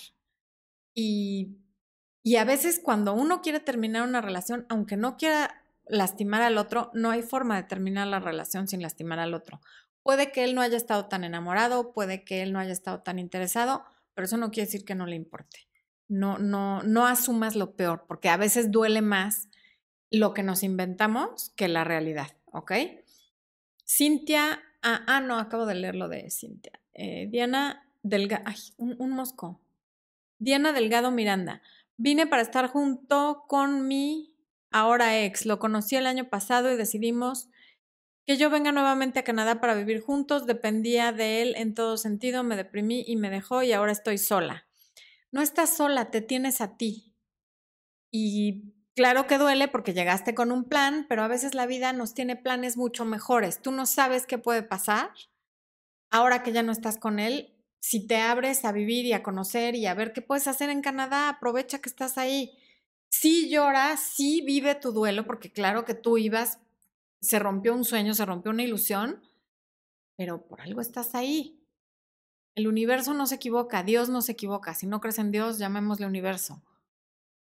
Y 0.95 1.59
y 2.27 2.39
a 2.39 2.45
veces 2.45 2.81
cuando 2.83 3.15
uno 3.15 3.41
quiere 3.41 3.61
terminar 3.61 4.03
una 4.03 4.21
relación, 4.21 4.67
aunque 4.69 4.97
no 4.97 5.17
quiera 5.17 5.63
lastimar 5.87 6.43
al 6.43 6.59
otro, 6.59 6.91
no 6.93 7.13
hay 7.13 7.23
forma 7.23 7.55
de 7.55 7.69
terminar 7.69 8.09
la 8.09 8.19
relación 8.19 8.67
sin 8.67 8.83
lastimar 8.83 9.21
al 9.21 9.33
otro. 9.33 9.61
Puede 10.03 10.33
que 10.33 10.43
él 10.43 10.57
no 10.57 10.61
haya 10.61 10.77
estado 10.77 11.07
tan 11.07 11.23
enamorado, 11.23 11.93
puede 11.93 12.25
que 12.25 12.43
él 12.43 12.53
no 12.53 12.59
haya 12.59 12.73
estado 12.73 13.01
tan 13.01 13.21
interesado, 13.21 13.85
pero 14.13 14.25
eso 14.25 14.39
no 14.39 14.51
quiere 14.51 14.67
decir 14.67 14.85
que 14.85 14.97
no 14.97 15.07
le 15.07 15.15
importe. 15.15 15.69
No, 16.09 16.37
no, 16.37 16.83
no 16.83 17.07
asumas 17.07 17.55
lo 17.55 17.77
peor, 17.77 18.07
porque 18.09 18.29
a 18.29 18.37
veces 18.37 18.73
duele 18.73 19.03
más 19.03 19.49
lo 20.11 20.35
que 20.35 20.43
nos 20.43 20.65
inventamos 20.65 21.53
que 21.55 21.69
la 21.69 21.85
realidad, 21.85 22.33
¿ok? 22.47 22.73
Cintia, 23.87 24.65
ah, 24.83 25.05
ah 25.07 25.21
no, 25.21 25.39
acabo 25.39 25.65
de 25.65 25.77
leer 25.77 25.95
lo 25.95 26.09
de 26.09 26.29
Cintia. 26.33 26.81
Eh, 26.93 27.29
Diana 27.31 27.89
Delgado, 28.03 28.43
ay, 28.47 28.59
un 28.79 29.11
mosco. 29.11 29.61
Diana 30.41 30.73
Delgado 30.73 31.13
Miranda. 31.13 31.63
Vine 31.99 32.27
para 32.27 32.43
estar 32.43 32.69
junto 32.69 33.45
con 33.49 33.89
mi 33.89 34.35
ahora 34.71 35.19
ex. 35.25 35.47
Lo 35.47 35.59
conocí 35.59 35.97
el 35.97 36.07
año 36.07 36.29
pasado 36.29 36.71
y 36.71 36.77
decidimos 36.77 37.49
que 38.27 38.37
yo 38.37 38.51
venga 38.51 38.73
nuevamente 38.73 39.21
a 39.21 39.25
Canadá 39.25 39.61
para 39.61 39.75
vivir 39.75 40.01
juntos. 40.01 40.47
Dependía 40.47 41.13
de 41.13 41.43
él 41.43 41.55
en 41.57 41.75
todo 41.75 41.97
sentido. 41.97 42.43
Me 42.43 42.57
deprimí 42.57 43.05
y 43.07 43.17
me 43.17 43.31
dejó 43.31 43.63
y 43.63 43.73
ahora 43.73 43.93
estoy 43.93 44.19
sola. 44.19 44.67
No 45.33 45.41
estás 45.41 45.77
sola, 45.77 46.11
te 46.11 46.21
tienes 46.21 46.61
a 46.61 46.77
ti. 46.77 47.15
Y 48.11 48.75
claro 48.95 49.27
que 49.27 49.39
duele 49.39 49.69
porque 49.69 49.95
llegaste 49.95 50.35
con 50.35 50.53
un 50.53 50.65
plan, 50.65 51.07
pero 51.09 51.23
a 51.23 51.29
veces 51.29 51.55
la 51.55 51.67
vida 51.67 51.93
nos 51.93 52.15
tiene 52.15 52.37
planes 52.37 52.77
mucho 52.77 53.05
mejores. 53.05 53.63
Tú 53.63 53.73
no 53.73 53.87
sabes 53.87 54.27
qué 54.27 54.39
puede 54.39 54.63
pasar. 54.63 55.11
Ahora 56.11 56.43
que 56.43 56.53
ya 56.53 56.63
no 56.63 56.73
estás 56.73 56.99
con 56.99 57.19
él, 57.19 57.56
si 57.87 58.05
te 58.05 58.17
abres 58.17 58.65
a 58.65 58.73
vivir 58.73 59.07
y 59.07 59.13
a 59.13 59.23
conocer 59.23 59.77
y 59.77 59.87
a 59.87 59.95
ver 59.95 60.13
qué 60.13 60.21
puedes 60.21 60.49
hacer 60.49 60.71
en 60.71 60.83
Canadá, 60.83 61.29
aprovecha 61.29 61.79
que 61.79 61.89
estás 61.89 62.19
ahí. 62.19 62.59
Sí 63.09 63.49
llora, 63.49 63.97
sí 63.97 64.43
vive 64.45 64.75
tu 64.75 64.91
duelo, 64.91 65.25
porque 65.25 65.53
claro 65.53 65.85
que 65.85 65.95
tú 65.95 66.19
ibas, 66.19 66.59
se 67.21 67.39
rompió 67.39 67.73
un 67.73 67.85
sueño, 67.85 68.13
se 68.13 68.27
rompió 68.27 68.51
una 68.51 68.65
ilusión, 68.65 69.23
pero 70.17 70.49
por 70.49 70.63
algo 70.63 70.81
estás 70.81 71.15
ahí. 71.15 71.63
El 72.57 72.67
universo 72.67 73.15
no 73.15 73.29
se 73.29 73.37
equivoca, 73.37 73.85
Dios 73.85 74.09
no 74.09 74.21
se 74.21 74.33
equivoca. 74.33 74.75
Si 74.75 74.89
no 74.89 75.01
crees 75.01 75.21
en 75.21 75.31
Dios, 75.31 75.59
llamémosle 75.59 76.07
universo. 76.07 76.65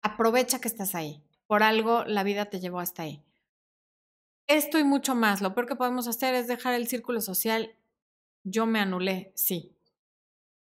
Aprovecha 0.03 0.61
que 0.61 0.67
estás 0.67 0.93
ahí. 0.93 1.23
Por 1.47 1.63
algo 1.63 2.05
la 2.05 2.21
vida 2.21 2.51
te 2.51 2.59
llevó 2.59 2.81
hasta 2.81 3.01
ahí. 3.01 3.23
Esto 4.45 4.77
y 4.77 4.83
mucho 4.83 5.15
más. 5.15 5.41
Lo 5.41 5.55
peor 5.55 5.65
que 5.65 5.75
podemos 5.75 6.07
hacer 6.07 6.35
es 6.35 6.45
dejar 6.45 6.75
el 6.75 6.87
círculo 6.87 7.19
social. 7.19 7.75
Yo 8.43 8.67
me 8.67 8.79
anulé, 8.79 9.31
sí. 9.33 9.75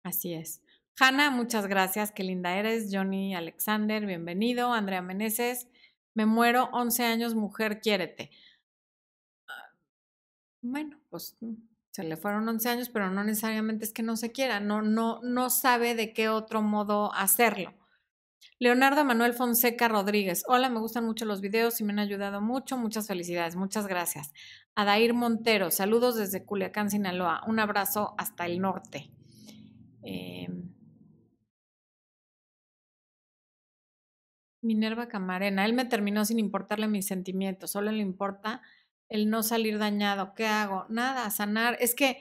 Así 0.07 0.33
es. 0.33 0.61
Hanna, 0.97 1.31
muchas 1.31 1.67
gracias, 1.67 2.13
qué 2.13 2.23
linda 2.23 2.57
eres. 2.57 2.87
Johnny 2.89 3.35
Alexander, 3.35 4.05
bienvenido. 4.05 4.71
Andrea 4.71 5.01
Meneses, 5.01 5.67
me 6.13 6.25
muero, 6.25 6.69
11 6.71 7.03
años, 7.03 7.35
mujer, 7.35 7.81
quiérete. 7.81 8.31
Ah, 9.49 9.73
bueno, 10.61 10.97
pues 11.09 11.35
mm, 11.41 11.55
se 11.91 12.05
le 12.05 12.15
fueron 12.15 12.47
11 12.47 12.69
años, 12.69 12.89
pero 12.89 13.11
no 13.11 13.21
necesariamente 13.25 13.83
es 13.83 13.91
que 13.91 14.01
no 14.01 14.15
se 14.15 14.31
quiera, 14.31 14.61
no, 14.61 14.81
no, 14.81 15.19
no 15.23 15.49
sabe 15.49 15.93
de 15.93 16.13
qué 16.13 16.29
otro 16.29 16.61
modo 16.61 17.13
hacerlo. 17.13 17.73
Leonardo 18.59 19.03
Manuel 19.03 19.33
Fonseca 19.33 19.89
Rodríguez. 19.89 20.45
Hola, 20.47 20.69
me 20.69 20.79
gustan 20.79 21.03
mucho 21.03 21.25
los 21.25 21.41
videos 21.41 21.81
y 21.81 21.83
me 21.83 21.91
han 21.91 21.99
ayudado 21.99 22.39
mucho. 22.39 22.77
Muchas 22.77 23.07
felicidades, 23.07 23.57
muchas 23.57 23.87
gracias. 23.87 24.31
Adair 24.73 25.13
Montero, 25.13 25.69
saludos 25.69 26.15
desde 26.15 26.45
Culiacán, 26.45 26.89
Sinaloa. 26.89 27.43
Un 27.45 27.59
abrazo 27.59 28.15
hasta 28.17 28.45
el 28.45 28.61
norte. 28.61 29.11
Em, 30.07 30.73
Minerva 34.61 35.07
Camarena, 35.07 35.65
él 35.65 35.73
me 35.73 35.85
terminó 35.85 36.25
sin 36.25 36.39
importarle 36.39 36.87
mis 36.87 37.07
sentimientos, 37.07 37.71
solo 37.71 37.91
le 37.91 38.01
importa 38.01 38.61
el 39.09 39.29
no 39.29 39.43
salir 39.43 39.77
dañado. 39.77 40.33
¿Qué 40.33 40.47
hago? 40.47 40.85
Nada, 40.89 41.29
sanar. 41.29 41.77
Es 41.79 41.93
que 41.93 42.19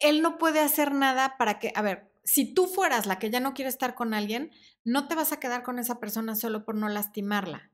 él 0.00 0.22
no 0.22 0.38
puede 0.38 0.60
hacer 0.60 0.92
nada 0.92 1.36
para 1.38 1.58
que, 1.58 1.72
a 1.74 1.82
ver, 1.82 2.10
si 2.24 2.52
tú 2.52 2.66
fueras 2.66 3.06
la 3.06 3.18
que 3.18 3.30
ya 3.30 3.40
no 3.40 3.54
quiere 3.54 3.68
estar 3.68 3.94
con 3.94 4.14
alguien, 4.14 4.50
no 4.84 5.08
te 5.08 5.14
vas 5.14 5.32
a 5.32 5.40
quedar 5.40 5.62
con 5.62 5.78
esa 5.78 6.00
persona 6.00 6.34
solo 6.34 6.64
por 6.64 6.74
no 6.74 6.88
lastimarla, 6.88 7.70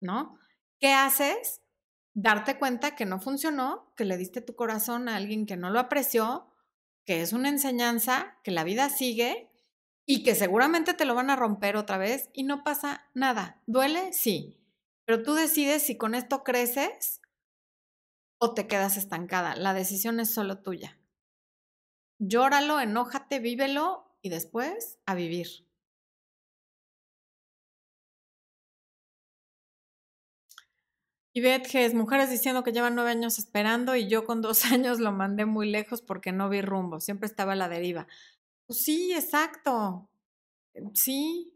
¿no? 0.00 0.38
¿Qué 0.80 0.92
haces? 0.92 1.62
Darte 2.14 2.58
cuenta 2.58 2.96
que 2.96 3.06
no 3.06 3.20
funcionó, 3.20 3.92
que 3.96 4.04
le 4.04 4.18
diste 4.18 4.40
tu 4.42 4.54
corazón 4.56 5.08
a 5.08 5.16
alguien 5.16 5.46
que 5.46 5.56
no 5.56 5.70
lo 5.70 5.80
apreció, 5.80 6.51
que 7.04 7.22
es 7.22 7.32
una 7.32 7.48
enseñanza, 7.48 8.38
que 8.44 8.50
la 8.50 8.64
vida 8.64 8.90
sigue 8.90 9.50
y 10.06 10.22
que 10.22 10.34
seguramente 10.34 10.94
te 10.94 11.04
lo 11.04 11.14
van 11.14 11.30
a 11.30 11.36
romper 11.36 11.76
otra 11.76 11.98
vez 11.98 12.30
y 12.32 12.42
no 12.42 12.64
pasa 12.64 13.08
nada. 13.14 13.62
¿Duele? 13.66 14.12
Sí. 14.12 14.58
Pero 15.04 15.22
tú 15.22 15.34
decides 15.34 15.82
si 15.82 15.96
con 15.96 16.14
esto 16.14 16.44
creces 16.44 17.20
o 18.38 18.54
te 18.54 18.66
quedas 18.66 18.96
estancada. 18.96 19.54
La 19.56 19.74
decisión 19.74 20.20
es 20.20 20.32
solo 20.32 20.62
tuya. 20.62 20.98
Llóralo, 22.18 22.80
enójate, 22.80 23.40
vívelo 23.40 24.16
y 24.22 24.28
después 24.28 24.98
a 25.06 25.14
vivir. 25.14 25.66
Y 31.34 31.46
es 31.46 31.94
mujeres 31.94 32.30
diciendo 32.30 32.62
que 32.62 32.72
llevan 32.72 32.94
nueve 32.94 33.10
años 33.10 33.38
esperando 33.38 33.96
y 33.96 34.06
yo 34.06 34.24
con 34.24 34.42
dos 34.42 34.64
años 34.72 35.00
lo 35.00 35.12
mandé 35.12 35.46
muy 35.46 35.70
lejos 35.70 36.02
porque 36.02 36.32
no 36.32 36.48
vi 36.48 36.60
rumbo, 36.60 37.00
siempre 37.00 37.26
estaba 37.26 37.52
a 37.52 37.56
la 37.56 37.68
deriva. 37.68 38.06
Pues 38.66 38.82
sí, 38.84 39.12
exacto. 39.12 40.08
Sí. 40.94 41.54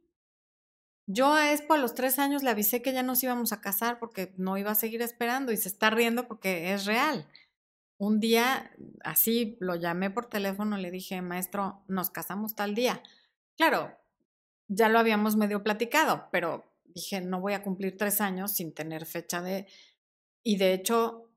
Yo 1.06 1.32
a 1.34 1.52
Expo 1.52 1.74
a 1.74 1.78
los 1.78 1.94
tres 1.94 2.18
años 2.18 2.42
le 2.42 2.50
avisé 2.50 2.82
que 2.82 2.92
ya 2.92 3.02
nos 3.02 3.22
íbamos 3.22 3.52
a 3.52 3.60
casar 3.60 3.98
porque 3.98 4.34
no 4.38 4.58
iba 4.58 4.72
a 4.72 4.74
seguir 4.74 5.02
esperando 5.02 5.52
y 5.52 5.56
se 5.56 5.68
está 5.68 5.90
riendo 5.90 6.26
porque 6.26 6.72
es 6.72 6.84
real. 6.84 7.28
Un 7.98 8.18
día, 8.18 8.72
así, 9.04 9.56
lo 9.60 9.76
llamé 9.76 10.10
por 10.10 10.26
teléfono, 10.26 10.76
le 10.76 10.90
dije, 10.90 11.22
maestro, 11.22 11.84
nos 11.86 12.10
casamos 12.10 12.54
tal 12.54 12.74
día. 12.74 13.02
Claro, 13.56 13.96
ya 14.68 14.88
lo 14.88 14.98
habíamos 14.98 15.36
medio 15.36 15.62
platicado, 15.62 16.28
pero 16.32 16.64
dije, 16.96 17.20
no 17.20 17.40
voy 17.40 17.52
a 17.52 17.62
cumplir 17.62 17.96
tres 17.96 18.20
años 18.20 18.52
sin 18.52 18.72
tener 18.72 19.04
fecha 19.06 19.42
de... 19.42 19.66
Y 20.42 20.56
de 20.56 20.72
hecho, 20.72 21.30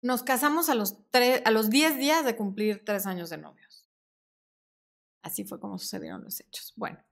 nos 0.00 0.22
casamos 0.22 0.68
a 0.70 0.74
los, 0.74 0.96
tres, 1.10 1.42
a 1.44 1.50
los 1.50 1.68
diez 1.68 1.96
días 1.98 2.24
de 2.24 2.34
cumplir 2.34 2.84
tres 2.84 3.06
años 3.06 3.28
de 3.30 3.38
novios. 3.38 3.86
Así 5.22 5.44
fue 5.44 5.60
como 5.60 5.78
sucedieron 5.78 6.24
los 6.24 6.40
hechos. 6.40 6.72
Bueno. 6.76 7.04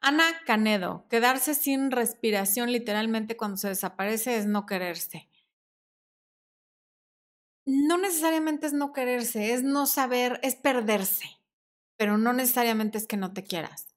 Ana 0.00 0.24
Canedo, 0.46 1.06
quedarse 1.10 1.54
sin 1.54 1.90
respiración 1.90 2.72
literalmente 2.72 3.36
cuando 3.36 3.58
se 3.58 3.68
desaparece 3.68 4.36
es 4.36 4.46
no 4.46 4.64
quererse. 4.64 5.28
No 7.66 7.98
necesariamente 7.98 8.66
es 8.66 8.72
no 8.72 8.92
quererse, 8.92 9.52
es 9.52 9.62
no 9.62 9.86
saber, 9.86 10.40
es 10.42 10.56
perderse, 10.56 11.26
pero 11.96 12.16
no 12.16 12.32
necesariamente 12.32 12.96
es 12.96 13.06
que 13.06 13.18
no 13.18 13.32
te 13.34 13.44
quieras. 13.44 13.89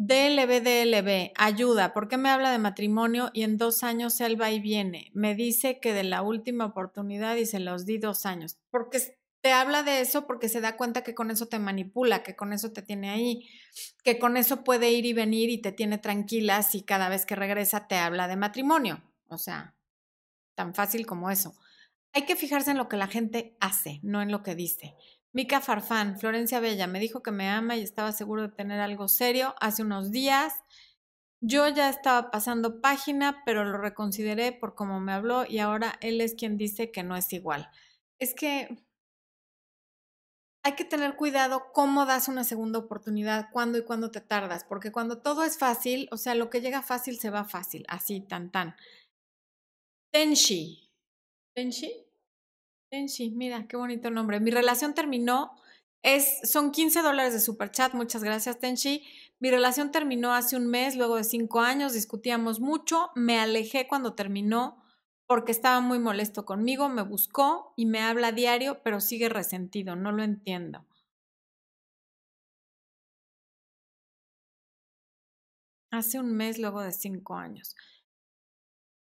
DLB, 0.00 0.62
DLB, 0.62 1.32
ayuda, 1.34 1.92
¿por 1.92 2.06
qué 2.06 2.16
me 2.18 2.30
habla 2.30 2.52
de 2.52 2.58
matrimonio 2.58 3.30
y 3.32 3.42
en 3.42 3.58
dos 3.58 3.82
años 3.82 4.20
él 4.20 4.40
va 4.40 4.52
y 4.52 4.60
viene? 4.60 5.10
Me 5.12 5.34
dice 5.34 5.80
que 5.80 5.92
de 5.92 6.04
la 6.04 6.22
última 6.22 6.66
oportunidad 6.66 7.34
y 7.34 7.46
se 7.46 7.58
los 7.58 7.84
di 7.84 7.98
dos 7.98 8.24
años. 8.24 8.56
Porque 8.70 9.18
te 9.40 9.52
habla 9.52 9.82
de 9.82 10.00
eso 10.00 10.24
porque 10.24 10.48
se 10.48 10.60
da 10.60 10.76
cuenta 10.76 11.02
que 11.02 11.16
con 11.16 11.32
eso 11.32 11.46
te 11.46 11.58
manipula, 11.58 12.22
que 12.22 12.36
con 12.36 12.52
eso 12.52 12.70
te 12.70 12.82
tiene 12.82 13.10
ahí, 13.10 13.48
que 14.04 14.20
con 14.20 14.36
eso 14.36 14.62
puede 14.62 14.92
ir 14.92 15.04
y 15.04 15.14
venir 15.14 15.50
y 15.50 15.58
te 15.58 15.72
tiene 15.72 15.98
tranquila 15.98 16.62
si 16.62 16.82
cada 16.82 17.08
vez 17.08 17.26
que 17.26 17.34
regresa 17.34 17.88
te 17.88 17.96
habla 17.96 18.28
de 18.28 18.36
matrimonio. 18.36 19.02
O 19.26 19.36
sea, 19.36 19.74
tan 20.54 20.74
fácil 20.74 21.06
como 21.06 21.28
eso. 21.28 21.56
Hay 22.12 22.22
que 22.22 22.36
fijarse 22.36 22.70
en 22.70 22.78
lo 22.78 22.88
que 22.88 22.96
la 22.96 23.08
gente 23.08 23.56
hace, 23.58 23.98
no 24.04 24.22
en 24.22 24.30
lo 24.30 24.44
que 24.44 24.54
dice. 24.54 24.94
Mica 25.38 25.60
Farfán, 25.60 26.18
Florencia 26.18 26.58
Bella, 26.58 26.88
me 26.88 26.98
dijo 26.98 27.22
que 27.22 27.30
me 27.30 27.48
ama 27.48 27.76
y 27.76 27.82
estaba 27.82 28.10
seguro 28.10 28.42
de 28.42 28.48
tener 28.48 28.80
algo 28.80 29.06
serio 29.06 29.54
hace 29.60 29.84
unos 29.84 30.10
días. 30.10 30.52
Yo 31.40 31.68
ya 31.68 31.88
estaba 31.90 32.32
pasando 32.32 32.80
página, 32.80 33.44
pero 33.46 33.64
lo 33.64 33.78
reconsideré 33.78 34.50
por 34.50 34.74
cómo 34.74 34.98
me 34.98 35.12
habló 35.12 35.44
y 35.48 35.60
ahora 35.60 35.96
él 36.00 36.20
es 36.22 36.34
quien 36.34 36.56
dice 36.56 36.90
que 36.90 37.04
no 37.04 37.14
es 37.14 37.32
igual. 37.32 37.70
Es 38.18 38.34
que 38.34 38.84
hay 40.64 40.72
que 40.72 40.84
tener 40.84 41.14
cuidado 41.14 41.70
cómo 41.72 42.04
das 42.04 42.26
una 42.26 42.42
segunda 42.42 42.80
oportunidad, 42.80 43.50
cuándo 43.52 43.78
y 43.78 43.84
cuándo 43.84 44.10
te 44.10 44.20
tardas, 44.20 44.64
porque 44.64 44.90
cuando 44.90 45.22
todo 45.22 45.44
es 45.44 45.56
fácil, 45.56 46.08
o 46.10 46.16
sea, 46.16 46.34
lo 46.34 46.50
que 46.50 46.60
llega 46.60 46.82
fácil 46.82 47.20
se 47.20 47.30
va 47.30 47.44
fácil, 47.44 47.84
así, 47.86 48.20
tan, 48.22 48.50
tan. 48.50 48.74
Tenshi. 50.10 50.90
¿Tenshi? 51.54 52.07
Sí, 53.08 53.30
mira, 53.30 53.66
qué 53.68 53.76
bonito 53.76 54.10
nombre. 54.10 54.40
Mi 54.40 54.50
relación 54.50 54.94
terminó, 54.94 55.52
es, 56.02 56.40
son 56.50 56.70
15 56.70 57.02
dólares 57.02 57.34
de 57.34 57.40
super 57.40 57.70
chat, 57.70 57.92
muchas 57.94 58.24
gracias 58.24 58.58
Tenchi. 58.58 59.02
Mi 59.40 59.50
relación 59.50 59.90
terminó 59.90 60.32
hace 60.32 60.56
un 60.56 60.66
mes, 60.68 60.96
luego 60.96 61.16
de 61.16 61.24
cinco 61.24 61.60
años, 61.60 61.92
discutíamos 61.92 62.60
mucho, 62.60 63.10
me 63.14 63.38
alejé 63.38 63.86
cuando 63.88 64.14
terminó 64.14 64.82
porque 65.26 65.52
estaba 65.52 65.80
muy 65.80 65.98
molesto 65.98 66.46
conmigo, 66.46 66.88
me 66.88 67.02
buscó 67.02 67.74
y 67.76 67.84
me 67.84 68.00
habla 68.00 68.32
diario, 68.32 68.80
pero 68.82 69.00
sigue 69.00 69.28
resentido, 69.28 69.94
no 69.94 70.10
lo 70.12 70.22
entiendo. 70.22 70.86
Hace 75.90 76.18
un 76.18 76.34
mes, 76.34 76.58
luego 76.58 76.80
de 76.82 76.92
cinco 76.92 77.34
años 77.36 77.76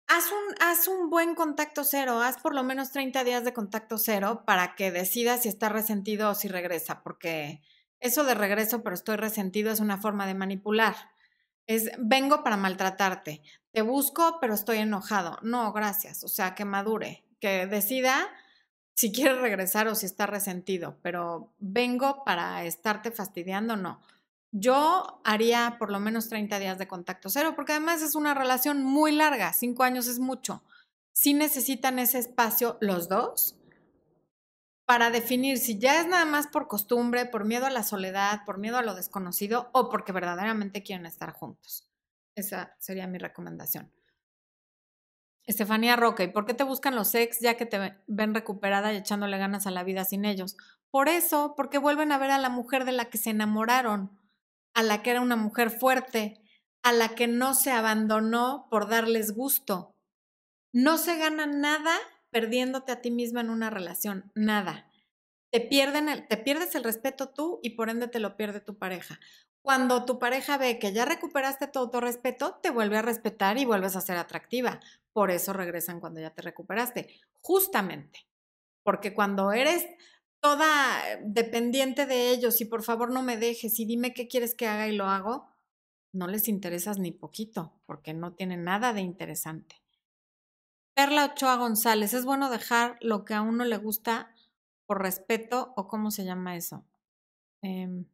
haz 0.07 0.31
un, 0.31 0.55
haz 0.59 0.87
un 0.87 1.09
buen 1.09 1.35
contacto 1.35 1.83
cero, 1.83 2.21
haz 2.21 2.37
por 2.37 2.53
lo 2.53 2.63
menos 2.63 2.91
30 2.91 3.23
días 3.23 3.43
de 3.43 3.53
contacto 3.53 3.97
cero 3.97 4.43
para 4.45 4.75
que 4.75 4.91
decidas 4.91 5.43
si 5.43 5.49
está 5.49 5.69
resentido 5.69 6.29
o 6.29 6.35
si 6.35 6.47
regresa, 6.47 7.03
porque 7.03 7.61
eso 7.99 8.23
de 8.23 8.35
regreso 8.35 8.83
pero 8.83 8.95
estoy 8.95 9.15
resentido 9.15 9.71
es 9.71 9.79
una 9.79 9.97
forma 9.97 10.27
de 10.27 10.35
manipular. 10.35 10.95
Es 11.67 11.89
vengo 11.97 12.43
para 12.43 12.57
maltratarte, 12.57 13.41
te 13.71 13.81
busco 13.81 14.37
pero 14.39 14.53
estoy 14.53 14.77
enojado. 14.77 15.39
No, 15.41 15.73
gracias, 15.73 16.23
o 16.23 16.27
sea, 16.27 16.53
que 16.55 16.65
madure, 16.65 17.25
que 17.39 17.65
decida 17.67 18.29
si 18.93 19.11
quiere 19.11 19.39
regresar 19.39 19.87
o 19.87 19.95
si 19.95 20.05
está 20.05 20.25
resentido, 20.25 20.97
pero 21.01 21.53
vengo 21.59 22.23
para 22.23 22.63
estarte 22.65 23.11
fastidiando, 23.11 23.75
no. 23.75 24.01
Yo 24.57 25.19
haría 25.25 25.75
por 25.77 25.91
lo 25.91 25.99
menos 25.99 26.29
30 26.29 26.59
días 26.59 26.77
de 26.77 26.87
contacto 26.87 27.29
cero, 27.29 27.55
porque 27.57 27.73
además 27.73 28.01
es 28.01 28.15
una 28.15 28.33
relación 28.33 28.85
muy 28.85 29.11
larga, 29.11 29.51
cinco 29.51 29.83
años 29.83 30.07
es 30.07 30.19
mucho. 30.19 30.63
Si 31.11 31.33
necesitan 31.33 31.99
ese 31.99 32.19
espacio 32.19 32.77
los 32.79 33.09
dos 33.09 33.57
para 34.85 35.09
definir 35.09 35.57
si 35.57 35.77
ya 35.77 35.99
es 35.99 36.07
nada 36.07 36.23
más 36.23 36.47
por 36.47 36.69
costumbre, 36.69 37.25
por 37.25 37.43
miedo 37.43 37.65
a 37.65 37.69
la 37.69 37.83
soledad, 37.83 38.45
por 38.45 38.57
miedo 38.57 38.77
a 38.77 38.81
lo 38.81 38.95
desconocido 38.95 39.69
o 39.73 39.89
porque 39.89 40.13
verdaderamente 40.13 40.83
quieren 40.83 41.05
estar 41.05 41.33
juntos. 41.33 41.89
Esa 42.33 42.77
sería 42.79 43.07
mi 43.07 43.17
recomendación. 43.17 43.91
Estefanía 45.45 45.97
Roque, 45.97 46.23
¿y 46.23 46.27
por 46.29 46.45
qué 46.45 46.53
te 46.53 46.63
buscan 46.63 46.95
los 46.95 47.13
ex 47.13 47.41
ya 47.41 47.57
que 47.57 47.65
te 47.65 47.97
ven 48.07 48.33
recuperada 48.33 48.93
y 48.93 48.97
echándole 48.97 49.37
ganas 49.37 49.67
a 49.67 49.71
la 49.71 49.83
vida 49.83 50.05
sin 50.05 50.23
ellos? 50.23 50.55
Por 50.91 51.09
eso, 51.09 51.55
porque 51.57 51.77
vuelven 51.77 52.13
a 52.13 52.17
ver 52.17 52.31
a 52.31 52.37
la 52.37 52.49
mujer 52.49 52.85
de 52.85 52.93
la 52.93 53.09
que 53.09 53.17
se 53.17 53.31
enamoraron 53.31 54.23
a 54.75 54.83
la 54.83 55.01
que 55.01 55.09
era 55.09 55.21
una 55.21 55.35
mujer 55.35 55.71
fuerte, 55.71 56.39
a 56.83 56.91
la 56.91 57.15
que 57.15 57.27
no 57.27 57.55
se 57.55 57.71
abandonó 57.71 58.67
por 58.69 58.87
darles 58.87 59.33
gusto. 59.33 59.95
No 60.71 60.99
se 60.99 61.17
gana 61.17 61.47
nada 61.47 61.97
perdiéndote 62.29 62.91
a 62.91 63.01
ti 63.01 63.09
misma 63.09 63.41
en 63.41 63.49
una 63.49 63.71
relación, 63.71 64.31
nada. 64.35 64.91
Te, 65.51 65.61
pierden 65.61 66.27
te 66.27 66.37
pierdes 66.37 66.75
el 66.75 66.83
respeto 66.83 67.29
tú 67.29 67.59
y 67.63 67.71
por 67.71 67.89
ende 67.89 68.09
te 68.09 68.19
lo 68.19 68.35
pierde 68.35 68.59
tu 68.59 68.77
pareja. 68.77 69.19
Cuando 69.61 70.05
tu 70.05 70.19
pareja 70.19 70.57
ve 70.57 70.77
que 70.77 70.93
ya 70.93 71.05
recuperaste 71.05 71.67
todo 71.67 71.89
tu 71.89 72.01
respeto, 72.01 72.59
te 72.61 72.69
vuelve 72.69 72.97
a 72.97 73.01
respetar 73.01 73.57
y 73.57 73.65
vuelves 73.65 73.95
a 73.95 74.01
ser 74.01 74.17
atractiva. 74.17 74.81
Por 75.13 75.31
eso 75.31 75.53
regresan 75.53 76.01
cuando 76.01 76.19
ya 76.19 76.29
te 76.31 76.41
recuperaste. 76.41 77.19
Justamente. 77.41 78.27
Porque 78.83 79.15
cuando 79.15 79.53
eres 79.53 79.87
toda 80.45 81.01
dependiente 81.23 82.05
de 82.05 82.29
ellos 82.29 82.61
y 82.61 82.65
por 82.65 82.83
favor 82.83 83.09
no 83.09 83.23
me 83.23 83.35
dejes 83.35 83.79
y 83.79 83.85
dime 83.85 84.13
qué 84.13 84.27
quieres 84.27 84.53
que 84.53 84.67
haga 84.67 84.87
y 84.87 84.95
lo 84.95 85.05
hago, 85.05 85.49
no 86.13 86.27
les 86.27 86.47
interesas 86.47 86.99
ni 86.99 87.11
poquito, 87.11 87.73
porque 87.87 88.13
no 88.13 88.33
tienen 88.33 88.63
nada 88.63 88.93
de 88.93 89.01
interesante. 89.01 89.81
Perla 90.93 91.25
Ochoa 91.25 91.55
González, 91.55 92.13
es 92.13 92.25
bueno 92.25 92.51
dejar 92.51 92.99
lo 93.01 93.25
que 93.25 93.33
a 93.33 93.41
uno 93.41 93.65
le 93.65 93.77
gusta 93.77 94.35
por 94.85 95.01
respeto 95.01 95.73
o 95.75 95.87
cómo 95.87 96.11
se 96.11 96.25
llama 96.25 96.55
eso. 96.55 96.85
Em, 97.63 98.05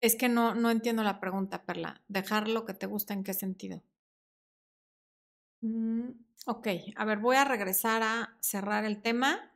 es 0.00 0.14
que 0.14 0.28
no, 0.28 0.54
no 0.54 0.70
entiendo 0.70 1.02
la 1.02 1.18
pregunta, 1.18 1.64
Perla. 1.64 2.04
¿Dejar 2.06 2.46
lo 2.46 2.64
que 2.64 2.74
te 2.74 2.86
gusta 2.86 3.14
en 3.14 3.24
qué 3.24 3.34
sentido? 3.34 3.82
Mm, 5.60 6.10
ok, 6.46 6.68
a 6.94 7.04
ver, 7.04 7.18
voy 7.18 7.34
a 7.34 7.44
regresar 7.44 8.04
a 8.04 8.36
cerrar 8.38 8.84
el 8.84 9.02
tema 9.02 9.50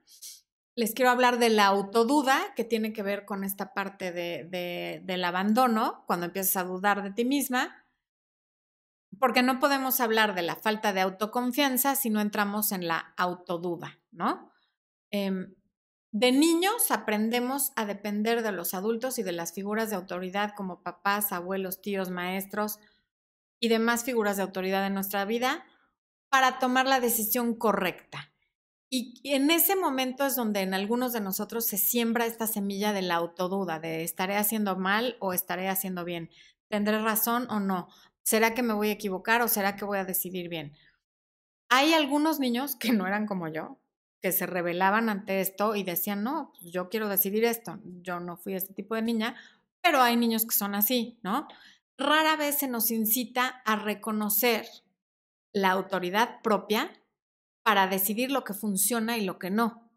les 0.80 0.94
quiero 0.94 1.10
hablar 1.10 1.38
de 1.38 1.50
la 1.50 1.66
autoduda, 1.66 2.54
que 2.56 2.64
tiene 2.64 2.94
que 2.94 3.02
ver 3.02 3.26
con 3.26 3.44
esta 3.44 3.74
parte 3.74 4.12
de, 4.12 5.02
del 5.04 5.24
abandono, 5.24 6.04
cuando 6.06 6.24
empiezas 6.24 6.56
a 6.56 6.64
dudar 6.64 7.02
de 7.02 7.10
ti 7.10 7.26
misma, 7.26 7.84
porque 9.18 9.42
no 9.42 9.60
podemos 9.60 10.00
hablar 10.00 10.34
de 10.34 10.40
la 10.40 10.56
falta 10.56 10.94
de 10.94 11.02
autoconfianza 11.02 11.96
si 11.96 12.08
no 12.08 12.22
entramos 12.22 12.72
en 12.72 12.88
la 12.88 13.12
autoduda, 13.18 13.98
¿no? 14.10 14.50
Em, 15.10 15.54
de 16.12 16.32
niños 16.32 16.90
aprendemos 16.90 17.72
a 17.76 17.84
depender 17.84 18.42
de 18.42 18.52
los 18.52 18.72
adultos 18.72 19.18
y 19.18 19.22
de 19.22 19.32
las 19.32 19.52
figuras 19.52 19.90
de 19.90 19.96
autoridad 19.96 20.54
como 20.56 20.82
papás, 20.82 21.30
abuelos, 21.30 21.82
tíos, 21.82 22.08
maestros 22.08 22.80
y 23.60 23.68
demás 23.68 24.04
figuras 24.04 24.38
de 24.38 24.44
autoridad 24.44 24.86
en 24.86 24.94
nuestra 24.94 25.26
vida 25.26 25.62
para 26.30 26.58
tomar 26.58 26.86
la 26.86 27.00
decisión 27.00 27.54
correcta. 27.54 28.29
Y 28.92 29.20
en 29.22 29.52
ese 29.52 29.76
momento 29.76 30.26
es 30.26 30.34
donde 30.34 30.62
en 30.62 30.74
algunos 30.74 31.12
de 31.12 31.20
nosotros 31.20 31.64
se 31.64 31.78
siembra 31.78 32.26
esta 32.26 32.48
semilla 32.48 32.92
de 32.92 33.02
la 33.02 33.14
autoduda, 33.14 33.78
de 33.78 34.02
estaré 34.02 34.36
haciendo 34.36 34.76
mal 34.76 35.16
o 35.20 35.32
estaré 35.32 35.68
haciendo 35.68 36.04
bien, 36.04 36.28
tendré 36.68 37.00
razón 37.00 37.46
o 37.50 37.60
no, 37.60 37.88
será 38.24 38.52
que 38.52 38.64
me 38.64 38.74
voy 38.74 38.88
a 38.88 38.92
equivocar 38.92 39.42
o 39.42 39.48
será 39.48 39.76
que 39.76 39.84
voy 39.84 39.98
a 39.98 40.04
decidir 40.04 40.48
bien. 40.48 40.72
Hay 41.68 41.92
algunos 41.94 42.40
niños 42.40 42.74
que 42.74 42.92
no 42.92 43.06
eran 43.06 43.26
como 43.26 43.46
yo, 43.46 43.78
que 44.20 44.32
se 44.32 44.46
rebelaban 44.46 45.08
ante 45.08 45.40
esto 45.40 45.76
y 45.76 45.84
decían, 45.84 46.24
no, 46.24 46.52
pues 46.58 46.72
yo 46.72 46.88
quiero 46.88 47.08
decidir 47.08 47.44
esto, 47.44 47.78
yo 47.84 48.18
no 48.18 48.36
fui 48.36 48.54
este 48.54 48.74
tipo 48.74 48.96
de 48.96 49.02
niña, 49.02 49.36
pero 49.80 50.02
hay 50.02 50.16
niños 50.16 50.44
que 50.44 50.54
son 50.54 50.74
así, 50.74 51.20
¿no? 51.22 51.46
Rara 51.96 52.34
vez 52.34 52.58
se 52.58 52.66
nos 52.66 52.90
incita 52.90 53.62
a 53.64 53.76
reconocer 53.76 54.66
la 55.52 55.70
autoridad 55.70 56.42
propia 56.42 56.90
para 57.62 57.86
decidir 57.86 58.30
lo 58.30 58.44
que 58.44 58.54
funciona 58.54 59.18
y 59.18 59.24
lo 59.24 59.38
que 59.38 59.50
no, 59.50 59.90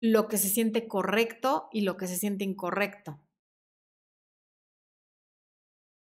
lo 0.00 0.28
que 0.28 0.36
se 0.36 0.48
siente 0.48 0.88
correcto 0.88 1.68
y 1.72 1.82
lo 1.82 1.96
que 1.96 2.08
se 2.08 2.16
siente 2.16 2.44
incorrecto. 2.44 3.20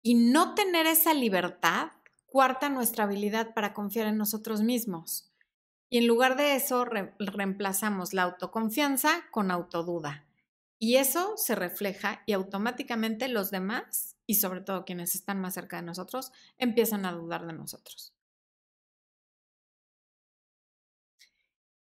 Y 0.04 0.16
no 0.16 0.54
tener 0.56 0.86
esa 0.86 1.14
libertad 1.14 1.92
cuarta 2.28 2.70
nuestra 2.70 3.06
habilidad 3.06 3.54
para 3.54 3.74
confiar 3.74 4.08
en 4.08 4.18
nosotros 4.18 4.62
mismos. 4.62 5.34
Y 5.90 5.98
en 5.98 6.08
lugar 6.08 6.38
de 6.38 6.56
eso, 6.56 6.86
reemplazamos 6.86 8.14
la 8.14 8.24
autoconfianza 8.24 9.24
con 9.32 9.52
autoduda. 9.52 10.26
Y 10.80 10.98
eso 10.98 11.36
se 11.38 11.56
refleja 11.56 12.22
y 12.26 12.34
automáticamente 12.34 13.28
los 13.30 13.50
demás, 13.50 14.16
y 14.28 14.36
sobre 14.36 14.62
todo 14.62 14.86
quienes 14.86 15.16
están 15.16 15.42
más 15.42 15.56
cerca 15.56 15.78
de 15.78 15.84
nosotros, 15.84 16.32
empiezan 16.58 17.06
a 17.06 17.14
dudar 17.14 17.48
de 17.48 17.54
nosotros. 17.54 18.17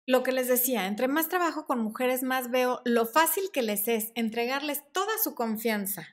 Lo 0.08 0.22
que 0.22 0.32
les 0.32 0.48
decía, 0.48 0.86
entre 0.86 1.06
más 1.06 1.28
trabajo 1.28 1.66
con 1.66 1.80
mujeres, 1.80 2.22
más 2.22 2.50
veo 2.50 2.80
lo 2.86 3.04
fácil 3.04 3.50
que 3.52 3.60
les 3.60 3.88
es 3.88 4.10
entregarles 4.14 4.82
toda 4.90 5.12
su 5.22 5.34
confianza 5.34 6.08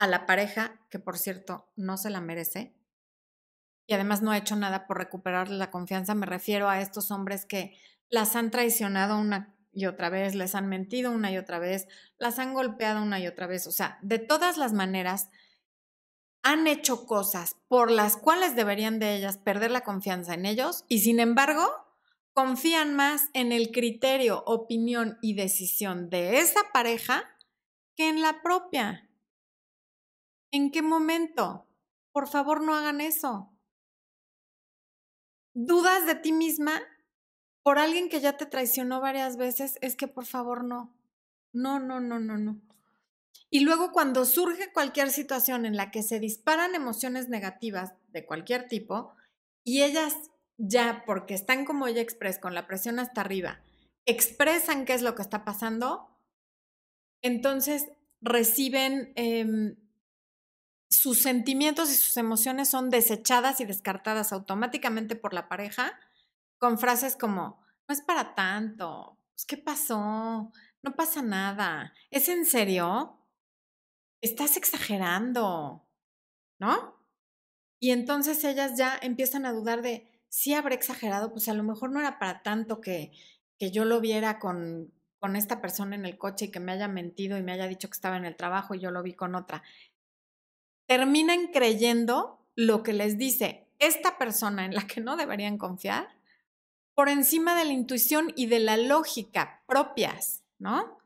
a 0.00 0.08
la 0.08 0.26
pareja, 0.26 0.80
que 0.90 0.98
por 0.98 1.16
cierto 1.16 1.70
no 1.76 1.96
se 1.96 2.10
la 2.10 2.20
merece, 2.20 2.74
y 3.86 3.94
además 3.94 4.20
no 4.20 4.32
ha 4.32 4.36
hecho 4.36 4.56
nada 4.56 4.88
por 4.88 4.98
recuperarle 4.98 5.56
la 5.58 5.70
confianza. 5.70 6.16
Me 6.16 6.26
refiero 6.26 6.68
a 6.68 6.80
estos 6.80 7.12
hombres 7.12 7.46
que 7.46 7.78
las 8.08 8.34
han 8.34 8.50
traicionado 8.50 9.16
una 9.16 9.54
y 9.72 9.86
otra 9.86 10.10
vez, 10.10 10.34
les 10.34 10.56
han 10.56 10.66
mentido 10.66 11.12
una 11.12 11.30
y 11.30 11.38
otra 11.38 11.60
vez, 11.60 11.86
las 12.18 12.40
han 12.40 12.52
golpeado 12.52 13.00
una 13.00 13.20
y 13.20 13.28
otra 13.28 13.46
vez. 13.46 13.68
O 13.68 13.70
sea, 13.70 14.00
de 14.02 14.18
todas 14.18 14.56
las 14.56 14.72
maneras, 14.72 15.30
han 16.42 16.66
hecho 16.66 17.06
cosas 17.06 17.58
por 17.68 17.92
las 17.92 18.16
cuales 18.16 18.56
deberían 18.56 18.98
de 18.98 19.14
ellas 19.14 19.38
perder 19.38 19.70
la 19.70 19.82
confianza 19.82 20.34
en 20.34 20.46
ellos 20.46 20.84
y 20.88 20.98
sin 20.98 21.20
embargo 21.20 21.85
confían 22.36 22.94
más 22.94 23.30
en 23.32 23.50
el 23.50 23.72
criterio, 23.72 24.44
opinión 24.44 25.18
y 25.22 25.32
decisión 25.32 26.10
de 26.10 26.38
esa 26.38 26.70
pareja 26.70 27.24
que 27.96 28.10
en 28.10 28.20
la 28.20 28.42
propia. 28.42 29.08
¿En 30.50 30.70
qué 30.70 30.82
momento? 30.82 31.66
Por 32.12 32.28
favor, 32.28 32.60
no 32.60 32.74
hagan 32.74 33.00
eso. 33.00 33.50
¿Dudas 35.54 36.04
de 36.04 36.14
ti 36.14 36.32
misma 36.32 36.82
por 37.62 37.78
alguien 37.78 38.10
que 38.10 38.20
ya 38.20 38.36
te 38.36 38.44
traicionó 38.44 39.00
varias 39.00 39.38
veces? 39.38 39.78
Es 39.80 39.96
que 39.96 40.06
por 40.06 40.26
favor 40.26 40.62
no. 40.62 40.94
No, 41.54 41.80
no, 41.80 42.00
no, 42.00 42.20
no, 42.20 42.36
no. 42.36 42.60
Y 43.48 43.60
luego 43.60 43.92
cuando 43.92 44.26
surge 44.26 44.74
cualquier 44.74 45.10
situación 45.10 45.64
en 45.64 45.74
la 45.74 45.90
que 45.90 46.02
se 46.02 46.20
disparan 46.20 46.74
emociones 46.74 47.30
negativas 47.30 47.94
de 48.08 48.26
cualquier 48.26 48.68
tipo 48.68 49.14
y 49.64 49.84
ellas 49.84 50.14
ya 50.58 51.04
porque 51.06 51.34
están 51.34 51.64
como 51.64 51.86
ella 51.86 52.00
express 52.00 52.38
con 52.38 52.54
la 52.54 52.66
presión 52.66 52.98
hasta 52.98 53.20
arriba, 53.20 53.60
expresan 54.06 54.84
qué 54.84 54.94
es 54.94 55.02
lo 55.02 55.14
que 55.14 55.22
está 55.22 55.44
pasando, 55.44 56.08
entonces 57.22 57.88
reciben 58.20 59.12
em, 59.16 59.76
sus 60.88 61.20
sentimientos 61.20 61.90
y 61.90 61.94
sus 61.94 62.16
emociones 62.16 62.68
son 62.68 62.90
desechadas 62.90 63.60
y 63.60 63.64
descartadas 63.64 64.32
automáticamente 64.32 65.16
por 65.16 65.34
la 65.34 65.48
pareja 65.48 65.98
con 66.58 66.78
frases 66.78 67.16
como, 67.16 67.60
no 67.88 67.92
es 67.92 68.00
para 68.00 68.34
tanto, 68.34 69.18
pues, 69.36 69.44
¿qué 69.44 69.58
pasó? 69.58 70.50
No 70.82 70.96
pasa 70.96 71.20
nada. 71.20 71.92
¿Es 72.10 72.28
en 72.28 72.46
serio? 72.46 73.18
Estás 74.22 74.56
exagerando, 74.56 75.86
¿no? 76.58 76.96
Y 77.78 77.90
entonces 77.90 78.42
ellas 78.44 78.78
ya 78.78 78.98
empiezan 79.02 79.44
a 79.44 79.52
dudar 79.52 79.82
de, 79.82 80.10
sí 80.36 80.52
habré 80.52 80.74
exagerado, 80.74 81.32
pues 81.32 81.48
a 81.48 81.54
lo 81.54 81.62
mejor 81.62 81.90
no 81.90 81.98
era 81.98 82.18
para 82.18 82.42
tanto 82.42 82.82
que, 82.82 83.10
que 83.58 83.70
yo 83.70 83.86
lo 83.86 84.02
viera 84.02 84.38
con, 84.38 84.92
con 85.18 85.34
esta 85.34 85.62
persona 85.62 85.96
en 85.96 86.04
el 86.04 86.18
coche 86.18 86.44
y 86.44 86.50
que 86.50 86.60
me 86.60 86.72
haya 86.72 86.88
mentido 86.88 87.38
y 87.38 87.42
me 87.42 87.52
haya 87.52 87.66
dicho 87.66 87.88
que 87.88 87.94
estaba 87.94 88.18
en 88.18 88.26
el 88.26 88.36
trabajo 88.36 88.74
y 88.74 88.78
yo 88.78 88.90
lo 88.90 89.02
vi 89.02 89.14
con 89.14 89.34
otra. 89.34 89.62
Terminan 90.86 91.46
creyendo 91.46 92.44
lo 92.54 92.82
que 92.82 92.92
les 92.92 93.16
dice 93.16 93.66
esta 93.78 94.18
persona 94.18 94.66
en 94.66 94.74
la 94.74 94.86
que 94.86 95.00
no 95.00 95.16
deberían 95.16 95.56
confiar 95.56 96.06
por 96.94 97.08
encima 97.08 97.58
de 97.58 97.64
la 97.64 97.72
intuición 97.72 98.34
y 98.36 98.44
de 98.44 98.60
la 98.60 98.76
lógica 98.76 99.62
propias, 99.66 100.42
¿no? 100.58 100.98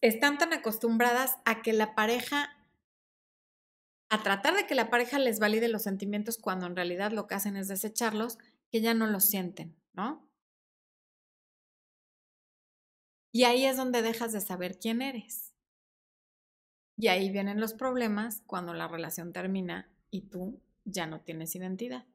Están 0.00 0.36
tan 0.36 0.52
acostumbradas 0.52 1.38
a 1.44 1.62
que 1.62 1.72
la 1.72 1.94
pareja 1.94 2.57
a 4.10 4.22
tratar 4.22 4.54
de 4.54 4.66
que 4.66 4.74
la 4.74 4.90
pareja 4.90 5.18
les 5.18 5.38
valide 5.38 5.68
los 5.68 5.82
sentimientos 5.82 6.38
cuando 6.38 6.66
en 6.66 6.76
realidad 6.76 7.12
lo 7.12 7.26
que 7.26 7.34
hacen 7.34 7.56
es 7.56 7.68
desecharlos, 7.68 8.38
que 8.70 8.80
ya 8.80 8.94
no 8.94 9.06
los 9.06 9.24
sienten, 9.24 9.76
¿no? 9.92 10.26
Y 13.32 13.44
ahí 13.44 13.66
es 13.66 13.76
donde 13.76 14.02
dejas 14.02 14.32
de 14.32 14.40
saber 14.40 14.78
quién 14.78 15.02
eres. 15.02 15.54
Y 16.96 17.08
ahí 17.08 17.30
vienen 17.30 17.60
los 17.60 17.74
problemas 17.74 18.42
cuando 18.46 18.74
la 18.74 18.88
relación 18.88 19.32
termina 19.32 19.88
y 20.10 20.22
tú 20.22 20.60
ya 20.84 21.06
no 21.06 21.20
tienes 21.20 21.54
identidad. 21.54 22.06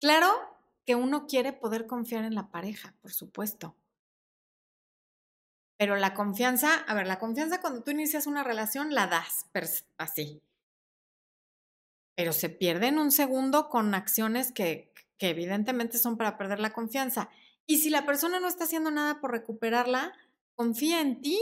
Claro 0.00 0.28
que 0.84 0.96
uno 0.96 1.26
quiere 1.26 1.52
poder 1.52 1.86
confiar 1.86 2.24
en 2.24 2.34
la 2.34 2.50
pareja, 2.50 2.94
por 3.00 3.12
supuesto. 3.12 3.76
Pero 5.76 5.96
la 5.96 6.14
confianza, 6.14 6.74
a 6.86 6.94
ver, 6.94 7.06
la 7.06 7.18
confianza 7.18 7.60
cuando 7.60 7.82
tú 7.82 7.90
inicias 7.90 8.26
una 8.26 8.44
relación 8.44 8.94
la 8.94 9.06
das 9.06 9.46
así. 9.98 10.42
Pero 12.14 12.32
se 12.32 12.48
pierde 12.48 12.88
en 12.88 12.98
un 12.98 13.10
segundo 13.10 13.68
con 13.68 13.94
acciones 13.94 14.52
que, 14.52 14.92
que 15.18 15.30
evidentemente 15.30 15.98
son 15.98 16.16
para 16.16 16.38
perder 16.38 16.60
la 16.60 16.72
confianza. 16.72 17.28
Y 17.66 17.78
si 17.78 17.90
la 17.90 18.06
persona 18.06 18.40
no 18.40 18.46
está 18.46 18.64
haciendo 18.64 18.90
nada 18.90 19.20
por 19.20 19.32
recuperarla, 19.32 20.12
confía 20.54 21.00
en 21.00 21.20
ti, 21.20 21.40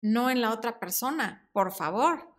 no 0.00 0.30
en 0.30 0.40
la 0.40 0.52
otra 0.52 0.78
persona, 0.78 1.48
por 1.52 1.72
favor. 1.72 2.32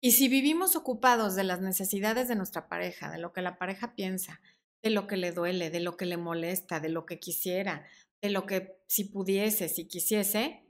Y 0.00 0.12
si 0.12 0.28
vivimos 0.28 0.76
ocupados 0.76 1.34
de 1.34 1.44
las 1.44 1.60
necesidades 1.60 2.28
de 2.28 2.36
nuestra 2.36 2.68
pareja, 2.68 3.10
de 3.10 3.18
lo 3.18 3.32
que 3.32 3.40
la 3.40 3.56
pareja 3.56 3.94
piensa, 3.94 4.40
de 4.82 4.90
lo 4.90 5.06
que 5.06 5.16
le 5.16 5.32
duele, 5.32 5.70
de 5.70 5.80
lo 5.80 5.96
que 5.96 6.04
le 6.04 6.18
molesta, 6.18 6.78
de 6.78 6.90
lo 6.90 7.06
que 7.06 7.18
quisiera, 7.18 7.86
de 8.24 8.30
lo 8.30 8.46
que 8.46 8.82
si 8.86 9.04
pudiese, 9.04 9.68
si 9.68 9.86
quisiese, 9.86 10.64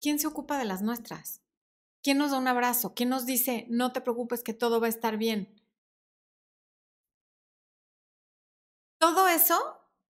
¿quién 0.00 0.20
se 0.20 0.28
ocupa 0.28 0.56
de 0.56 0.64
las 0.64 0.82
nuestras? 0.82 1.42
¿Quién 2.00 2.16
nos 2.16 2.30
da 2.30 2.38
un 2.38 2.46
abrazo? 2.46 2.94
¿Quién 2.94 3.08
nos 3.08 3.26
dice, 3.26 3.66
no 3.68 3.90
te 3.90 4.00
preocupes 4.00 4.44
que 4.44 4.54
todo 4.54 4.80
va 4.80 4.86
a 4.86 4.90
estar 4.90 5.16
bien? 5.16 5.60
Todo 9.00 9.26
eso 9.26 9.58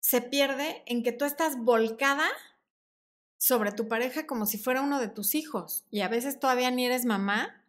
se 0.01 0.23
pierde 0.23 0.83
en 0.87 1.05
que 1.05 1.13
tú 1.13 1.25
estás 1.25 1.57
volcada 1.57 2.27
sobre 3.39 3.71
tu 3.71 3.87
pareja 3.87 4.27
como 4.27 4.45
si 4.45 4.59
fuera 4.59 4.83
uno 4.83 4.99
de 4.99 5.09
tus 5.09 5.37
hijos 5.37 5.87
y 5.89 6.01
a 6.01 6.09
veces 6.09 6.41
todavía 6.41 6.73
ni 6.73 6.85
eres 6.85 7.05
mamá 7.05 7.65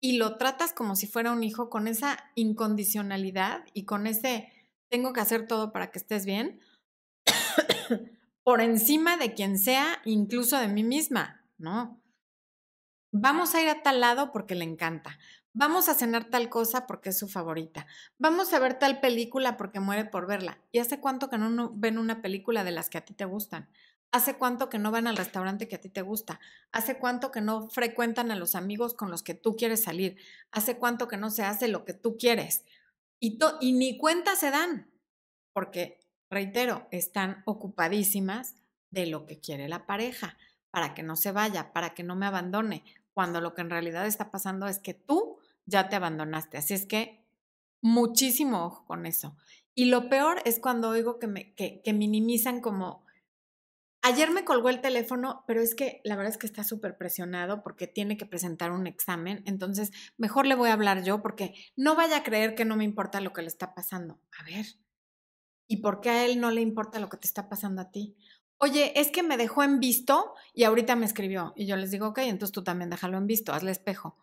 y 0.00 0.16
lo 0.16 0.36
tratas 0.38 0.72
como 0.72 0.94
si 0.94 1.08
fuera 1.08 1.32
un 1.32 1.42
hijo 1.42 1.70
con 1.70 1.88
esa 1.88 2.30
incondicionalidad 2.36 3.64
y 3.74 3.84
con 3.84 4.06
ese 4.06 4.52
tengo 4.90 5.12
que 5.12 5.20
hacer 5.20 5.48
todo 5.48 5.72
para 5.72 5.90
que 5.90 5.98
estés 5.98 6.24
bien 6.24 6.60
por 8.44 8.60
encima 8.60 9.16
de 9.16 9.34
quien 9.34 9.58
sea, 9.58 10.00
incluso 10.04 10.58
de 10.58 10.68
mí 10.68 10.82
misma, 10.82 11.44
¿no? 11.58 12.00
Vamos 13.12 13.54
a 13.54 13.62
ir 13.62 13.68
a 13.68 13.82
tal 13.82 14.00
lado 14.00 14.32
porque 14.32 14.54
le 14.54 14.64
encanta. 14.64 15.18
Vamos 15.54 15.90
a 15.90 15.94
cenar 15.94 16.30
tal 16.30 16.48
cosa 16.48 16.86
porque 16.86 17.10
es 17.10 17.18
su 17.18 17.28
favorita. 17.28 17.86
Vamos 18.18 18.54
a 18.54 18.58
ver 18.58 18.78
tal 18.78 19.00
película 19.00 19.58
porque 19.58 19.80
muere 19.80 20.06
por 20.06 20.26
verla. 20.26 20.58
¿Y 20.72 20.78
hace 20.78 20.98
cuánto 20.98 21.28
que 21.28 21.36
no 21.36 21.72
ven 21.74 21.98
una 21.98 22.22
película 22.22 22.64
de 22.64 22.70
las 22.70 22.88
que 22.88 22.96
a 22.96 23.04
ti 23.04 23.12
te 23.12 23.26
gustan? 23.26 23.68
¿Hace 24.12 24.36
cuánto 24.36 24.70
que 24.70 24.78
no 24.78 24.90
van 24.90 25.06
al 25.06 25.16
restaurante 25.16 25.68
que 25.68 25.76
a 25.76 25.80
ti 25.80 25.90
te 25.90 26.00
gusta? 26.02 26.40
¿Hace 26.70 26.98
cuánto 26.98 27.30
que 27.30 27.42
no 27.42 27.68
frecuentan 27.68 28.30
a 28.30 28.36
los 28.36 28.54
amigos 28.54 28.94
con 28.94 29.10
los 29.10 29.22
que 29.22 29.34
tú 29.34 29.56
quieres 29.56 29.82
salir? 29.84 30.16
¿Hace 30.50 30.78
cuánto 30.78 31.06
que 31.06 31.18
no 31.18 31.30
se 31.30 31.44
hace 31.44 31.68
lo 31.68 31.84
que 31.84 31.94
tú 31.94 32.16
quieres? 32.16 32.64
Y, 33.20 33.38
y 33.60 33.72
ni 33.72 33.96
cuenta 33.98 34.36
se 34.36 34.50
dan, 34.50 34.90
porque 35.54 36.01
reitero, 36.32 36.88
están 36.90 37.42
ocupadísimas 37.44 38.56
de 38.90 39.06
lo 39.06 39.26
que 39.26 39.38
quiere 39.38 39.68
la 39.68 39.86
pareja, 39.86 40.36
para 40.70 40.94
que 40.94 41.02
no 41.02 41.16
se 41.16 41.30
vaya, 41.30 41.72
para 41.72 41.94
que 41.94 42.02
no 42.02 42.16
me 42.16 42.26
abandone, 42.26 42.84
cuando 43.12 43.40
lo 43.40 43.54
que 43.54 43.60
en 43.60 43.70
realidad 43.70 44.06
está 44.06 44.30
pasando 44.30 44.66
es 44.66 44.78
que 44.78 44.94
tú 44.94 45.38
ya 45.66 45.88
te 45.88 45.96
abandonaste. 45.96 46.56
Así 46.56 46.74
es 46.74 46.86
que 46.86 47.24
muchísimo 47.82 48.64
ojo 48.64 48.86
con 48.86 49.06
eso. 49.06 49.36
Y 49.74 49.86
lo 49.86 50.08
peor 50.08 50.40
es 50.44 50.58
cuando 50.58 50.88
oigo 50.88 51.18
que, 51.18 51.26
me, 51.26 51.54
que, 51.54 51.92
minimizan 51.92 52.60
como, 52.60 53.04
ayer 54.02 54.30
me 54.30 54.44
colgó 54.44 54.68
el 54.68 54.80
teléfono, 54.80 55.44
pero 55.46 55.60
es 55.60 55.74
que 55.74 56.00
la 56.04 56.16
verdad 56.16 56.32
es 56.32 56.38
que 56.38 56.46
está 56.46 56.64
súper 56.64 56.96
presionado 56.96 57.62
porque 57.62 57.86
tiene 57.86 58.16
que 58.16 58.26
presentar 58.26 58.72
un 58.72 58.86
examen, 58.86 59.42
entonces 59.46 59.90
mejor 60.18 60.46
le 60.46 60.54
voy 60.54 60.70
a 60.70 60.74
hablar 60.74 61.04
yo 61.04 61.22
porque 61.22 61.54
no 61.76 61.94
vaya 61.94 62.18
a 62.18 62.22
creer 62.22 62.54
que 62.54 62.64
no 62.64 62.76
me 62.76 62.84
importa 62.84 63.20
lo 63.20 63.32
que 63.32 63.42
le 63.42 63.48
está 63.48 63.74
pasando. 63.74 64.20
A 64.38 64.44
ver, 64.44 64.66
¿Y 65.72 65.78
por 65.78 66.02
qué 66.02 66.10
a 66.10 66.26
él 66.26 66.38
no 66.38 66.50
le 66.50 66.60
importa 66.60 67.00
lo 67.00 67.08
que 67.08 67.16
te 67.16 67.26
está 67.26 67.48
pasando 67.48 67.80
a 67.80 67.90
ti? 67.90 68.14
Oye, 68.58 68.92
es 69.00 69.10
que 69.10 69.22
me 69.22 69.38
dejó 69.38 69.62
en 69.62 69.80
visto 69.80 70.34
y 70.52 70.64
ahorita 70.64 70.96
me 70.96 71.06
escribió. 71.06 71.54
Y 71.56 71.64
yo 71.64 71.76
les 71.76 71.90
digo, 71.90 72.08
ok, 72.08 72.18
entonces 72.18 72.52
tú 72.52 72.62
también 72.62 72.90
déjalo 72.90 73.16
en 73.16 73.26
visto, 73.26 73.54
hazle 73.54 73.70
espejo. 73.70 74.18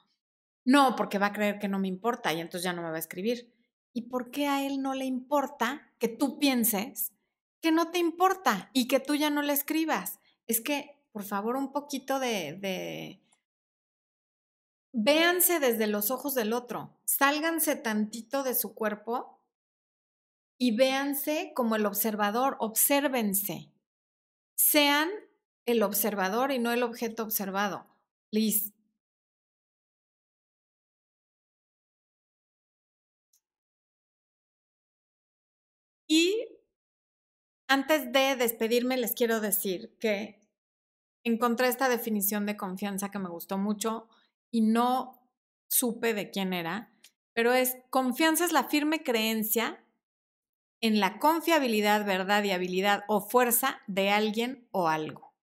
No, 0.64 0.96
porque 0.96 1.18
va 1.18 1.26
a 1.26 1.34
creer 1.34 1.58
que 1.58 1.68
no 1.68 1.80
me 1.80 1.88
importa 1.88 2.32
y 2.34 2.40
entonces 2.40 2.62
ya 2.64 2.74
no 2.74 2.84
me 2.84 2.92
va 2.92 2.98
a 2.98 3.00
escribir. 3.00 3.52
¿Y 3.94 4.10
por 4.10 4.30
qué 4.30 4.46
a 4.46 4.64
él 4.64 4.80
no 4.84 4.94
le 4.94 5.06
importa 5.06 5.92
que 5.98 6.08
tú 6.08 6.38
pienses 6.38 7.14
que 7.62 7.72
no 7.72 7.90
te 7.90 7.98
importa 7.98 8.70
y 8.72 8.88
que 8.88 9.00
tú 9.00 9.16
ya 9.16 9.32
no 9.32 9.42
le 9.42 9.54
escribas? 9.54 10.20
Es 10.46 10.62
que, 10.62 11.02
por 11.12 11.24
favor, 11.24 11.56
un 11.56 11.72
poquito 11.72 12.20
de, 12.20 12.60
de... 12.62 13.24
Véanse 14.94 15.60
desde 15.60 15.88
los 15.88 16.12
ojos 16.12 16.36
del 16.36 16.54
otro, 16.54 16.96
sálganse 17.06 17.76
tantito 17.76 18.44
de 18.44 18.54
su 18.54 18.76
cuerpo 18.76 19.39
y 20.60 20.76
véanse 20.76 21.54
como 21.56 21.76
el 21.78 21.86
observador, 21.86 22.58
obsérvense. 22.60 23.72
Sean 24.56 25.10
el 25.66 25.82
observador 25.84 26.52
y 26.52 26.60
no 26.60 26.72
el 26.74 26.84
objeto 26.84 27.24
observado. 27.24 27.88
Liz. 28.30 28.74
Y 36.08 36.48
antes 37.68 38.12
de 38.12 38.36
despedirme, 38.36 38.98
les 38.98 39.14
quiero 39.14 39.40
decir 39.40 39.96
que 40.00 40.42
encontré 41.24 41.68
esta 41.68 41.88
definición 41.88 42.46
de 42.46 42.58
confianza 42.58 43.12
que 43.12 43.20
me 43.20 43.30
gustó 43.30 43.58
mucho 43.58 44.10
y 44.52 44.62
no 44.62 45.22
supe 45.70 46.14
de 46.14 46.32
quién 46.32 46.52
era, 46.52 46.92
pero 47.34 47.54
es 47.54 47.78
confianza 47.92 48.44
es 48.44 48.52
la 48.52 48.66
firme 48.66 49.04
creencia 49.04 49.84
en 50.82 51.00
la 51.00 51.20
confiabilidad, 51.20 52.06
verdad 52.06 52.44
y 52.44 52.52
habilidad 52.52 53.04
o 53.08 53.22
fuerza 53.22 53.82
de 53.88 54.10
alguien 54.10 54.68
o 54.72 54.88
algo. 54.88 55.34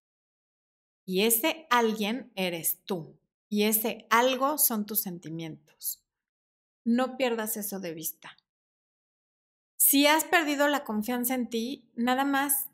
Y 1.04 1.22
ese 1.22 1.66
alguien 1.70 2.32
eres 2.34 2.80
tú. 2.84 3.18
Y 3.48 3.62
ese 3.62 4.06
algo 4.10 4.58
son 4.58 4.86
tus 4.86 5.02
sentimientos. 5.02 6.02
No 6.84 7.16
pierdas 7.16 7.56
eso 7.56 7.78
de 7.78 7.94
vista. 7.94 8.36
Si 9.76 10.06
has 10.06 10.24
perdido 10.24 10.66
la 10.68 10.84
confianza 10.84 11.34
en 11.34 11.48
ti, 11.48 11.88
nada 11.94 12.24
más 12.24 12.68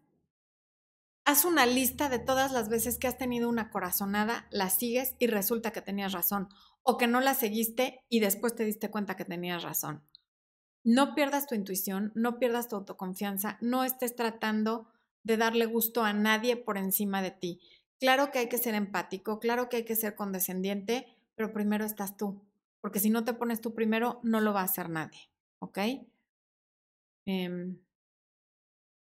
haz 1.25 1.45
una 1.45 1.67
lista 1.67 2.09
de 2.09 2.19
todas 2.19 2.53
las 2.53 2.69
veces 2.69 2.99
que 2.99 3.07
has 3.07 3.19
tenido 3.19 3.49
una 3.49 3.71
corazonada, 3.71 4.47
la 4.51 4.71
sigues 4.71 5.15
y 5.19 5.27
resulta 5.27 5.73
que 5.73 5.83
tenías 5.83 6.13
razón, 6.13 6.49
o 6.83 6.97
que 6.97 7.07
no 7.07 7.21
la 7.21 7.35
seguiste 7.35 8.05
y 8.09 8.21
después 8.21 8.55
te 8.55 8.65
diste 8.65 8.91
cuenta 8.91 9.17
que 9.17 9.25
tenías 9.25 9.63
razón. 9.63 10.03
No 10.85 11.15
pierdas 11.15 11.47
tu 11.47 11.55
intuición, 11.55 12.11
no 12.15 12.39
pierdas 12.39 12.69
tu 12.69 12.77
autoconfianza, 12.77 13.57
no 13.61 13.85
estés 13.85 14.17
tratando 14.17 14.89
de 15.23 15.37
darle 15.37 15.67
gusto 15.67 16.03
a 16.03 16.13
nadie 16.13 16.57
por 16.57 16.77
encima 16.77 17.23
de 17.23 17.31
ti. 17.31 17.61
Claro 18.01 18.33
que 18.33 18.41
hay 18.41 18.49
que 18.49 18.59
ser 18.59 18.75
empático, 18.75 19.39
claro 19.39 19.69
que 19.69 19.77
hay 19.77 19.85
que 19.85 19.95
ser 19.95 20.17
condescendiente, 20.17 21.07
pero 21.37 21.53
primero 21.53 21.85
estás 21.85 22.17
tú, 22.17 22.43
porque 22.81 22.99
si 22.99 23.11
no 23.11 23.25
te 23.25 23.33
pones 23.33 23.61
tú 23.61 23.75
primero, 23.75 24.19
no 24.25 24.41
lo 24.41 24.53
va 24.53 24.63
a 24.63 24.65
hacer 24.65 24.91
nadie, 24.91 25.31
¿ok? 25.61 25.79
Em, 27.27 27.79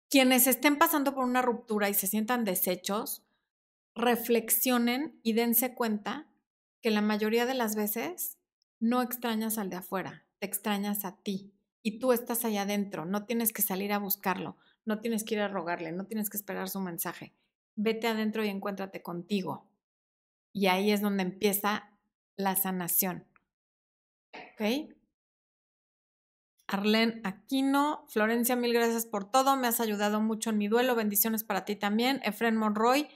quienes 0.08 0.46
estén 0.46 0.78
pasando 0.78 1.16
por 1.16 1.24
una 1.24 1.42
ruptura 1.42 1.90
y 1.90 1.96
se 1.96 2.06
sientan 2.06 2.46
deshechos, 2.46 3.24
reflexionen 3.96 5.20
y 5.24 5.34
dense 5.34 5.74
cuenta 5.74 6.28
que 6.84 6.92
la 6.92 7.02
mayoría 7.02 7.48
de 7.48 7.56
las 7.56 7.76
veces 7.76 8.38
no 8.80 9.02
extrañas 9.02 9.58
al 9.58 9.72
de 9.72 9.78
afuera, 9.78 10.26
te 10.38 10.46
extrañas 10.46 11.06
a 11.06 11.16
ti 11.16 11.52
y 11.84 12.00
tú 12.00 12.12
estás 12.14 12.46
allá 12.46 12.64
adentro, 12.64 13.06
no 13.06 13.26
tienes 13.26 13.54
que 13.54 13.62
salir 13.62 13.94
a 13.94 14.00
buscarlo, 14.00 14.58
no 14.86 15.00
tienes 15.00 15.24
que 15.24 15.36
ir 15.36 15.42
a 15.42 15.48
rogarle, 15.48 15.92
no 15.92 16.06
tienes 16.06 16.30
que 16.30 16.38
esperar 16.38 16.70
su 16.70 16.80
mensaje. 16.80 17.34
Vete 17.76 18.08
adentro 18.08 18.44
y 18.44 18.50
encuéntrate 18.50 19.02
contigo. 19.02 19.68
Y 20.54 20.68
ahí 20.68 20.92
es 20.92 21.02
donde 21.02 21.24
empieza 21.24 21.90
la 22.36 22.56
sanación. 22.56 23.26
¿Ok? 24.34 24.92
Arlen 26.68 27.20
Aquino, 27.26 28.06
Florencia, 28.08 28.56
mil 28.56 28.74
gracias 28.74 29.06
por 29.06 29.30
todo, 29.30 29.58
me 29.58 29.68
has 29.68 29.82
ayudado 29.82 30.22
mucho 30.22 30.52
en 30.52 30.58
mi 30.58 30.68
duelo, 30.70 30.96
bendiciones 30.96 31.44
para 31.44 31.66
ti 31.66 31.76
también. 31.76 32.22
Efren 32.24 32.56
Monroy, 32.56 33.10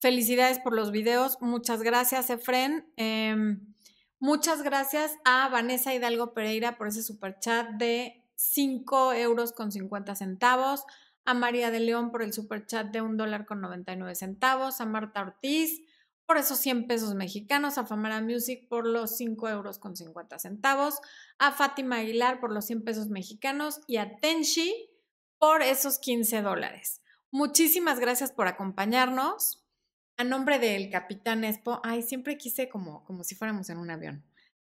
felicidades 0.00 0.60
por 0.60 0.74
los 0.74 0.92
videos, 0.92 1.38
muchas 1.40 1.82
gracias 1.82 2.30
Efren. 2.30 2.86
Em, 2.96 3.74
Muchas 4.22 4.62
gracias 4.62 5.18
a 5.24 5.48
Vanessa 5.48 5.92
Hidalgo 5.92 6.32
Pereira 6.32 6.78
por 6.78 6.86
ese 6.86 7.02
super 7.02 7.40
chat 7.40 7.70
de 7.70 8.24
5 8.36 9.14
euros 9.14 9.50
con 9.50 9.72
50 9.72 10.14
centavos, 10.14 10.84
a 11.24 11.34
María 11.34 11.72
de 11.72 11.80
León 11.80 12.12
por 12.12 12.22
el 12.22 12.32
super 12.32 12.64
chat 12.64 12.86
de 12.92 13.02
1 13.02 13.16
dólar 13.16 13.46
con 13.46 13.60
99 13.60 14.14
centavos, 14.14 14.80
a 14.80 14.86
Marta 14.86 15.22
Ortiz 15.22 15.82
por 16.24 16.36
esos 16.36 16.58
100 16.58 16.86
pesos 16.86 17.16
mexicanos, 17.16 17.78
a 17.78 17.84
Famara 17.84 18.20
Music 18.20 18.68
por 18.68 18.86
los 18.86 19.16
5 19.16 19.48
euros 19.48 19.80
con 19.80 19.96
50 19.96 20.38
centavos, 20.38 21.00
a 21.38 21.50
Fátima 21.50 21.96
Aguilar 21.96 22.38
por 22.38 22.52
los 22.52 22.64
100 22.66 22.84
pesos 22.84 23.08
mexicanos 23.08 23.80
y 23.88 23.96
a 23.96 24.20
Tenshi 24.20 24.88
por 25.40 25.62
esos 25.62 25.98
15 25.98 26.42
dólares. 26.42 27.02
Muchísimas 27.32 27.98
gracias 27.98 28.30
por 28.30 28.46
acompañarnos. 28.46 29.61
A 30.16 30.24
nombre 30.24 30.58
del 30.58 30.90
capitán 30.90 31.44
Expo, 31.44 31.80
ay, 31.82 32.02
siempre 32.02 32.36
quise 32.36 32.68
como, 32.68 33.04
como 33.04 33.24
si 33.24 33.34
fuéramos 33.34 33.70
en 33.70 33.78
un 33.78 33.90
avión. 33.90 34.24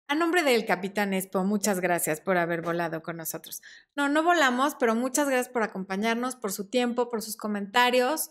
A 0.07 0.15
nombre 0.15 0.43
del 0.43 0.67
capitán 0.67 1.15
Expo, 1.15 1.45
muchas 1.45 1.81
gracias 1.81 2.21
por 2.21 2.37
haber 2.37 2.61
volado 2.61 3.03
con 3.03 3.17
nosotros. 3.17 3.63
No, 3.97 4.09
no 4.09 4.23
volamos, 4.23 4.75
pero 4.79 4.95
muchas 4.95 5.29
gracias 5.29 5.49
por 5.49 5.63
acompañarnos, 5.63 6.37
por 6.37 6.53
su 6.53 6.69
tiempo, 6.69 7.09
por 7.09 7.23
sus 7.23 7.37
comentarios 7.37 8.31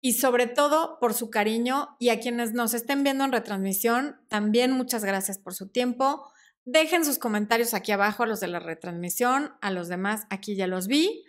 y 0.00 0.14
sobre 0.14 0.46
todo 0.46 0.98
por 0.98 1.14
su 1.14 1.30
cariño. 1.30 1.96
Y 2.00 2.08
a 2.08 2.18
quienes 2.18 2.54
nos 2.54 2.74
estén 2.74 3.04
viendo 3.04 3.24
en 3.24 3.32
retransmisión, 3.32 4.20
también 4.28 4.72
muchas 4.72 5.04
gracias 5.04 5.38
por 5.38 5.54
su 5.54 5.68
tiempo. 5.68 6.32
Dejen 6.64 7.04
sus 7.04 7.18
comentarios 7.18 7.72
aquí 7.72 7.92
abajo 7.92 8.24
a 8.24 8.26
los 8.26 8.40
de 8.40 8.48
la 8.48 8.58
retransmisión, 8.58 9.54
a 9.60 9.70
los 9.70 9.88
demás 9.88 10.26
aquí 10.28 10.56
ya 10.56 10.66
los 10.66 10.88
vi. 10.88 11.24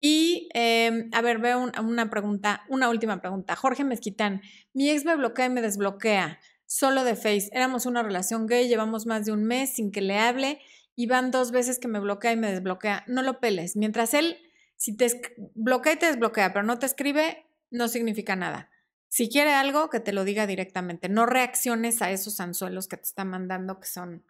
Y, 0.00 0.48
em, 0.54 1.08
a 1.12 1.22
ver, 1.22 1.38
veo 1.38 1.70
una 1.80 2.10
pregunta, 2.10 2.64
una 2.68 2.88
última 2.88 3.20
pregunta. 3.20 3.56
Jorge 3.56 3.84
Mezquitán, 3.84 4.42
mi 4.72 4.90
ex 4.90 5.04
me 5.04 5.16
bloquea 5.16 5.46
y 5.46 5.50
me 5.50 5.62
desbloquea, 5.62 6.38
solo 6.66 7.04
de 7.04 7.16
Face. 7.16 7.48
Éramos 7.52 7.86
una 7.86 8.02
relación 8.02 8.46
gay, 8.46 8.68
llevamos 8.68 9.06
más 9.06 9.24
de 9.24 9.32
un 9.32 9.44
mes 9.44 9.74
sin 9.74 9.90
que 9.90 10.02
le 10.02 10.18
hable 10.18 10.60
y 10.94 11.06
van 11.06 11.30
dos 11.30 11.50
veces 11.50 11.78
que 11.78 11.88
me 11.88 12.00
bloquea 12.00 12.32
y 12.32 12.36
me 12.36 12.50
desbloquea. 12.50 13.04
No 13.06 13.22
lo 13.22 13.40
peles. 13.40 13.76
Mientras 13.76 14.14
él, 14.14 14.38
si 14.76 14.96
te 14.96 15.06
bloquea 15.54 15.94
y 15.94 15.98
te 15.98 16.06
desbloquea, 16.06 16.52
pero 16.52 16.64
no 16.64 16.78
te 16.78 16.86
escribe, 16.86 17.46
no 17.70 17.88
significa 17.88 18.36
nada. 18.36 18.70
Si 19.08 19.30
quiere 19.30 19.52
algo, 19.52 19.88
que 19.88 20.00
te 20.00 20.12
lo 20.12 20.24
diga 20.24 20.46
directamente. 20.46 21.08
No 21.08 21.26
reacciones 21.26 22.02
a 22.02 22.10
esos 22.10 22.40
anzuelos 22.40 22.88
que 22.88 22.96
te 22.96 23.04
está 23.04 23.24
mandando 23.24 23.80
que 23.80 23.88
son 23.88 24.24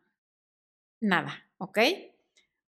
nada, 1.01 1.49
¿ok? 1.59 1.79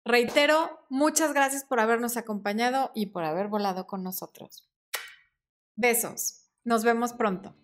Reitero, 0.05 0.85
muchas 0.89 1.33
gracias 1.33 1.65
por 1.65 1.79
habernos 1.79 2.15
acompañado 2.15 2.91
y 2.93 3.07
por 3.07 3.23
haber 3.23 3.47
volado 3.47 3.87
con 3.87 4.03
nosotros. 4.03 4.69
Besos. 5.75 6.51
Nos 6.63 6.83
vemos 6.83 7.13
pronto. 7.13 7.55